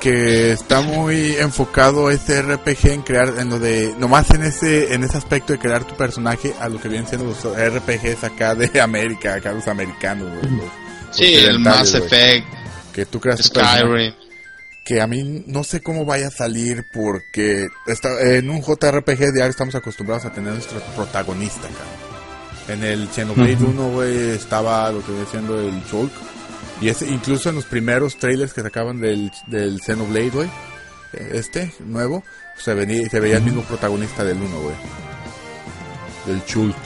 [0.00, 5.04] que está muy enfocado este RPG en crear, en lo de, nomás en ese, en
[5.04, 8.80] ese aspecto de crear tu personaje a lo que vienen siendo los RPGs acá de
[8.80, 10.56] América, acá los americanos, güey.
[10.56, 10.70] los
[11.12, 11.94] Sí, el Mass.
[11.94, 12.46] Effect,
[12.92, 13.44] Que tú creas.
[13.44, 14.12] Skyrim.
[14.84, 19.50] Que a mí no sé cómo vaya a salir porque está, en un JRPG diario
[19.50, 21.68] estamos acostumbrados a tener nuestro protagonista.
[22.68, 26.12] En el Xenoblade 1, güey, estaba lo que viene siendo el Shulk.
[26.80, 30.48] Y ese, incluso en los primeros trailers que sacaban del, del Xenoblade, güey,
[31.12, 32.24] eh, este, nuevo,
[32.56, 34.74] se, venía, se veía el mismo protagonista del 1, güey.
[36.26, 36.76] Del Shulk.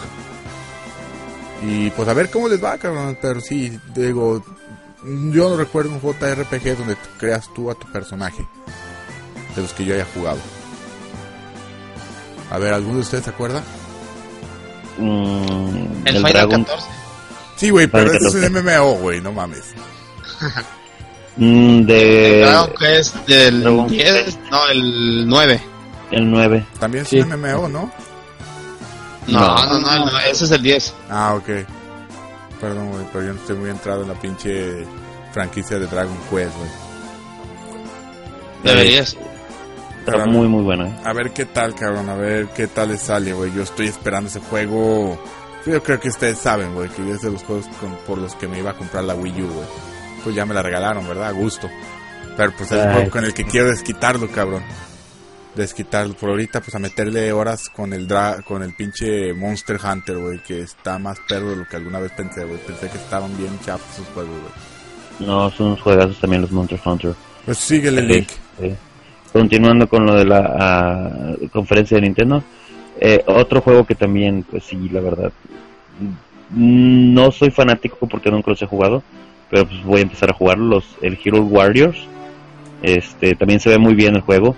[1.63, 3.17] Y pues a ver cómo les va, cabrón.
[3.21, 4.45] Pero sí, digo,
[5.05, 8.47] yo no recuerdo un JRPG donde creas tú a tu personaje.
[9.55, 10.39] De los que yo haya jugado.
[12.51, 13.63] A ver, ¿alguno de ustedes se acuerda?
[14.99, 16.87] Mm, El, el Final Dragon 14.
[17.57, 18.63] Sí, güey, pero ese es un 14.
[18.79, 19.65] MMO, güey, no mames.
[21.37, 25.61] mm, de El Dragon Quest del Dragon 10, no, el 9.
[26.13, 26.67] el 9.
[26.79, 27.21] También es Sí.
[27.21, 27.91] un MMO, ¿no?
[29.29, 29.65] No, No.
[29.67, 30.95] no, no, el nueve, ese es el 10.
[31.11, 31.67] Ah, ok.
[32.61, 34.85] Perdón, güey, pero yo no estoy muy entrado en la pinche
[35.33, 36.71] franquicia de Dragon Quest, güey.
[38.65, 39.17] Deberías.
[40.01, 40.31] Está Claro.
[40.31, 40.87] muy muy buena.
[40.89, 40.97] ¿eh?
[41.05, 43.53] A ver qué tal, cabrón, a ver qué tal le sale, güey.
[43.53, 45.19] Yo estoy esperando ese juego.
[45.67, 48.47] Yo creo que ustedes saben, güey, que es de los juegos con- por los que
[48.47, 49.67] me iba a comprar la Wii U, güey.
[50.23, 51.29] Pues ya me la regalaron, ¿verdad?
[51.29, 51.69] A gusto.
[52.37, 54.63] Pero pues es un juego con el que quiero desquitarlo, cabrón.
[55.57, 56.15] Desquitarlo.
[56.15, 60.43] Por ahorita, pues a meterle horas con el dra con el pinche Monster Hunter, güey,
[60.43, 62.59] que está más perro de lo que alguna vez pensé, güey.
[62.59, 65.29] Pensé que estaban bien chapos esos juegos, güey.
[65.29, 67.15] No, son unos juegazos también los Monster Hunter.
[67.47, 68.29] Pues síguele, Sí, Link.
[68.61, 68.75] sí.
[69.33, 72.43] Continuando con lo de la ah, conferencia de Nintendo,
[73.01, 75.33] eh, otro juego que también, pues sí, la verdad,
[76.51, 79.03] mm, no soy fanático porque nunca los he jugado,
[79.51, 81.99] pero pues voy a empezar a jugarlo, los, el Hero Warriors.
[82.83, 84.55] Este, también se ve muy bien el juego.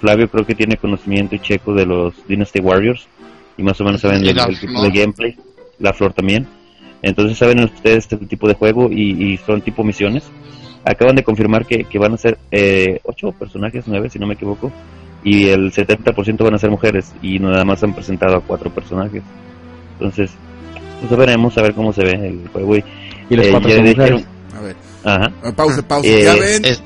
[0.00, 3.06] Flavio creo que tiene conocimiento y checo de los Dynasty Warriors
[3.56, 5.36] y más o menos saben Y el, tipo de gameplay,
[5.78, 6.46] la flor también.
[7.02, 10.24] Entonces saben ustedes este tipo de juego y, y son tipo misiones.
[10.84, 14.34] Acaban de confirmar que, que van a ser eh, ocho personajes, nueve si no me
[14.34, 14.70] equivoco,
[15.22, 19.22] y el 70% van a ser mujeres y nada más han presentado a cuatro personajes.
[19.94, 20.30] Entonces,
[21.00, 22.76] pues veremos a ver cómo se ve el juego.
[22.76, 22.84] Y,
[23.30, 24.24] Y los eh, cuatro dijeron-.
[24.54, 24.76] A ver.
[25.04, 25.32] Ajá.
[25.56, 26.08] Pausa, pausa.
[26.08, 26.82] Eh, ya ven, es-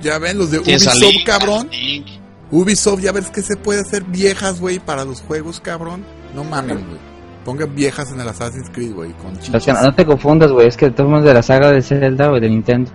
[0.00, 1.68] ya ven los de Ubisoft, cabrón.
[1.70, 2.06] Link.
[2.50, 6.04] Ubisoft, ya ves que se puede hacer viejas, güey, para los juegos, cabrón.
[6.34, 6.98] No mamen, güey.
[7.44, 10.66] Pongan viejas en el Assassin's Creed, güey, con O sea, no te confundas, güey.
[10.68, 12.90] Es que tomas de la saga de Zelda, güey, de Nintendo.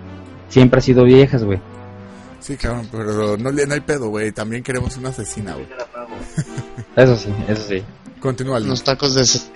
[0.48, 1.60] Siempre ha sido viejas, güey.
[2.40, 4.30] Sí, cabrón, pero no, le- no hay pedo, güey.
[4.32, 5.66] También queremos una asesina, güey.
[6.96, 7.82] Eso sí, eso sí.
[8.20, 8.58] Continúa.
[8.58, 9.22] Unos tacos de...
[9.22, 9.50] ese-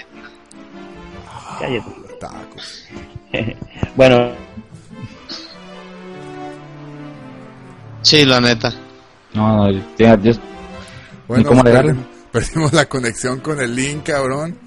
[1.60, 1.92] Cállate.
[2.18, 2.84] Tacos.
[3.96, 4.32] bueno,
[8.02, 8.72] Sí, la neta.
[9.34, 10.32] No, no, ya- yo-
[11.26, 14.58] Bueno, cómo perdimos, perdimos la conexión con el Link, cabrón.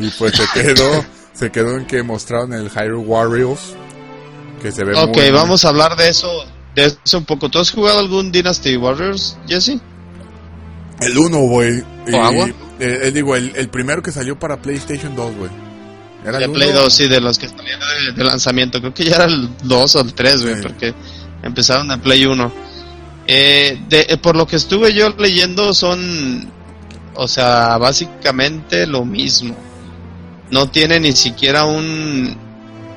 [0.00, 3.74] Y pues se quedó, se quedó en que mostraron el Hyrule Warriors.
[4.62, 6.28] Que se ve Ok, muy- vamos a hablar de eso,
[6.74, 7.48] de eso un poco.
[7.48, 9.78] ¿Tú has jugado algún Dynasty Warriors, Jesse?
[11.00, 11.84] El 1, güey.
[12.08, 12.48] Y, ¿O agua?
[12.80, 15.50] eh, eh, digo, el, el primero que salió para PlayStation 2, güey.
[16.24, 16.80] Era De el Play uno.
[16.80, 18.80] 2, sí, de los que salieron de, de lanzamiento.
[18.80, 20.62] Creo que ya era el 2 o el 3, güey, Sí.
[20.62, 20.94] porque
[21.42, 22.52] empezaron en Play 1.
[23.30, 26.50] Eh, de, eh, por lo que estuve yo leyendo, son,
[27.14, 29.54] o sea, básicamente lo mismo.
[30.50, 32.34] No tiene ni siquiera un,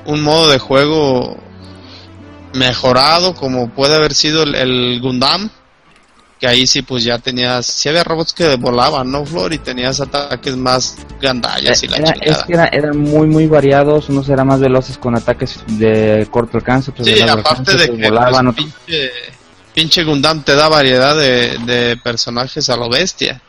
[0.06, 1.36] un modo de juego
[2.54, 5.50] mejorado como puede haber sido el, el Gundam.
[6.40, 9.52] Que ahí sí, pues ya tenías, sí había robots que volaban, ¿no, Flor?
[9.52, 14.08] Y tenías ataques más gandallas y la Era, es que era- eran muy, muy variados.
[14.08, 17.92] Unos eran más veloces con ataques de corto alcance, otros Sí, de largo aparte alcance,
[17.92, 19.10] de que volaban, pues, otros- pinche,
[19.74, 23.40] pinche Gundam te da variedad de, de personajes a lo bestia.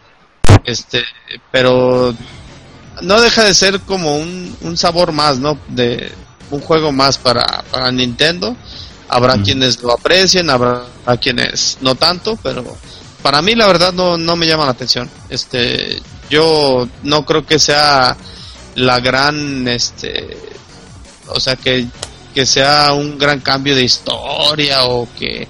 [0.66, 1.04] Este,
[1.52, 2.14] pero
[3.02, 5.58] no deja de ser como un, un sabor más, ¿no?
[5.68, 6.12] De
[6.52, 8.56] un juego más para, para Nintendo.
[9.10, 10.86] Habrá quienes lo aprecien, habrá
[11.22, 12.64] quienes no tanto, pero
[13.22, 15.10] para mí la verdad no, no me llama la atención.
[15.30, 18.16] Este, yo no creo que sea
[18.76, 20.38] la gran, este,
[21.28, 21.88] o sea que
[22.34, 25.48] que sea un gran cambio de historia o que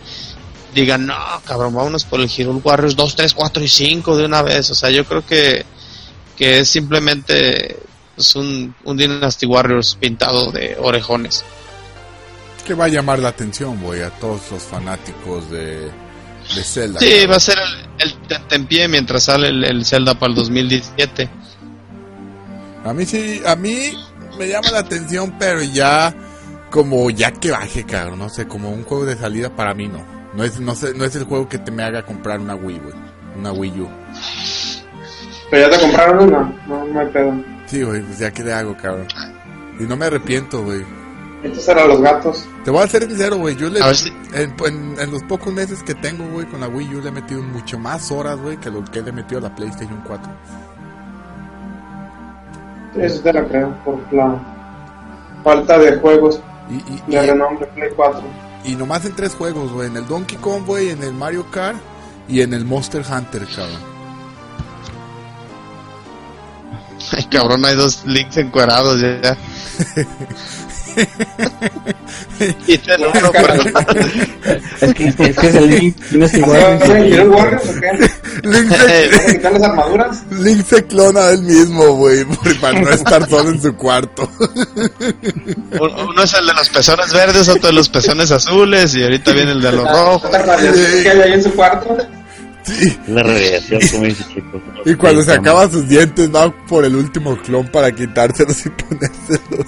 [0.74, 4.42] digan, no, cabrón, vámonos por el Hero Warriors 2, 3, 4 y 5 de una
[4.42, 4.70] vez.
[4.70, 5.66] O sea, yo creo que,
[6.38, 7.78] que es simplemente
[8.16, 11.44] pues, un, un Dynasty Warriors pintado de orejones.
[12.66, 15.92] Que va a llamar la atención, güey, a todos los fanáticos de,
[16.56, 17.00] de Zelda.
[17.00, 17.32] Sí, cabrón.
[17.32, 21.30] va a ser el, el tentempié mientras sale el, el Zelda para el 2017.
[22.86, 23.94] A mí sí, a mí
[24.38, 26.14] me llama la atención, pero ya
[26.70, 30.13] como ya que baje, cabrón, no sé, como un juego de salida para mí no.
[30.36, 32.80] No es no sé, no es el juego que te me haga comprar una Wii,
[32.80, 32.94] güey,
[33.38, 33.88] una Wii U.
[35.52, 37.34] Pero ya te compraron una, no, no hay pedo.
[37.68, 39.08] Sí, güey, pues ya que le hago, cabrón.
[39.80, 40.84] Y no me arrepiento, güey.
[41.44, 42.48] Estos eran los gatos.
[42.64, 45.84] Te voy a ser sincero, güey, yo le si- en, en- en los pocos meses
[45.84, 48.72] que tengo, güey, con la Wii U le he metido mucho más horas, güey, que
[48.72, 50.32] lo que le he metido a la PlayStation 4.
[52.96, 54.40] Eso te la creo, por la
[55.44, 56.40] falta de juegos
[56.70, 58.22] Y, y, de y- renombre Play 4.
[58.66, 61.78] Y nomás en tres juegos, güey, en el Donkey Kong, güey, en el Mario Kart
[62.28, 63.94] y en el Monster Hunter, cabrón.
[67.12, 69.38] Ay, cabrón, hay dos links encuerados ya.
[72.40, 72.56] es,
[74.94, 76.80] que, es que es el Link, tienes igual.
[76.80, 77.92] ¿Quieren Warriors o qué?
[78.44, 78.72] Link
[79.44, 80.24] las armaduras?
[80.32, 82.26] Link se clona a él mismo, güey,
[82.62, 84.30] para no estar solo en su cuarto.
[84.40, 89.52] Uno es el de los pezones verdes, otro de los pezones azules, y ahorita viene
[89.52, 90.30] el de los rojos.
[90.32, 91.98] ¿Qué hay ahí en su cuarto?
[92.64, 92.98] Sí.
[93.08, 94.62] La radiación, como dice Chico.
[94.86, 99.68] Y cuando se acaba sus dientes, va por el último clon para quitárselos y ponérselos.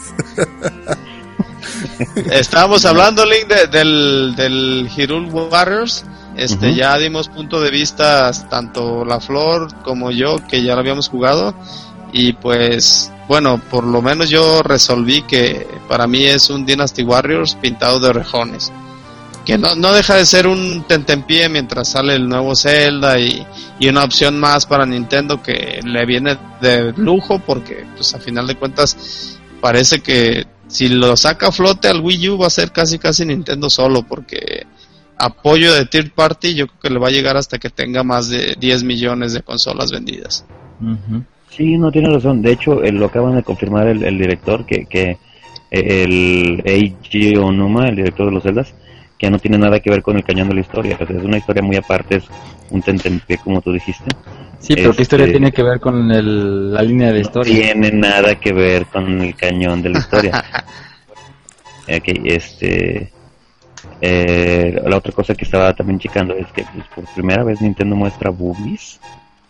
[2.32, 6.06] Estábamos hablando, Link, del, del Hirul Warriors.
[6.36, 11.08] Este, ya dimos punto de vista tanto la Flor como yo, que ya lo habíamos
[11.08, 11.56] jugado.
[12.12, 17.56] Y pues, bueno, por lo menos yo resolví que para mí es un Dynasty Warriors
[17.56, 18.72] pintado de orejones
[19.46, 23.46] que no, no deja de ser un tentempié mientras sale el nuevo Zelda y,
[23.88, 28.56] una opción más para Nintendo que le viene de lujo porque pues a final de
[28.56, 33.00] cuentas parece que si lo saca a flote al Wii U va a ser casi
[33.00, 34.68] casi Nintendo solo porque
[35.18, 38.30] apoyo de third party yo creo que le va a llegar hasta que tenga más
[38.30, 40.46] de 10 millones de consolas vendidas.
[41.50, 42.44] Sí, no tiene razón.
[42.44, 45.18] De hecho, lo acaban de confirmar el, el director que, que
[45.72, 48.76] el Eiji Onuma, el director de los Zeldas,
[49.18, 50.96] que no tiene nada que ver con el cañón de la historia.
[51.00, 52.26] es una historia muy aparte, es
[52.70, 54.12] un tentempié, como tú dijiste.
[54.66, 56.08] Sí, pero ¿qué historia este, tiene que ver con
[56.74, 57.54] la línea de historia?
[57.54, 60.44] No tiene nada que ver con el cañón de la historia.
[61.84, 63.14] ok, este.
[64.02, 67.96] Eh, la otra cosa que estaba también checando es que pues, por primera vez Nintendo
[67.96, 69.00] muestra boobies.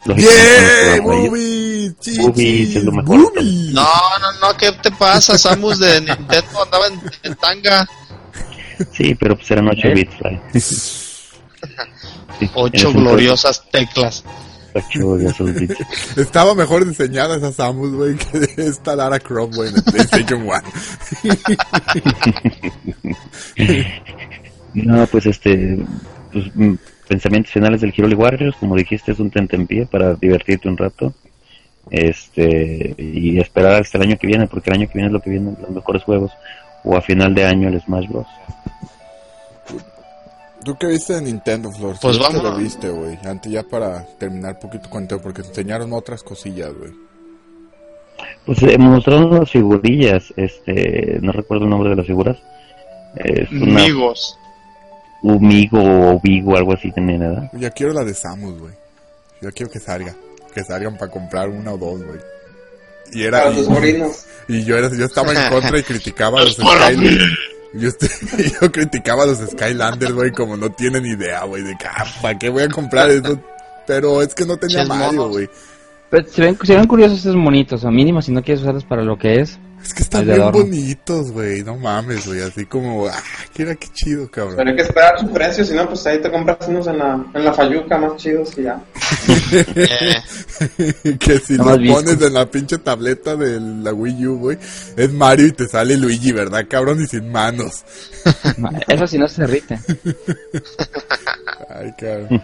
[0.06, 3.32] Yeah, boobies, boobies es lo mejor.
[3.42, 3.88] No,
[4.20, 5.38] no, no, ¿qué te pasa?
[5.38, 6.88] Samus de Nintendo andaba
[7.24, 7.88] en tanga.
[8.92, 9.94] Sí, pero pues eran 8 ¿Eh?
[9.94, 10.16] bits,
[12.38, 12.52] Fly.
[12.54, 14.26] Ocho gloriosas teclas.
[16.18, 20.53] Estaba mejor enseñada esa Samus, güey, que esta Lara Croft, güey, en el PlayStation 1.
[24.73, 25.77] no, pues este.
[26.31, 26.73] Pues, mm,
[27.07, 31.14] pensamientos finales del Hero Warriors, como dijiste, es un tentempié para divertirte un rato.
[31.89, 32.95] Este.
[32.97, 35.30] Y esperar hasta el año que viene, porque el año que viene es lo que
[35.30, 36.31] vienen los mejores juegos.
[36.84, 38.27] O a final de año el Smash Bros.
[40.66, 41.96] ¿Tú qué viste de Nintendo, Flor?
[42.02, 42.42] Pues vamos.
[42.44, 43.20] lo viste, güey?
[43.24, 46.92] Antes ya para terminar un poquito cuento, porque te enseñaron otras cosillas, güey.
[48.48, 52.38] Pues eh, mostraron unas figurillas, este, no recuerdo el nombre de las figuras.
[53.16, 54.40] Es Amigos.
[55.22, 57.52] Umigo o Vigo, algo así tenía, ¿verdad?
[57.54, 58.74] Ya quiero la de Samus, güey.
[59.42, 60.16] Ya quiero que salga.
[60.52, 62.20] Que salgan para comprar una o dos, güey.
[63.14, 63.52] Y era.
[64.48, 67.55] y, yo, era, yo estaba en contra y criticaba a los Skylanders.
[67.76, 67.89] Yo,
[68.61, 72.38] yo criticaba a los Skylanders, güey, como no tienen idea, güey, de que, ah, ¿para
[72.38, 73.39] qué voy a comprar eso?
[73.85, 75.49] Pero es que no tenía Mario, güey.
[76.10, 79.03] Pero se ven, se ven curiosos esos monitos, o mínimo si no quieres usarlos para
[79.03, 79.60] lo que es.
[79.86, 81.62] Es que están bien bonitos, güey.
[81.62, 82.41] No mames, güey.
[82.41, 83.14] Así como, ah,
[83.53, 84.56] qué chido, cabrón.
[84.57, 87.24] Pero hay que esperar su precio, si no, pues ahí te compras unos en la,
[87.32, 88.80] en la Fayuca más chidos que ya.
[91.20, 94.57] que si lo pones en la pinche tableta de la Wii U, güey,
[94.98, 97.03] es Mario y te sale Luigi, ¿verdad, cabrón?
[97.03, 97.86] Y sin manos.
[98.88, 99.80] Eso si no se derrite.
[101.70, 102.41] Ay, cabrón.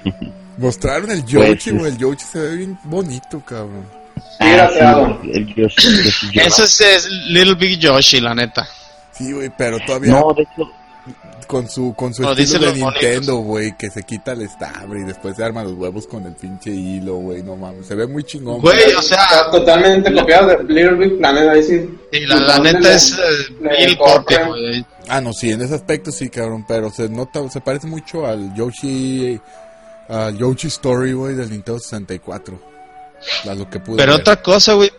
[0.60, 1.92] Mostraron el Yoshi, güey.
[1.92, 4.01] El Yoshi se ve bien bonito, cabrón.
[4.40, 5.18] Ah,
[6.34, 8.68] Eso es, Little Big Yoshi, la neta.
[9.12, 10.12] Sí, güey, pero todavía.
[10.12, 10.70] No, de hecho.
[11.48, 15.36] Con su, con su estilo de Nintendo, güey, que se quita el estabre y después
[15.36, 18.62] se arma los huevos con el pinche hilo, güey, no mames, se ve muy chingón.
[18.62, 22.00] Güey, o sea, totalmente copiado de Little Big Planet, ahí sí.
[22.14, 24.86] Sí, la, neta es eh, mil copia, güey.
[25.10, 28.54] Ah, no, sí, en ese aspecto sí, cabrón, pero se nota, se parece mucho al
[28.54, 29.38] Yoshi,
[30.08, 32.71] al Yoshi Story, güey, del Nintendo 64.
[33.96, 34.92] Pero otra cosa, güey.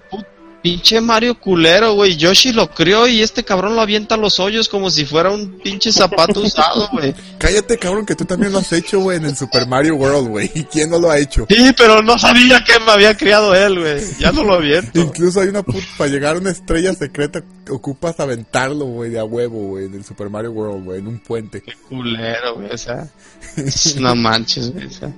[0.62, 2.16] Pinche Mario culero, güey.
[2.16, 5.58] Yoshi lo crió y este cabrón lo avienta a los hoyos como si fuera un
[5.58, 7.12] pinche zapato usado, güey.
[7.38, 10.50] Cállate, cabrón, que tú también lo has hecho, güey, en el Super Mario World, güey.
[10.54, 11.46] ¿Y quién no lo ha hecho?
[11.48, 14.00] Sí, pero no sabía que me había criado él, güey.
[14.20, 15.00] Ya no lo aviento.
[15.00, 15.84] Incluso hay una puta...
[15.98, 20.04] Para llegar a una estrella secreta, ocupas aventarlo, güey, de a huevo, güey, en el
[20.04, 21.60] Super Mario World, güey, en un puente.
[21.60, 23.08] Qué culero, güey, o sea...
[23.98, 25.12] no manches, güey, o sea...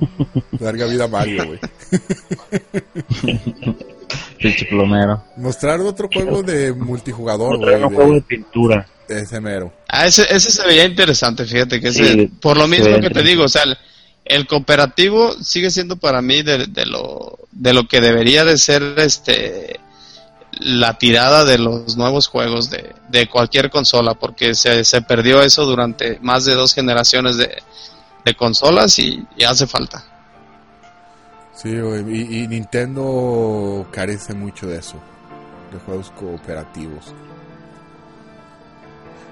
[0.60, 1.60] Larga vida Mario, güey.
[4.68, 5.24] plomero.
[5.36, 7.82] Mostrar otro juego de multijugador, güey.
[7.82, 8.86] Un juego de pintura.
[9.08, 9.72] Ese mero.
[9.88, 13.44] Ah, ese, ese se veía interesante, fíjate que ese, por lo mismo que te digo,
[13.44, 13.62] o sea,
[14.24, 18.82] el, cooperativo sigue siendo para mí de, de, lo, de lo que debería de ser
[18.96, 19.78] este
[20.58, 25.66] la tirada de los nuevos juegos de, de cualquier consola, porque se, se perdió eso
[25.66, 27.62] durante más de dos generaciones de,
[28.26, 30.02] de consolas y, hace falta.
[31.54, 34.96] Sí, y, Nintendo carece mucho de eso,
[35.72, 37.14] de juegos cooperativos.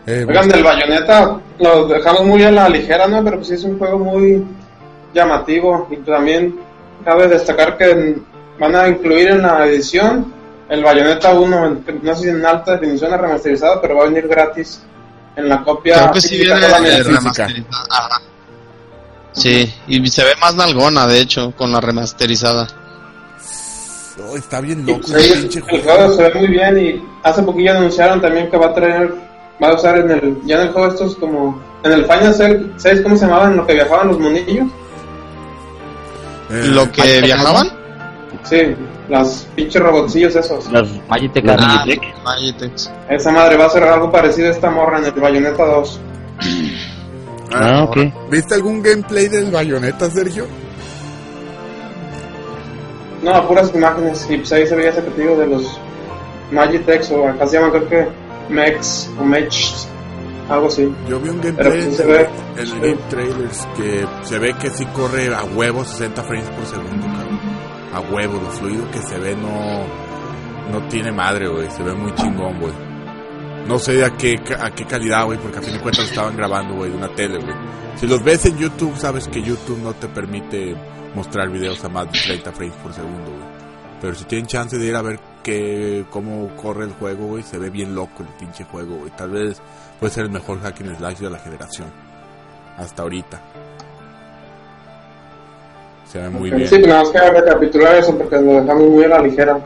[0.07, 3.25] Eh, Oigan, del Bayonetta lo dejamos muy a la ligera, ¿no?
[3.25, 4.45] Pero pues sí es un juego muy
[5.13, 6.55] llamativo y también
[7.05, 8.17] cabe destacar que
[8.61, 10.33] van a incluir en la edición
[10.69, 14.29] el Bayonetta 1, no sé si en alta definición o remasterizado, pero va a venir
[14.29, 14.83] gratis
[15.37, 15.95] en la copia.
[15.95, 16.61] Creo que sí viene
[17.03, 18.23] remasterizada.
[19.35, 22.69] Sí, y se ve más nalgona, de hecho, con la remasterizada.
[24.29, 25.09] Oh, está bien loco.
[25.13, 29.13] el juego se ve muy bien y hace poquillo anunciaron también que va a traer,
[29.63, 33.01] va a usar en el, ya en el juego estos como, en el Final 6,
[33.03, 33.57] ¿cómo se llamaban?
[33.57, 34.69] Lo que viajaban los monillos.
[36.51, 37.69] Eh, ¿Lo que viajaban?
[38.45, 38.77] Sí,
[39.09, 40.71] las pinches robotcillos esos.
[40.71, 41.45] Las Magitech.
[41.49, 41.85] Ah,
[43.09, 46.01] Esa madre va a ser algo parecido a esta morra en el Bayonetta 2.
[47.53, 47.97] Ah, ah, ok.
[48.31, 50.47] ¿Viste algún gameplay del Bayonetta, Sergio?
[53.23, 54.27] No, puras imágenes.
[54.31, 55.81] Y pues ahí se veía ese partido de los
[56.51, 58.09] Magitex o acá se llaman creo que
[58.49, 59.89] Mex o Mechs,
[60.49, 60.93] algo así.
[61.09, 62.11] Yo vi un gameplay pues, en
[62.59, 67.07] el game trailers que se ve que sí corre a huevo 60 frames por segundo,
[67.95, 69.85] A huevo, lo fluido que se ve no,
[70.71, 71.71] no tiene madre, güey.
[71.71, 72.94] Se ve muy chingón, güey.
[73.67, 76.75] No sé a qué, a qué calidad, güey, porque a fin de cuentas estaban grabando,
[76.75, 77.55] güey, de una tele, güey.
[77.97, 80.75] Si los ves en YouTube, sabes que YouTube no te permite
[81.15, 83.55] mostrar videos a más de 30 frames por segundo, güey.
[84.01, 87.59] Pero si tienen chance de ir a ver que, cómo corre el juego, güey, se
[87.59, 89.11] ve bien loco el pinche juego, güey.
[89.17, 89.63] Tal vez
[89.99, 91.89] puede ser el mejor hacking slash de la generación.
[92.77, 93.41] Hasta ahorita.
[96.07, 96.69] Se ve muy bien.
[96.69, 99.59] Sí, nada más que recapitular eso porque lo dejamos muy a la ligera.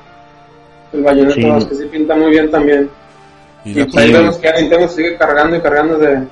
[0.93, 1.66] El bayoneta sí.
[1.69, 2.89] que sí pinta muy bien también.
[3.74, 6.27] Y, ahí vemos que Nintendo sigue cargando y cargando de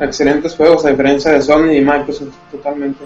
[0.00, 3.04] excelentes juegos, a diferencia de Sony y Microsoft, totalmente.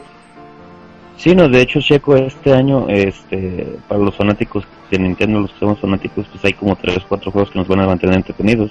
[1.17, 5.59] Sí, no, de hecho, Checo, este año, este, para los fanáticos de Nintendo, los que
[5.59, 8.71] somos fanáticos, pues hay como 3 4 juegos que nos van a mantener entretenidos.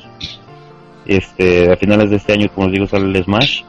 [1.05, 3.63] Este, a finales de este año, como les digo, sale el Smash.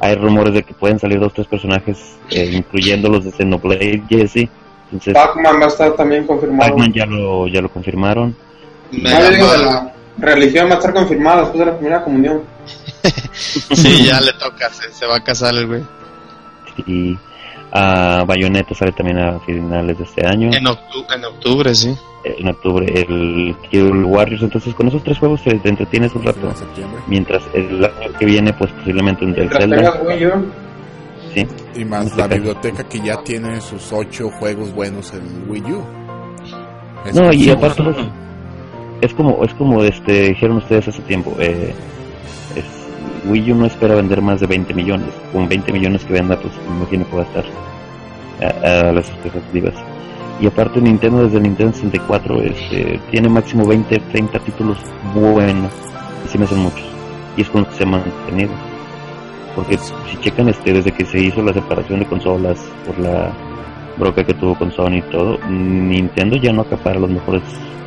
[0.00, 4.48] Hay rumores de que pueden salir dos tres personajes, eh, incluyendo los de Xenoblade, Jesse.
[5.12, 6.70] Pac-Man va a estar también confirmado.
[6.70, 8.36] Pac-Man ya lo, ya lo confirmaron.
[8.92, 12.42] la religión va a estar confirmada después de la primera comunión.
[13.32, 15.82] sí, ya le toca, se, va a casar el güey.
[16.86, 17.16] Y
[17.72, 20.50] a Bayonetta sale también a finales de este año.
[20.52, 21.96] En octubre, en octubre sí.
[22.24, 24.42] En octubre el Kill Warriors.
[24.42, 26.52] Entonces, con esos tres juegos te, entretienes un rato.
[27.06, 29.92] Mientras el año que viene, pues posiblemente un del Zelda.
[31.34, 31.46] Sí.
[31.74, 35.84] Y más la biblioteca que ya tiene sus ocho juegos buenos en Wii U.
[37.12, 37.82] no, y aparte,
[39.00, 41.74] es como es como este dijeron ustedes hace tiempo eh,
[43.28, 46.52] Wii U no espera vender más de 20 millones con 20 millones que venda pues
[46.68, 47.44] me imagino que va a estar
[48.40, 49.74] a, las expectativas.
[50.40, 54.78] Y aparte Nintendo desde Nintendo 64 este, tiene máximo 20 30 títulos
[55.14, 55.72] buenos
[56.24, 56.84] y si me hacen muchos
[57.36, 58.52] y es con los que se ha mantenido.
[59.54, 63.32] Porque si checan este desde que se hizo la separación de consolas por la
[63.98, 67.42] broca que tuvo con Sony y todo Nintendo ya no acapara los mejores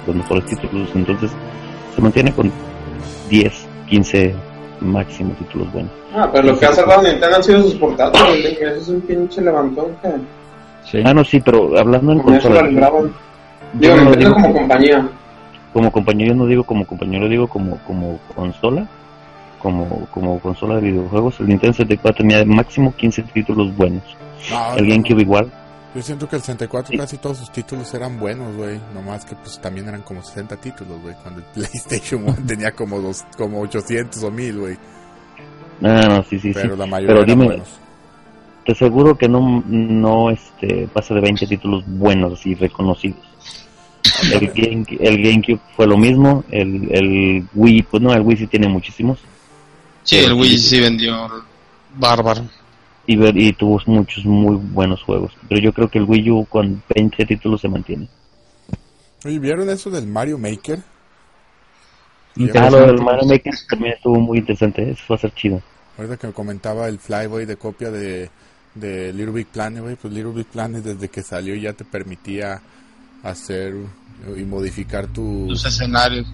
[0.09, 0.89] los mejores títulos.
[0.95, 1.31] Entonces
[1.95, 2.51] se mantiene con
[3.29, 4.35] 10, 15
[4.81, 5.91] máximo títulos buenos.
[6.15, 8.57] Ah, pero lo que ha salvado Nintendo han sido sus portátiles.
[8.59, 10.09] Eso es un pinche levantón que.
[10.89, 11.03] Sí.
[11.05, 12.63] Ah, no, sí, pero hablando en consola.
[13.73, 15.07] Digo, Nintendo como, compañía.
[15.73, 18.87] Como compañía, yo no digo como compañero, digo como, como consola.
[19.59, 24.03] Como, como consola de videojuegos, el Nintendo 64 tenía máximo 15 títulos buenos.
[24.77, 25.51] el GameCube igual,
[25.95, 28.79] yo siento que el 64 casi todos sus títulos eran buenos, güey.
[28.93, 31.15] Nomás que pues también eran como 60 títulos, güey.
[31.23, 34.77] Cuando el PlayStation 1 tenía como dos, como 800 o 1000, güey.
[35.81, 37.61] Ah, no, sí, sí, Pero la mayoría Pero dime,
[38.65, 43.19] Te aseguro que no, no este, pasa de 20 títulos buenos y reconocidos.
[44.31, 46.43] El, Game, el GameCube fue lo mismo.
[46.51, 49.19] El, el Wii, pues no, el Wii sí tiene muchísimos.
[50.03, 51.29] Sí, el Wii sí vendió
[51.97, 52.45] bárbaro
[53.11, 55.33] y, tuvo muchos muy buenos juegos.
[55.47, 58.07] Pero yo creo que el Wii U con 20 títulos se mantiene.
[59.25, 60.79] Oye, ¿vieron eso del Mario Maker?
[62.55, 65.61] Ah, lo del Mario Maker también estuvo muy interesante, eso va a ser chido.
[65.97, 68.29] Ahorita que me comentaba el Flyboy de copia de,
[68.75, 72.61] de Little Big Planet, pues Little Big Planet desde que salió ya te permitía
[73.23, 73.73] hacer
[74.37, 76.27] y modificar tus escenarios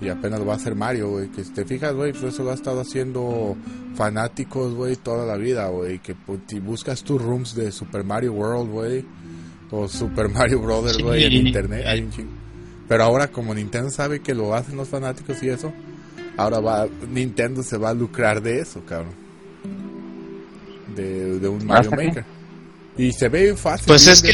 [0.00, 1.28] y apenas va a ser Mario, güey.
[1.28, 3.56] Que si te fijas, güey, pues eso lo ha estado haciendo
[3.94, 5.98] fanáticos, güey, toda la vida, güey.
[5.98, 9.04] Que pues, si buscas tus rooms de Super Mario World, güey,
[9.70, 12.32] o Super Mario Brothers, güey, en internet, hay un chingo.
[12.86, 15.72] Pero ahora, como Nintendo sabe que lo hacen los fanáticos y eso,
[16.36, 19.14] ahora va, Nintendo se va a lucrar de eso, cabrón.
[20.94, 22.24] De, de un Mario Maker.
[22.96, 23.86] Y se ve fácil.
[23.86, 24.32] Pues es que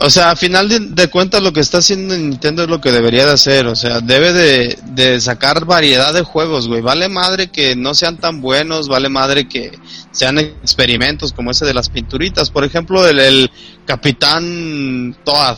[0.00, 3.26] O sea, a final de, cuentas lo que está haciendo Nintendo es lo que debería
[3.26, 3.66] de hacer.
[3.66, 6.80] O sea, debe de, de sacar variedad de juegos, güey.
[6.80, 9.76] Vale madre que no sean tan buenos, vale madre que
[10.12, 12.50] sean experimentos como ese de las pinturitas.
[12.50, 13.50] Por ejemplo, el, el
[13.86, 15.56] Capitán Toad.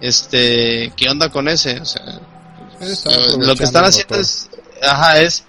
[0.00, 1.80] Este, ¿qué onda con ese?
[1.80, 2.20] O sea,
[3.38, 4.48] lo que están haciendo es,
[4.80, 5.42] ajá, es,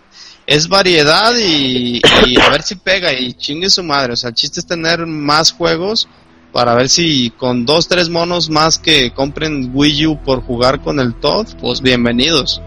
[0.47, 4.13] es variedad y, y a ver si pega y chingue su madre.
[4.13, 6.07] O sea, el chiste es tener más juegos
[6.51, 10.99] para ver si con dos, tres monos más que compren Wii U por jugar con
[10.99, 12.61] el Todd, pues bienvenidos.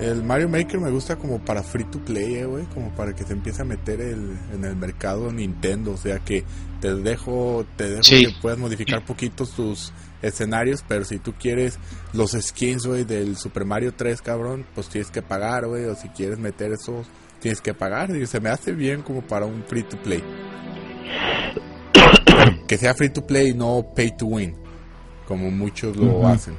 [0.00, 3.24] El Mario Maker me gusta como para free to play, eh, güey, como para que
[3.24, 6.44] se empiece a meter el, en el mercado Nintendo, o sea que
[6.80, 11.78] te dejo, te dejo que puedas modificar poquitos tus escenarios, pero si tú quieres
[12.12, 16.08] los skins, güey, del Super Mario 3, cabrón, pues tienes que pagar, güey, o si
[16.08, 17.06] quieres meter esos,
[17.40, 20.22] tienes que pagar, y se me hace bien como para un free to play
[22.66, 24.54] que sea free to play y no pay to win,
[25.26, 26.56] como muchos lo hacen.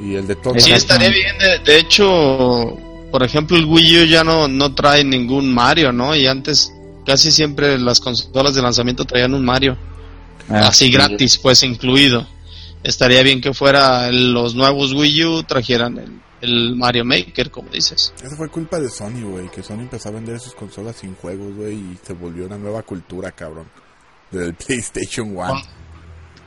[0.00, 0.58] Y el de todo.
[0.58, 1.36] Sí, estaría bien.
[1.64, 2.76] De, hecho,
[3.10, 6.16] por ejemplo, el Wii U ya no, no trae ningún Mario, ¿no?
[6.16, 6.72] Y antes
[7.06, 9.76] casi siempre las consolas de lanzamiento traían un Mario.
[10.48, 12.26] Ah, así gratis, pues incluido.
[12.82, 18.12] Estaría bien que fuera los nuevos Wii U trajeran el, el Mario Maker, como dices.
[18.22, 21.54] Eso fue culpa de Sony, güey, que Sony empezó a vender sus consolas sin juegos,
[21.54, 23.66] güey, y se volvió una nueva cultura, cabrón,
[24.30, 25.62] del PlayStation 1.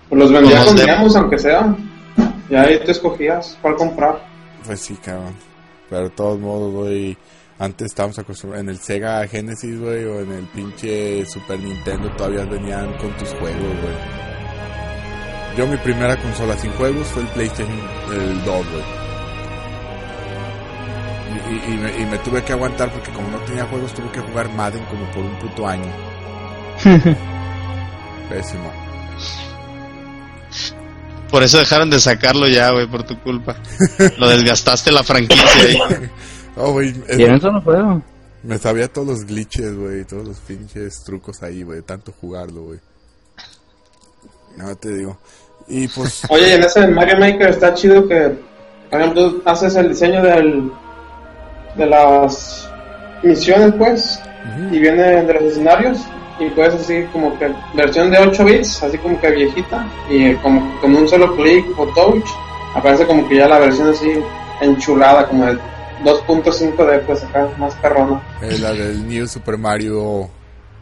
[0.10, 1.76] Pues los vendía con demos, aunque sea.
[2.50, 4.24] Y ahí te escogías cuál comprar.
[4.66, 5.34] Pues sí, cabrón.
[5.90, 7.18] Pero de todos modos, güey,
[7.58, 12.44] antes estábamos acostumbrados en el Sega Genesis, güey, o en el pinche Super Nintendo todavía
[12.46, 13.96] venían con tus juegos, güey.
[15.58, 17.80] Yo mi primera consola sin juegos fue el PlayStation
[18.12, 19.05] el 2, güey
[21.36, 25.10] y, me, tuve que aguantar porque como no tenía juegos tuve que jugar Madden como
[25.12, 25.91] por un puto año.
[28.30, 28.72] Pésimo.
[31.30, 33.57] Por eso dejaron de sacarlo ya, güey, por tu culpa.
[34.18, 36.10] Lo desgastaste la franquicia ahí.
[36.57, 36.95] Oh, güey.
[37.18, 38.02] ¿Y en eso no juego?
[38.41, 42.80] Me sabía todos los glitches, güey, todos los pinches trucos ahí, güey, tanto jugarlo, güey.
[44.56, 45.18] No te digo.
[45.68, 46.22] Y pues.
[46.30, 48.38] Oye, en ese Mario Maker está chido que,
[48.90, 50.72] por ejemplo, haces el diseño del
[51.77, 52.69] de las
[53.23, 54.22] misiones, pues,
[54.72, 55.99] y viene de los escenarios,
[56.39, 60.80] y puedes así como que versión de 8 bits, así como que viejita, y como
[60.81, 62.26] con un solo clic o touch,
[62.76, 64.11] aparece como que ya la versión así
[64.61, 65.57] enchulada, como de
[66.03, 68.22] 2.5D, pues acá, más carrona.
[68.41, 70.30] Es la del New Super Mario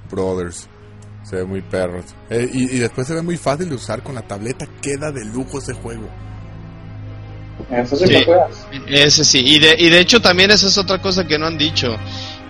[0.09, 0.67] Brothers.
[1.23, 2.01] Se ve muy perro.
[2.29, 4.65] Eh, y, y, después se ve muy fácil de usar con la tableta.
[4.81, 6.09] Queda de lujo ese juego.
[7.69, 8.25] Eso sí,
[8.87, 11.57] Ese sí, y de, y de hecho también esa es otra cosa que no han
[11.57, 11.95] dicho.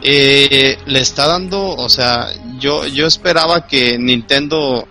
[0.01, 2.27] Eh, le está dando, o sea,
[2.59, 4.87] yo, yo esperaba que Nintendo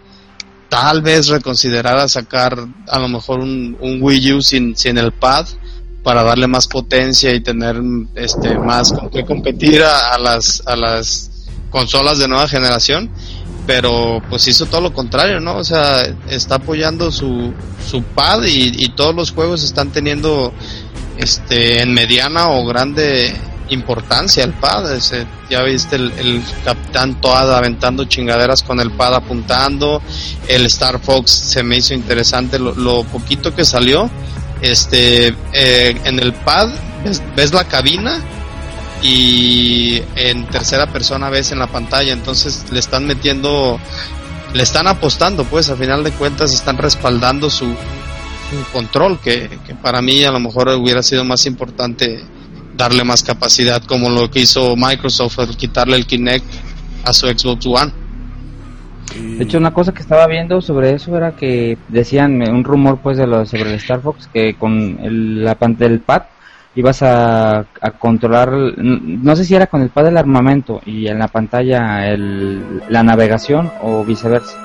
[0.69, 2.57] tal vez reconsiderara sacar
[2.89, 5.47] a lo mejor un, un Wii U sin, sin el pad
[6.03, 7.77] para darle más potencia y tener
[8.15, 11.31] este más con que competir a, las a las
[11.71, 13.11] consolas de nueva generación
[13.67, 15.57] pero pues hizo todo lo contrario, ¿no?
[15.57, 17.53] O sea, está apoyando su,
[17.89, 20.53] su pad y, todos los juegos están teniendo
[21.17, 23.35] este en mediana o grande
[23.69, 24.95] importancia el pad.
[24.95, 30.03] Ese, ya viste el, Capitán Toad aventando chingaderas con el pad apuntando.
[30.49, 34.11] El Star Fox se me hizo interesante lo, poquito que salió.
[34.61, 36.69] Este, eh, en el pad
[37.05, 38.21] ves, ves la cabina
[39.03, 43.79] y en tercera persona ves en la pantalla, entonces le están metiendo,
[44.55, 47.75] le están apostando, pues a final de cuentas están respaldando su,
[48.73, 49.49] control, que,
[49.81, 52.21] para mí a lo mejor hubiera sido más importante
[52.77, 56.45] darle más capacidad, como lo que hizo Microsoft al quitarle el Kinect
[57.05, 57.93] a su Xbox One.
[59.17, 63.19] De hecho, una cosa que estaba viendo sobre eso era que decían un rumor pues
[63.19, 66.23] de lo sobre el Star Fox que con el, la del pad
[66.75, 67.67] ibas a,
[67.99, 72.83] controlar, no sé si era con el pad del armamento y en la pantalla el,
[72.89, 74.57] la navegación o viceversa.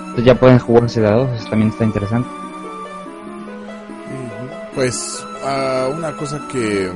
[0.00, 2.28] Entonces ya pueden jugarse de dos, eso también está interesante.
[4.74, 6.90] Pues ah, una cosa que,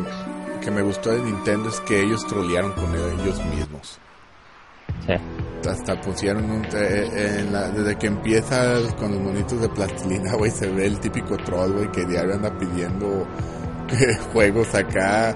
[0.62, 3.98] que me gustó de Nintendo es que ellos trolearon con ellos mismos.
[5.06, 5.14] Sí.
[5.68, 10.50] Hasta pusieron un, eh, en la, desde que empiezas con los monitos de plastilina, güey,
[10.50, 13.26] se ve el típico troll, güey, que diario anda pidiendo
[14.32, 15.34] juegos acá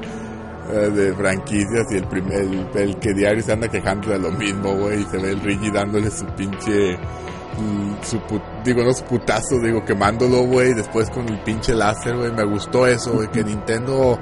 [0.72, 2.43] eh, de franquicias y el primer
[2.74, 5.70] el, que diario se anda quejando de lo mismo, güey, y se ve el Rigi
[5.70, 8.20] dándole su pinche mm, su
[8.64, 12.86] digo no su putazo, digo quemándolo, güey, después con el pinche láser, güey, me gustó
[12.86, 14.18] eso, güey, que Nintendo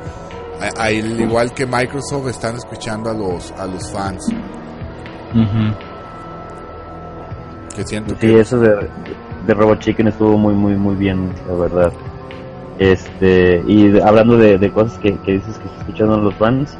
[0.76, 4.26] al igual que Microsoft están escuchando a los a los fans.
[7.76, 8.88] Que siento sí, eso de,
[9.46, 11.92] de Robot Chicken estuvo muy, muy, muy bien, la verdad.
[12.78, 16.76] Este, y hablando de, de cosas que, que, dices que se escuchan los fans,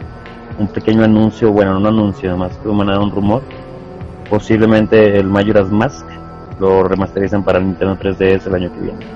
[0.59, 3.43] un pequeño anuncio, bueno, no un anuncio, más que un rumor.
[4.31, 6.07] Posiblemente el Majora's Mask
[6.61, 9.07] lo remasterizan para Nintendo 3DS el año que viene.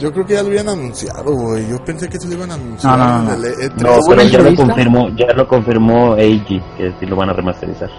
[0.00, 1.68] Yo creo que ya lo habían anunciado, güey.
[1.68, 2.98] Yo pensé que se lo iban a anunciar.
[2.98, 3.44] No, no, no.
[3.46, 7.32] E no pero ya lo confirmó, ya lo confirmó AG que sí lo van a
[7.32, 7.90] remasterizar.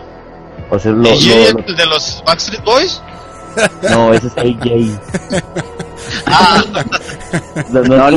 [0.69, 3.01] O sea, lo, lo, el de los Backstreet Boys?
[3.89, 5.75] No, ese es AJ.
[6.27, 6.61] Ah.
[7.71, 8.11] no, no,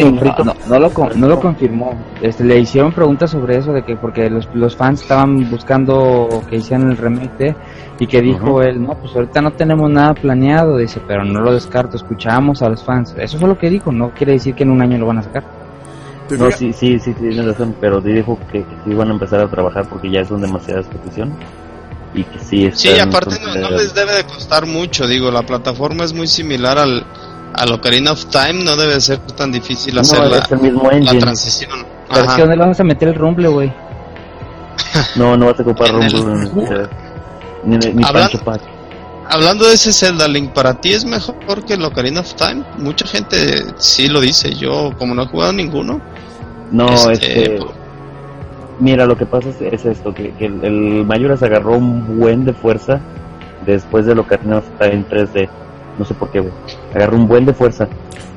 [0.78, 1.92] lo, no, lo, confirmó.
[2.20, 6.56] Este, le hicieron preguntas sobre eso, de que porque los, los fans estaban buscando que
[6.56, 7.54] hicieran el remake
[7.98, 11.52] y que dijo él, no, pues ahorita no tenemos nada planeado, dice, pero no lo
[11.52, 13.14] descarto, escuchamos a los fans.
[13.18, 15.22] Eso fue lo que dijo, no quiere decir que en un año lo van a
[15.22, 15.44] sacar.
[16.30, 19.48] No, sí, sí, sí, tiene razón, pero dijo que, que sí van a empezar a
[19.48, 21.34] trabajar porque ya son demasiadas peticiones
[22.14, 26.12] y que sí Sí, aparte no, les debe de costar mucho, digo, la plataforma es
[26.12, 27.04] muy similar al,
[27.58, 31.70] al Ocarina of Time, no debe ser tan difícil hacer la, la, transición.
[32.10, 33.72] Pero es que ¿dónde vamos a meter el Rumble, güey?
[35.16, 36.88] no, no vas a ocupar Rumble.
[37.64, 38.38] ni, ni Hablando,
[39.28, 42.64] hablando de ese Zelda Link, ¿para ti es mejor que el Ocarina of Time?
[42.78, 46.00] Mucha gente sí lo dice, yo como no he jugado ninguno.
[46.70, 47.54] No, este...
[47.54, 47.78] este
[48.80, 53.00] Mira, lo que pasa es, esto, que, el, el Mayoras agarró un buen de fuerza
[53.66, 55.48] después de lo que Time en 3D.
[55.98, 56.52] No sé por qué, güey.
[56.94, 57.88] Agarró un buen de fuerza.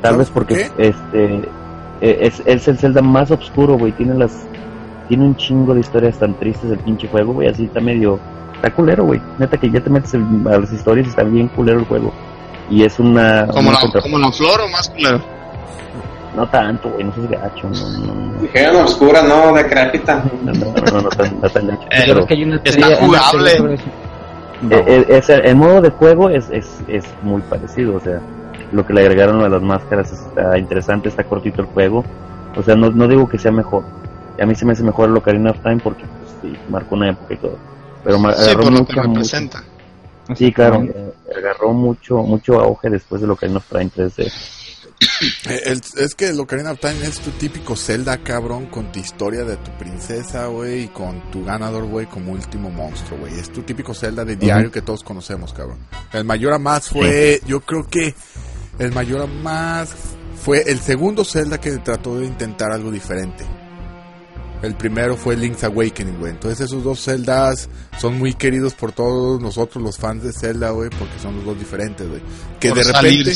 [0.02, 1.42] Tal vez porque este
[2.02, 3.92] e, es, es, el Zelda más oscuro, güey.
[3.94, 4.46] Tiene las
[5.08, 7.48] tiene un chingo de historias tan tristes el pinche juego, güey.
[7.48, 8.20] Así está medio
[8.56, 9.22] está culero, güey.
[9.40, 12.14] Neta que ya te metes a las historias y está bien culero el juego.
[12.70, 15.20] Y es una como, la, como la flor o más culero.
[16.36, 17.70] No tanto, güey, no seas gacho.
[17.70, 18.42] No, no, no.
[18.42, 20.24] Dijeron oscura, no, decrépita.
[20.44, 21.88] No, no, no, no, tan, tan gacho.
[21.92, 23.76] Eh, que hay una está jugable.
[24.70, 28.22] Eh, eh, es, el modo de juego es, es, es muy parecido, o sea,
[28.72, 32.04] lo que le agregaron a las máscaras está interesante, está cortito el juego.
[32.56, 33.84] O sea, no, no digo que sea mejor.
[34.42, 37.10] A mí se me hace mejor el Ocarina of Time porque pues, sí, marcó una
[37.10, 37.58] época y todo.
[38.04, 39.64] Pero sí, por lo que representa.
[40.36, 40.86] Sí, claro,
[41.36, 44.32] agarró mucho mucho auge después de lo Ocarina of Time 3D.
[45.50, 49.44] Eh, es que el Ocarina of Time es tu típico Zelda, cabrón, con tu historia
[49.44, 53.40] de tu princesa, güey, y con tu ganador, güey, como último monstruo, güey.
[53.40, 55.80] Es tu típico Zelda de diario que todos conocemos, cabrón.
[56.14, 58.14] El mayor a más fue, yo creo que
[58.80, 59.94] el mayor más
[60.44, 63.46] fue el segundo Zelda que trató de intentar algo diferente.
[64.62, 66.32] El primero fue Link's Awakening, güey.
[66.34, 67.68] Entonces esos dos Zeldas
[68.00, 71.58] son muy queridos por todos nosotros los fans de Zelda, güey, porque son los dos
[71.58, 72.22] diferentes, güey.
[72.60, 73.34] Que de repente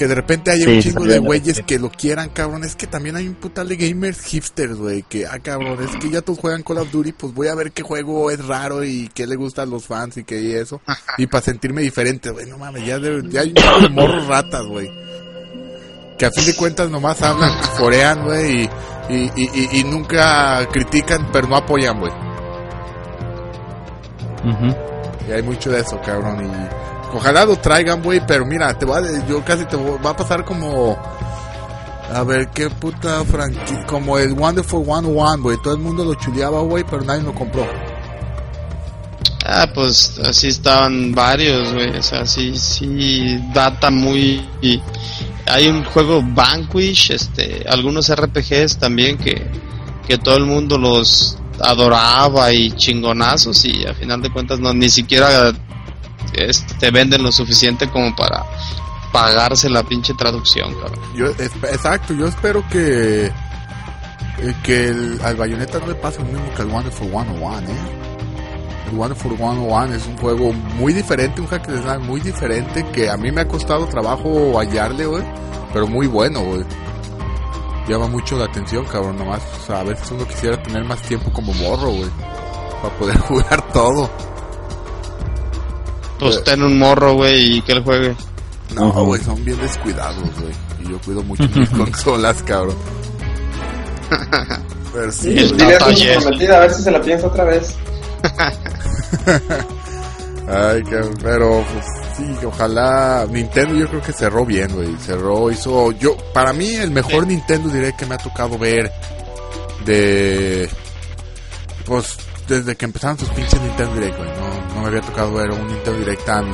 [0.00, 2.64] que de repente haya un chingo de güeyes que lo quieran, cabrón.
[2.64, 6.08] Es que también hay un putal de gamers hipsters, güey, que ah, cabrón, es que
[6.08, 9.10] ya todos juegan Call of Duty, pues voy a ver qué juego es raro y
[9.12, 10.80] qué le gusta a los fans y qué y eso.
[11.18, 12.98] y para sentirme diferente, güey, no mames, ya,
[13.28, 13.52] ya hay
[13.84, 14.90] un morros ratas, güey.
[16.16, 18.70] Que a fin de cuentas nomás hablan, forean, güey, y
[19.10, 22.12] y, y, nunca critican, pero no apoyan, güey.
[25.28, 26.42] Y hay mucho de eso, cabrón.
[26.42, 30.44] Y ojalá lo traigan, güey, pero mira, te va yo casi te va a pasar
[30.44, 30.98] como
[32.12, 35.56] a ver qué puta franquicia, como el Wonderful 101, güey.
[35.62, 37.66] Todo el mundo lo chuleaba, güey, pero nadie lo compró.
[39.44, 41.96] Ah, pues así estaban varios, güey.
[41.96, 44.46] O sea, sí, sí, data muy.
[45.46, 49.46] hay un juego Vanquish, este, algunos RPGs también que,
[50.06, 54.88] que todo el mundo los adoraba y chingonazos y a final de cuentas no ni
[54.88, 55.52] siquiera
[56.32, 58.44] este, venden lo suficiente como para
[59.12, 61.00] pagarse la pinche traducción, cabrón.
[61.14, 63.32] Yo, exacto, yo espero que
[64.42, 69.14] eh, que el, al Bayonetta no le pase lo mismo que al Wonderful 101, ¿eh?
[69.14, 73.08] For One One es un juego muy diferente, un hack de slash muy diferente que
[73.08, 75.22] a mí me ha costado trabajo hallarle, güey,
[75.72, 76.64] pero muy bueno, güey.
[77.86, 81.30] Llama mucho la atención, cabrón, nomás, o sea, a veces uno quisiera tener más tiempo
[81.32, 82.10] como morro, güey,
[82.82, 84.10] para poder jugar todo.
[86.20, 88.14] Pues ten un morro, güey, y que él juegue.
[88.74, 90.52] No, güey, son bien descuidados, güey.
[90.84, 92.76] Y yo cuido mucho mis consolas, cabrón.
[94.92, 97.74] Pero sí, a ver si se la piensa otra vez.
[100.48, 101.86] Ay, que, pero pues,
[102.16, 106.90] sí, ojalá Nintendo yo creo que cerró bien, güey, cerró, hizo yo para mí el
[106.90, 108.90] mejor Nintendo diré que me ha tocado ver
[109.84, 110.68] de
[111.86, 112.16] pues
[112.50, 114.18] desde que empezaron sus pinches Nintendo Direct,
[114.74, 116.44] no me había tocado ver un Nintendo Direct tan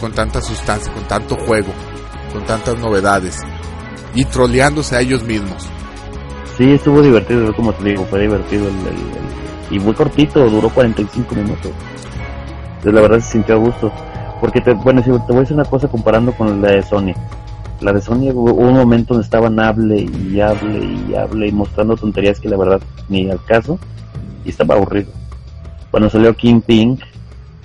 [0.00, 1.72] con tanta sustancia, con tanto juego,
[2.32, 3.40] con tantas novedades
[4.14, 5.68] y troleándose a ellos mismos.
[6.56, 8.74] Sí, estuvo divertido, como te digo, fue divertido el
[9.70, 11.72] y muy cortito, duró 45 minutos.
[12.76, 13.92] Entonces la verdad se sintió a gusto.
[14.40, 17.12] Porque, te, bueno, si te voy a decir una cosa comparando con la de Sony.
[17.80, 21.96] La de Sony hubo un momento donde estaban hable y hable y hable y mostrando
[21.96, 23.78] tonterías que la verdad ni al caso
[24.44, 25.10] y estaba aburrido.
[25.94, 27.02] Cuando salió King Pink,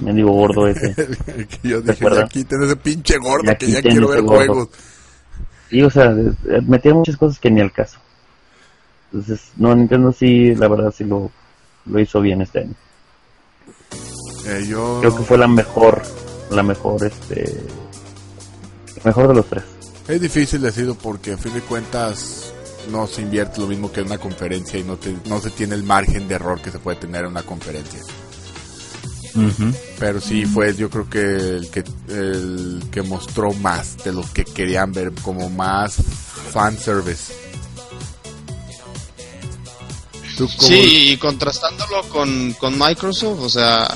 [0.01, 0.93] me digo gordo ese.
[1.63, 4.69] yo dije, aquí tenés ese pinche gordo que ya quiero ver juegos.
[5.67, 6.15] Sí, o sea,
[6.67, 7.97] metía muchas cosas que ni al caso.
[9.11, 11.31] Entonces, no, Nintendo sí, la verdad sí lo,
[11.87, 12.75] lo hizo bien este año.
[14.45, 14.99] Eh, yo...
[14.99, 16.03] Creo que fue la mejor,
[16.51, 17.51] la mejor, este,
[19.03, 19.63] mejor de los tres.
[20.07, 22.53] Es difícil decirlo porque a fin de cuentas
[22.89, 25.75] no se invierte lo mismo que en una conferencia y no, te, no se tiene
[25.75, 27.99] el margen de error que se puede tener en una conferencia.
[29.99, 34.43] Pero sí fue yo creo que el que el que mostró más de lo que
[34.43, 35.97] querían ver como más
[36.51, 37.31] fan service.
[40.57, 43.93] Sí, y contrastándolo con, con Microsoft, o sea,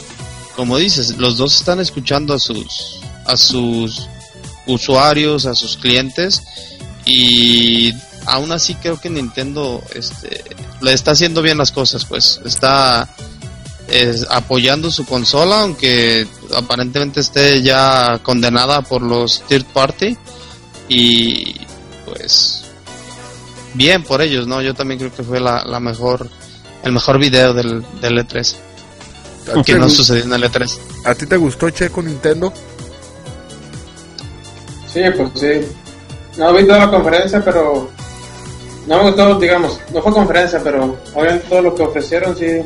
[0.57, 4.07] como dices, los dos están escuchando a sus a sus
[4.67, 6.43] usuarios, a sus clientes
[7.05, 7.93] y
[8.33, 10.43] aún así creo que Nintendo este
[10.81, 13.07] le está haciendo bien las cosas, pues está
[14.29, 20.17] apoyando su consola, aunque aparentemente esté ya condenada por los third party.
[20.89, 21.55] Y
[22.05, 22.63] pues
[23.73, 24.61] bien por ellos, ¿no?
[24.61, 26.29] Yo también creo que fue la, mejor,
[26.83, 28.55] el mejor video del, del E3.
[29.65, 30.79] Que no sucedió en el E3.
[31.05, 32.51] ¿A ti te gustó Checo Nintendo?
[34.91, 35.67] Sí, pues sí.
[36.37, 37.91] No vi toda la conferencia, pero
[38.87, 42.61] no me gustó, digamos, no fue conferencia, pero obviamente todo lo que ofrecieron sí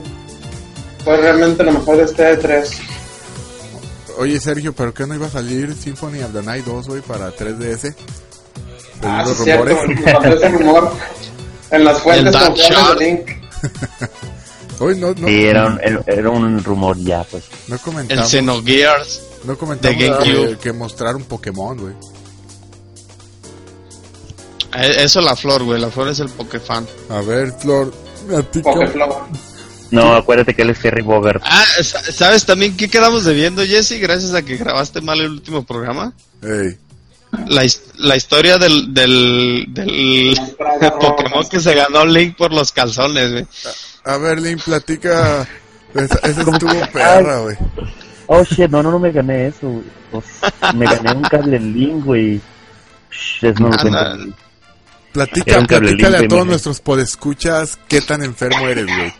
[1.04, 2.70] fue realmente lo mejor de este E3.
[4.18, 7.32] Oye, Sergio, ¿pero qué no iba a salir Symphony of the Night 2, güey, para
[7.36, 7.96] 3DS?
[9.04, 9.78] Ah, sí, rumores?
[10.04, 10.92] cierto, ese rumor
[11.70, 13.30] en las fuentes confiables de Link.
[14.80, 17.46] Hoy no, no, sí, era un, era un rumor ya, pues.
[17.68, 18.24] No comentamos.
[18.26, 19.22] El Xenogears.
[19.44, 21.94] No comentamos que, que mostrar un Pokémon, güey.
[24.76, 25.80] Eh, eso la flor, güey.
[25.80, 26.86] La flor es el Pokefan.
[27.10, 27.94] A ver, Flor.
[29.92, 31.42] No, acuérdate que él es Harry Bogart.
[31.46, 34.00] Ah, ¿sabes también qué quedamos debiendo, Jesse?
[34.02, 36.14] Gracias a que grabaste mal el último programa.
[36.42, 37.64] La,
[37.98, 40.36] la historia del, del, del
[41.00, 43.48] Pokémon que se ganó Link por los calzones, güey.
[44.04, 45.48] A, ver, Link, platica.
[45.94, 47.58] Esa, estuvo perra, güey.
[48.28, 49.84] Oh, shit, no, no, no me gané eso, güey.
[50.12, 50.26] Pues,
[50.74, 52.42] me gané un cable Link, güey.
[53.42, 53.78] Es no lo
[55.18, 59.12] Platica, platícale a todos nuestros podescuchas qué tan enfermo eres, güey.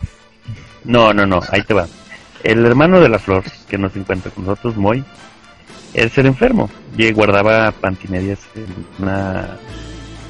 [0.84, 1.88] No, no, no, ahí te va.
[2.44, 5.04] El hermano de la flor, que no se encuentra con nosotros, Moy,
[5.94, 6.70] él era enfermo.
[6.96, 9.58] Y guardaba pantimedias en una.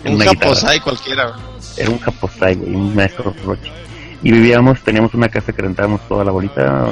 [0.05, 1.37] En un japosai cualquiera.
[1.77, 3.71] Era un japosai, güey, un maestro roche.
[4.23, 6.87] Y vivíamos, teníamos una casa que rentábamos toda la bolita,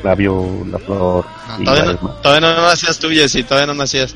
[0.00, 1.26] Flavio, la flor.
[1.64, 4.14] todavía, no, todavía no nacías tú, Jessy, todavía no nacías.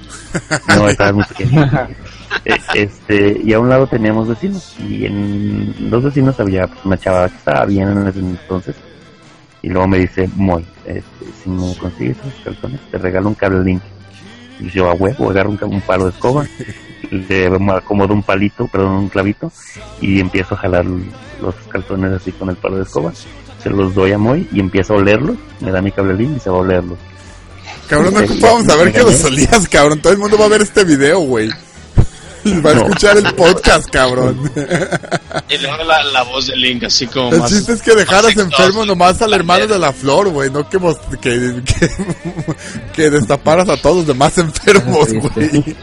[0.76, 1.68] No, estaba muy pequeño.
[2.44, 4.76] Eh, este, y a un lado teníamos vecinos.
[4.88, 8.76] Y en los vecinos había pues, una chava que estaba bien en ese entonces
[9.66, 13.64] y luego me dice, Moy, este, si me consigues esos calzones, te regalo un cable
[13.64, 13.82] link.
[14.60, 16.46] Y yo a huevo, agarro un, palo de escoba,
[17.10, 19.50] le acomodo un palito, perdón, un clavito,
[20.00, 20.86] y empiezo a jalar
[21.42, 23.12] los calzones así con el palo de escoba.
[23.60, 26.40] Se los doy a Moy y empiezo a olerlos, me da mi cable link y
[26.40, 26.98] se va a olerlos.
[27.88, 28.20] Cabrón, no
[28.72, 30.00] a ver que los olías, cabrón.
[30.00, 31.50] Todo el mundo va a ver este video, güey.
[32.64, 34.50] Va a escuchar el podcast, cabrón.
[35.48, 37.34] Y luego la, la voz de Link, así como.
[37.34, 40.50] El chiste es que dejaras enfermo nomás al hermano de la flor, güey.
[40.50, 40.78] No que,
[41.20, 41.62] que,
[42.94, 45.76] que, destaparas a todos los demás enfermos, güey.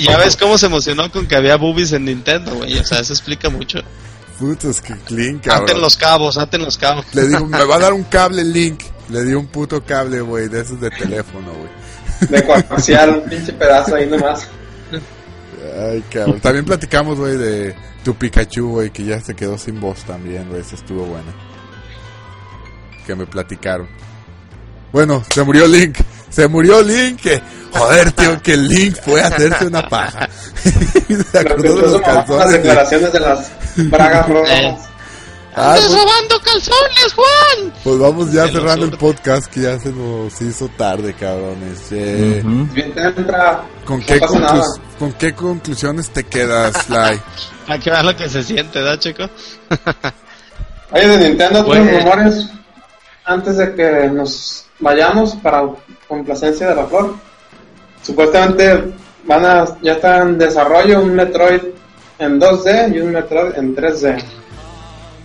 [0.00, 2.78] Ya ves cómo se emocionó con que había boobies en Nintendo, güey.
[2.78, 3.78] O sea, eso explica mucho.
[4.38, 5.64] Putos, que Link, cabrón.
[5.64, 7.06] Aten los cabos, aten los cabos.
[7.12, 8.82] Le digo, me va a dar un cable Link.
[9.08, 12.30] Le di un puto cable, güey, de esos de teléfono, güey.
[12.30, 14.48] De coaxial, un pinche pedazo ahí nomás.
[15.64, 16.40] Ay, cabrón.
[16.40, 17.74] También platicamos, güey, de
[18.04, 20.60] tu Pikachu, güey, que ya se quedó sin voz también, güey.
[20.60, 21.32] Eso estuvo bueno.
[23.06, 23.88] Que me platicaron.
[24.92, 25.98] Bueno, se murió Link.
[26.30, 27.20] Se murió Link.
[27.20, 27.42] Que,
[27.72, 30.28] joder, tío, que Link fue a hacerse una paja.
[31.32, 32.44] se acordó de los calzones.
[32.44, 33.52] Las declaraciones de las
[33.90, 34.93] bragas rojas.
[35.56, 37.72] Ah, ¡Estás pues, robando calzones, Juan!
[37.84, 41.92] Pues vamos ya cerrando el podcast que ya se nos hizo tarde, cabrones.
[41.92, 42.42] Eh,
[43.84, 44.20] ¿con, qué
[44.98, 47.20] ¿Con qué conclusiones te quedas, Sly?
[47.68, 49.22] Hay que ver lo que se siente, ¿da, chico?
[50.90, 52.00] Oye, de Nintendo, bueno.
[52.00, 52.48] rumores
[53.24, 55.68] antes de que nos vayamos para
[56.08, 57.14] complacencia de la flor.
[58.02, 58.92] Supuestamente
[59.24, 61.62] van a, ya está en desarrollo un Metroid
[62.18, 64.22] en 2D y un Metroid en 3D.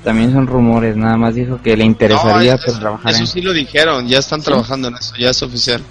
[0.03, 4.07] También son rumores, nada más dijo que le interesaría pues, trabajar eso sí lo dijeron,
[4.07, 5.83] ya están trabajando en eso, ya es oficial.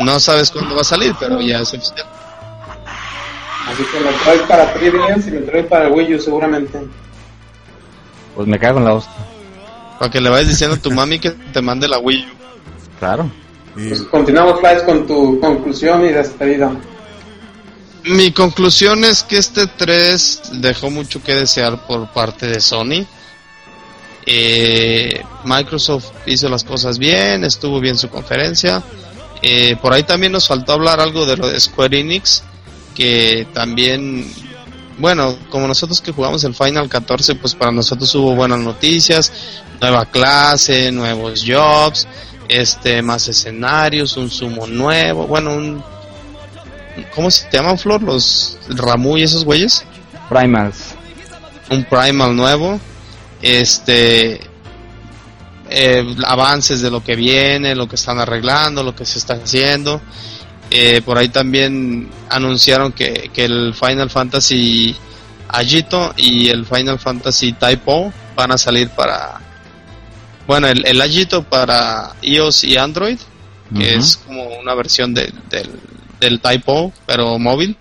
[0.00, 2.06] No sabes cuándo va a salir, pero ya es oficial.
[3.66, 6.80] Así que Metroid para 3DS y Metroid para el Wii U seguramente.
[8.34, 9.14] Pues me cago en la hostia.
[9.98, 12.98] Para que le vayas diciendo a tu mami que te mande la Wii U.
[12.98, 13.30] Claro.
[13.74, 16.72] Pues continuamos, Flash, con tu conclusión y despedida.
[18.04, 23.06] Mi conclusión es que este 3 dejó mucho que desear por parte de Sony.
[24.26, 28.82] Eh, Microsoft hizo las cosas bien, estuvo bien su conferencia.
[29.42, 32.42] Eh, por ahí también nos faltó hablar algo de lo de Square Enix,
[32.94, 34.30] que también,
[34.98, 39.32] bueno, como nosotros que jugamos el Final 14, pues para nosotros hubo buenas noticias,
[39.80, 42.06] nueva clase, nuevos jobs,
[42.48, 45.82] este, más escenarios, un sumo nuevo, bueno, un,
[47.14, 48.02] ¿cómo se llaman Flor?
[48.02, 49.84] Los Ramu y esos güeyes.
[50.28, 50.94] Primals.
[51.70, 52.78] Un Primal nuevo,
[53.42, 54.40] este,
[55.68, 60.00] eh, avances de lo que viene, lo que están arreglando, lo que se está haciendo.
[60.70, 64.96] Eh, por ahí también anunciaron que, que el Final Fantasy
[65.48, 69.40] Agito y el Final Fantasy Typo van a salir para
[70.46, 73.18] bueno el, el Agito para iOS y Android
[73.74, 75.70] que es como una versión de, del,
[76.20, 77.76] del Typo pero móvil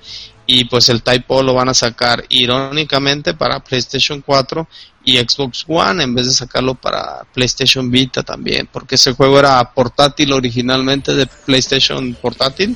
[0.48, 4.68] y pues el Typo lo van a sacar irónicamente para PlayStation 4
[5.10, 9.74] y Xbox One en vez de sacarlo para PlayStation Vita también, porque ese juego era
[9.74, 12.76] portátil originalmente de PlayStation portátil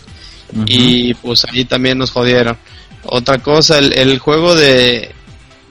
[0.66, 2.58] y pues allí también nos jodieron.
[3.06, 5.12] Otra cosa, el, el juego de,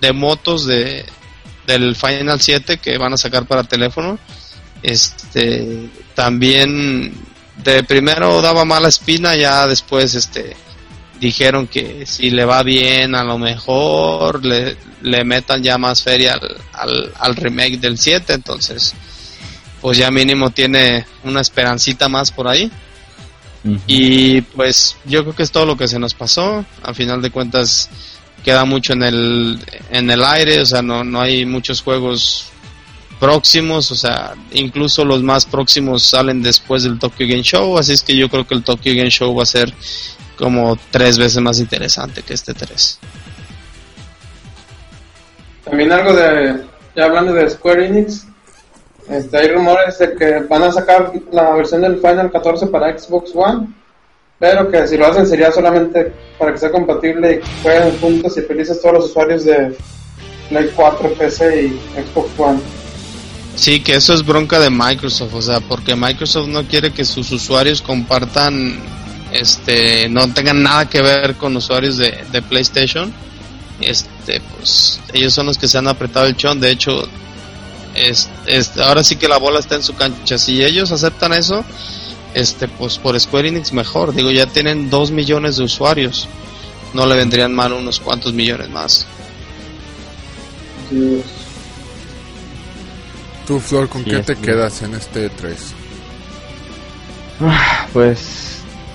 [0.01, 1.05] de motos de
[1.66, 4.18] del Final 7 que van a sacar para teléfono,
[4.82, 7.14] este también
[7.62, 10.56] de primero daba mala espina, ya después este
[11.23, 16.35] dijeron que si le va bien a lo mejor le, le metan ya más feria
[16.35, 18.93] al, al, al, remake del 7 entonces
[19.81, 22.69] pues ya mínimo tiene una esperancita más por ahí
[23.62, 23.81] uh -huh.
[23.86, 27.31] y pues yo creo que es todo lo que se nos pasó a final de
[27.31, 27.89] cuentas
[28.43, 32.53] queda mucho en el en el aire o sea no, no hay muchos juegos
[33.20, 38.03] próximos, o sea, incluso los más próximos salen después del Tokyo Game Show, así es
[38.03, 39.73] que yo creo que el Tokyo Game Show va a ser
[40.43, 42.98] como tres veces más interesante que este 3.
[45.64, 46.64] También algo de,
[46.97, 48.27] ya hablando de Square Enix,
[49.09, 53.31] este, hay rumores de que van a sacar la versión del Final 14 para Xbox
[53.32, 53.69] One,
[54.40, 58.40] pero que si lo hacen sería solamente para que sea compatible y jueguen juntos y
[58.43, 59.77] felices todos los usuarios de
[60.48, 62.59] Play 4, PC y Xbox One.
[63.55, 67.31] Sí, que eso es bronca de Microsoft, o sea, porque Microsoft no quiere que sus
[67.31, 68.81] usuarios compartan
[69.32, 73.12] este no tengan nada que ver con usuarios de, de, PlayStation.
[73.80, 76.60] Este pues ellos son los que se han apretado el chón.
[76.60, 77.09] De hecho
[77.94, 80.38] es, es, ahora sí que la bola está en su cancha.
[80.38, 81.64] Si ellos aceptan eso
[82.34, 84.14] este pues por Square Enix mejor.
[84.14, 86.28] Digo ya tienen dos millones de usuarios.
[86.94, 89.06] No le vendrían mal unos cuantos millones más.
[90.90, 91.22] Sí.
[93.46, 95.74] tú Flor con sí, qué te quedas en este 3
[97.92, 98.51] pues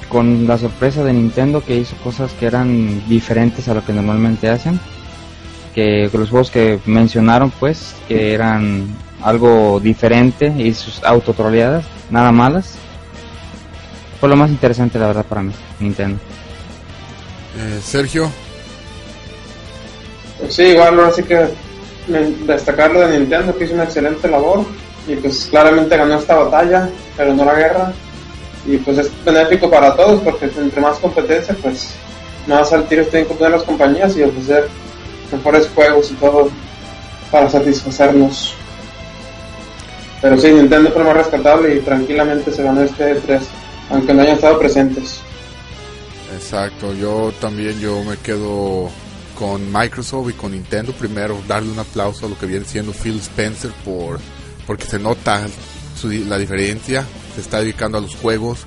[0.09, 4.49] con la sorpresa de Nintendo que hizo cosas que eran diferentes a lo que normalmente
[4.49, 4.79] hacen
[5.75, 8.87] que los juegos que mencionaron pues que eran
[9.21, 12.75] algo diferente y sus autotroleadas nada malas
[14.19, 16.17] fue lo más interesante la verdad para mí Nintendo.
[17.57, 18.31] Eh, Sergio.
[20.39, 21.47] Pues sí igual así que
[22.45, 24.65] destacar lo de Nintendo que hizo una excelente labor
[25.07, 27.93] y pues claramente ganó esta batalla pero no la guerra
[28.67, 31.95] y pues es benéfico para todos porque entre más competencia pues
[32.45, 34.67] más al tiro tienen que poner las compañías y ofrecer
[35.31, 36.49] mejores juegos y todo
[37.31, 38.53] para satisfacernos.
[40.21, 43.41] Pero sí Nintendo fue más rescatable y tranquilamente se ganó este 3
[43.89, 45.21] aunque no hayan estado presentes.
[46.35, 48.89] Exacto yo también yo me quedo
[49.39, 53.19] con Microsoft y con Nintendo primero darle un aplauso a lo que viene siendo Phil
[53.19, 54.19] Spencer por
[54.65, 55.45] porque se nota
[55.97, 57.05] su, la diferencia
[57.35, 58.59] se está dedicando a los juegos,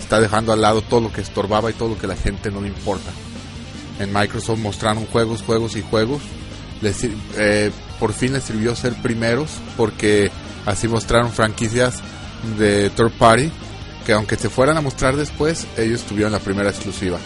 [0.00, 2.60] está dejando al lado todo lo que estorbaba y todo lo que la gente no
[2.60, 3.10] le importa.
[3.98, 6.22] En Microsoft mostraron juegos, juegos y juegos.
[7.36, 10.30] Eh, por fin les sirvió ser primeros porque
[10.66, 12.00] así mostraron franquicias
[12.58, 13.50] de third party
[14.04, 17.18] que aunque se fueran a mostrar después, ellos tuvieron la primera exclusiva.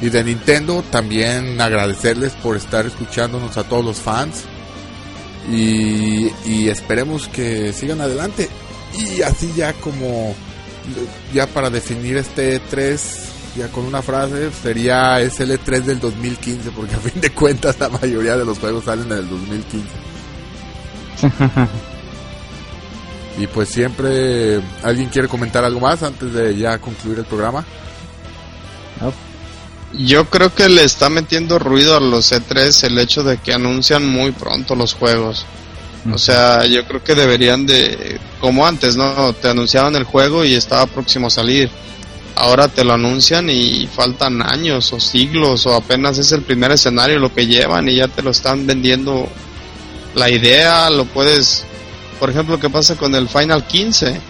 [0.00, 4.44] Y de Nintendo también agradecerles por estar escuchándonos a todos los fans
[5.48, 8.48] y, y esperemos que sigan adelante
[8.94, 10.34] y así ya como
[11.32, 13.18] ya para definir este 3
[13.56, 17.78] ya con una frase sería es el E3 del 2015 porque a fin de cuentas
[17.78, 19.88] la mayoría de los juegos salen en el 2015
[23.40, 27.64] Y pues siempre, ¿alguien quiere comentar algo más antes de ya concluir el programa?
[29.94, 34.06] Yo creo que le está metiendo ruido a los E3 el hecho de que anuncian
[34.06, 35.46] muy pronto los juegos.
[36.12, 38.09] O sea, yo creo que deberían de,
[38.40, 39.32] como antes, ¿no?
[39.34, 41.70] Te anunciaban el juego y estaba próximo a salir.
[42.36, 47.18] Ahora te lo anuncian y faltan años o siglos o apenas es el primer escenario
[47.18, 49.28] lo que llevan y ya te lo están vendiendo
[50.14, 51.64] la idea, lo puedes,
[52.18, 54.20] por ejemplo, ¿qué pasa con el Final 15?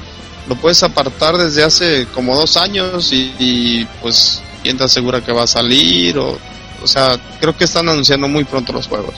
[0.49, 5.33] Lo puedes apartar desde hace como dos años y, y pues quién te asegura que
[5.33, 6.37] va a salir o
[6.83, 9.15] o sea, creo que están anunciando muy pronto los juegos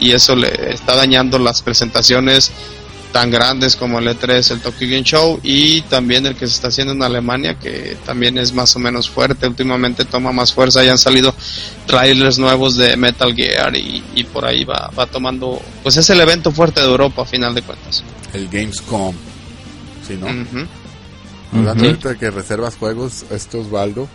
[0.00, 2.50] y eso le está dañando las presentaciones
[3.12, 6.68] tan grandes como el E3, el Tokyo Game Show y también el que se está
[6.68, 10.92] haciendo en Alemania que también es más o menos fuerte, últimamente toma más fuerza, ya
[10.92, 11.34] han salido
[11.86, 16.50] trailers nuevos de Metal Gear y, por ahí va, va tomando, pues es el evento
[16.50, 18.04] fuerte de Europa a final de cuentas.
[18.32, 19.14] El Gamescom,
[20.06, 20.26] ¿sí no?
[21.52, 24.08] Hablando de que reservas juegos, esto Osvaldo,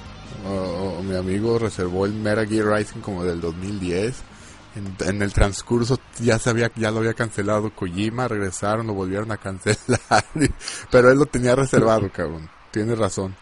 [0.48, 4.16] o, mi amigo reservó el Metal Gear Rising como del 2010.
[4.76, 10.24] En, el transcurso ya sabía ya lo había cancelado Kojima, regresaron, lo volvieron a cancelar,
[10.92, 12.50] pero él lo tenía reservado, cabrón.
[12.72, 13.36] Tiene razón.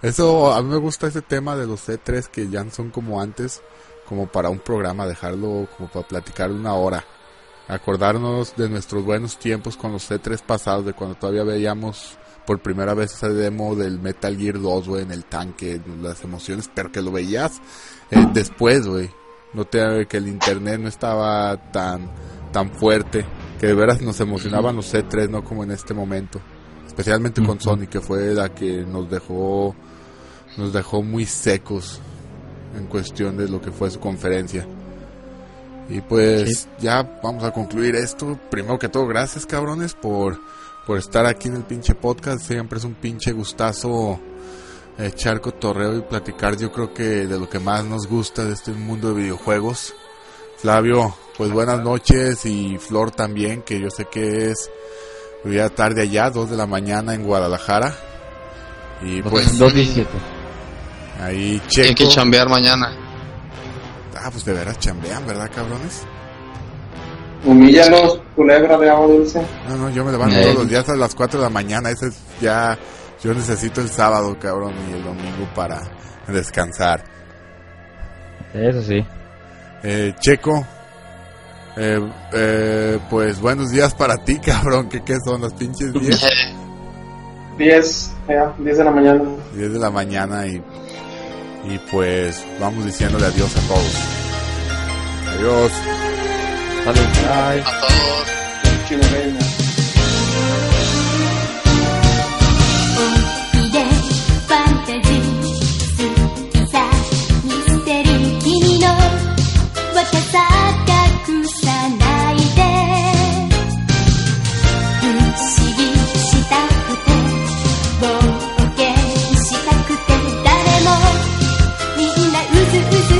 [0.00, 3.62] Eso, a mí me gusta ese tema de los C3 que ya son como antes,
[4.08, 7.04] como para un programa, dejarlo como para platicar una hora.
[7.66, 12.94] Acordarnos de nuestros buenos tiempos con los C3 pasados, de cuando todavía veíamos por primera
[12.94, 17.02] vez ese demo del Metal Gear 2, güey, en el tanque, las emociones, pero que
[17.02, 17.60] lo veías
[18.12, 19.10] eh, después, güey.
[19.52, 22.10] Noté que el internet no estaba tan,
[22.52, 23.24] tan fuerte,
[23.58, 26.40] que de veras nos emocionaban los C3, no como en este momento.
[26.86, 29.74] Especialmente con Sony, que fue la que nos dejó,
[30.56, 32.00] nos dejó muy secos
[32.76, 34.66] en cuestión de lo que fue su conferencia.
[35.88, 38.38] Y pues ya vamos a concluir esto.
[38.50, 40.38] Primero que todo, gracias cabrones por
[40.86, 42.46] por estar aquí en el pinche podcast.
[42.46, 44.20] Siempre es un pinche gustazo
[44.98, 46.56] echar cotorreo y platicar.
[46.56, 49.94] Yo creo que de lo que más nos gusta de este mundo de videojuegos.
[50.58, 54.70] Flavio, pues buenas noches y Flor también, que yo sé que es
[55.44, 57.94] ya tarde allá, 2 de la mañana en Guadalajara.
[59.02, 60.06] Y pues 2.17.
[61.22, 61.88] Ahí Checo.
[61.88, 62.96] Hay que chambear mañana.
[64.18, 66.02] Ah, pues de veras chambean, ¿verdad, cabrones?
[67.44, 69.46] Humíllalos, culebra de agua dulce.
[69.68, 71.90] No, no, yo me levanto todos los días a las 4 de la mañana.
[71.90, 72.76] Ese es ya.
[73.22, 75.80] Yo necesito el sábado, cabrón, y el domingo para
[76.28, 77.02] descansar.
[78.52, 79.04] Eso sí.
[79.82, 80.66] Eh, Checo,
[81.76, 82.00] eh,
[82.32, 84.88] eh, pues buenos días para ti, cabrón.
[84.88, 86.20] ¿Qué, qué son las pinches 10?
[87.58, 89.22] 10, ya, 10 de la mañana.
[89.54, 90.62] 10 de la mañana y,
[91.64, 93.94] y pues vamos diciéndole adiós a todos.
[95.34, 95.72] Adiós.
[96.84, 97.00] Salud.
[97.24, 97.62] Bye.
[97.62, 99.45] A todos.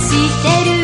[0.08, 0.75] してる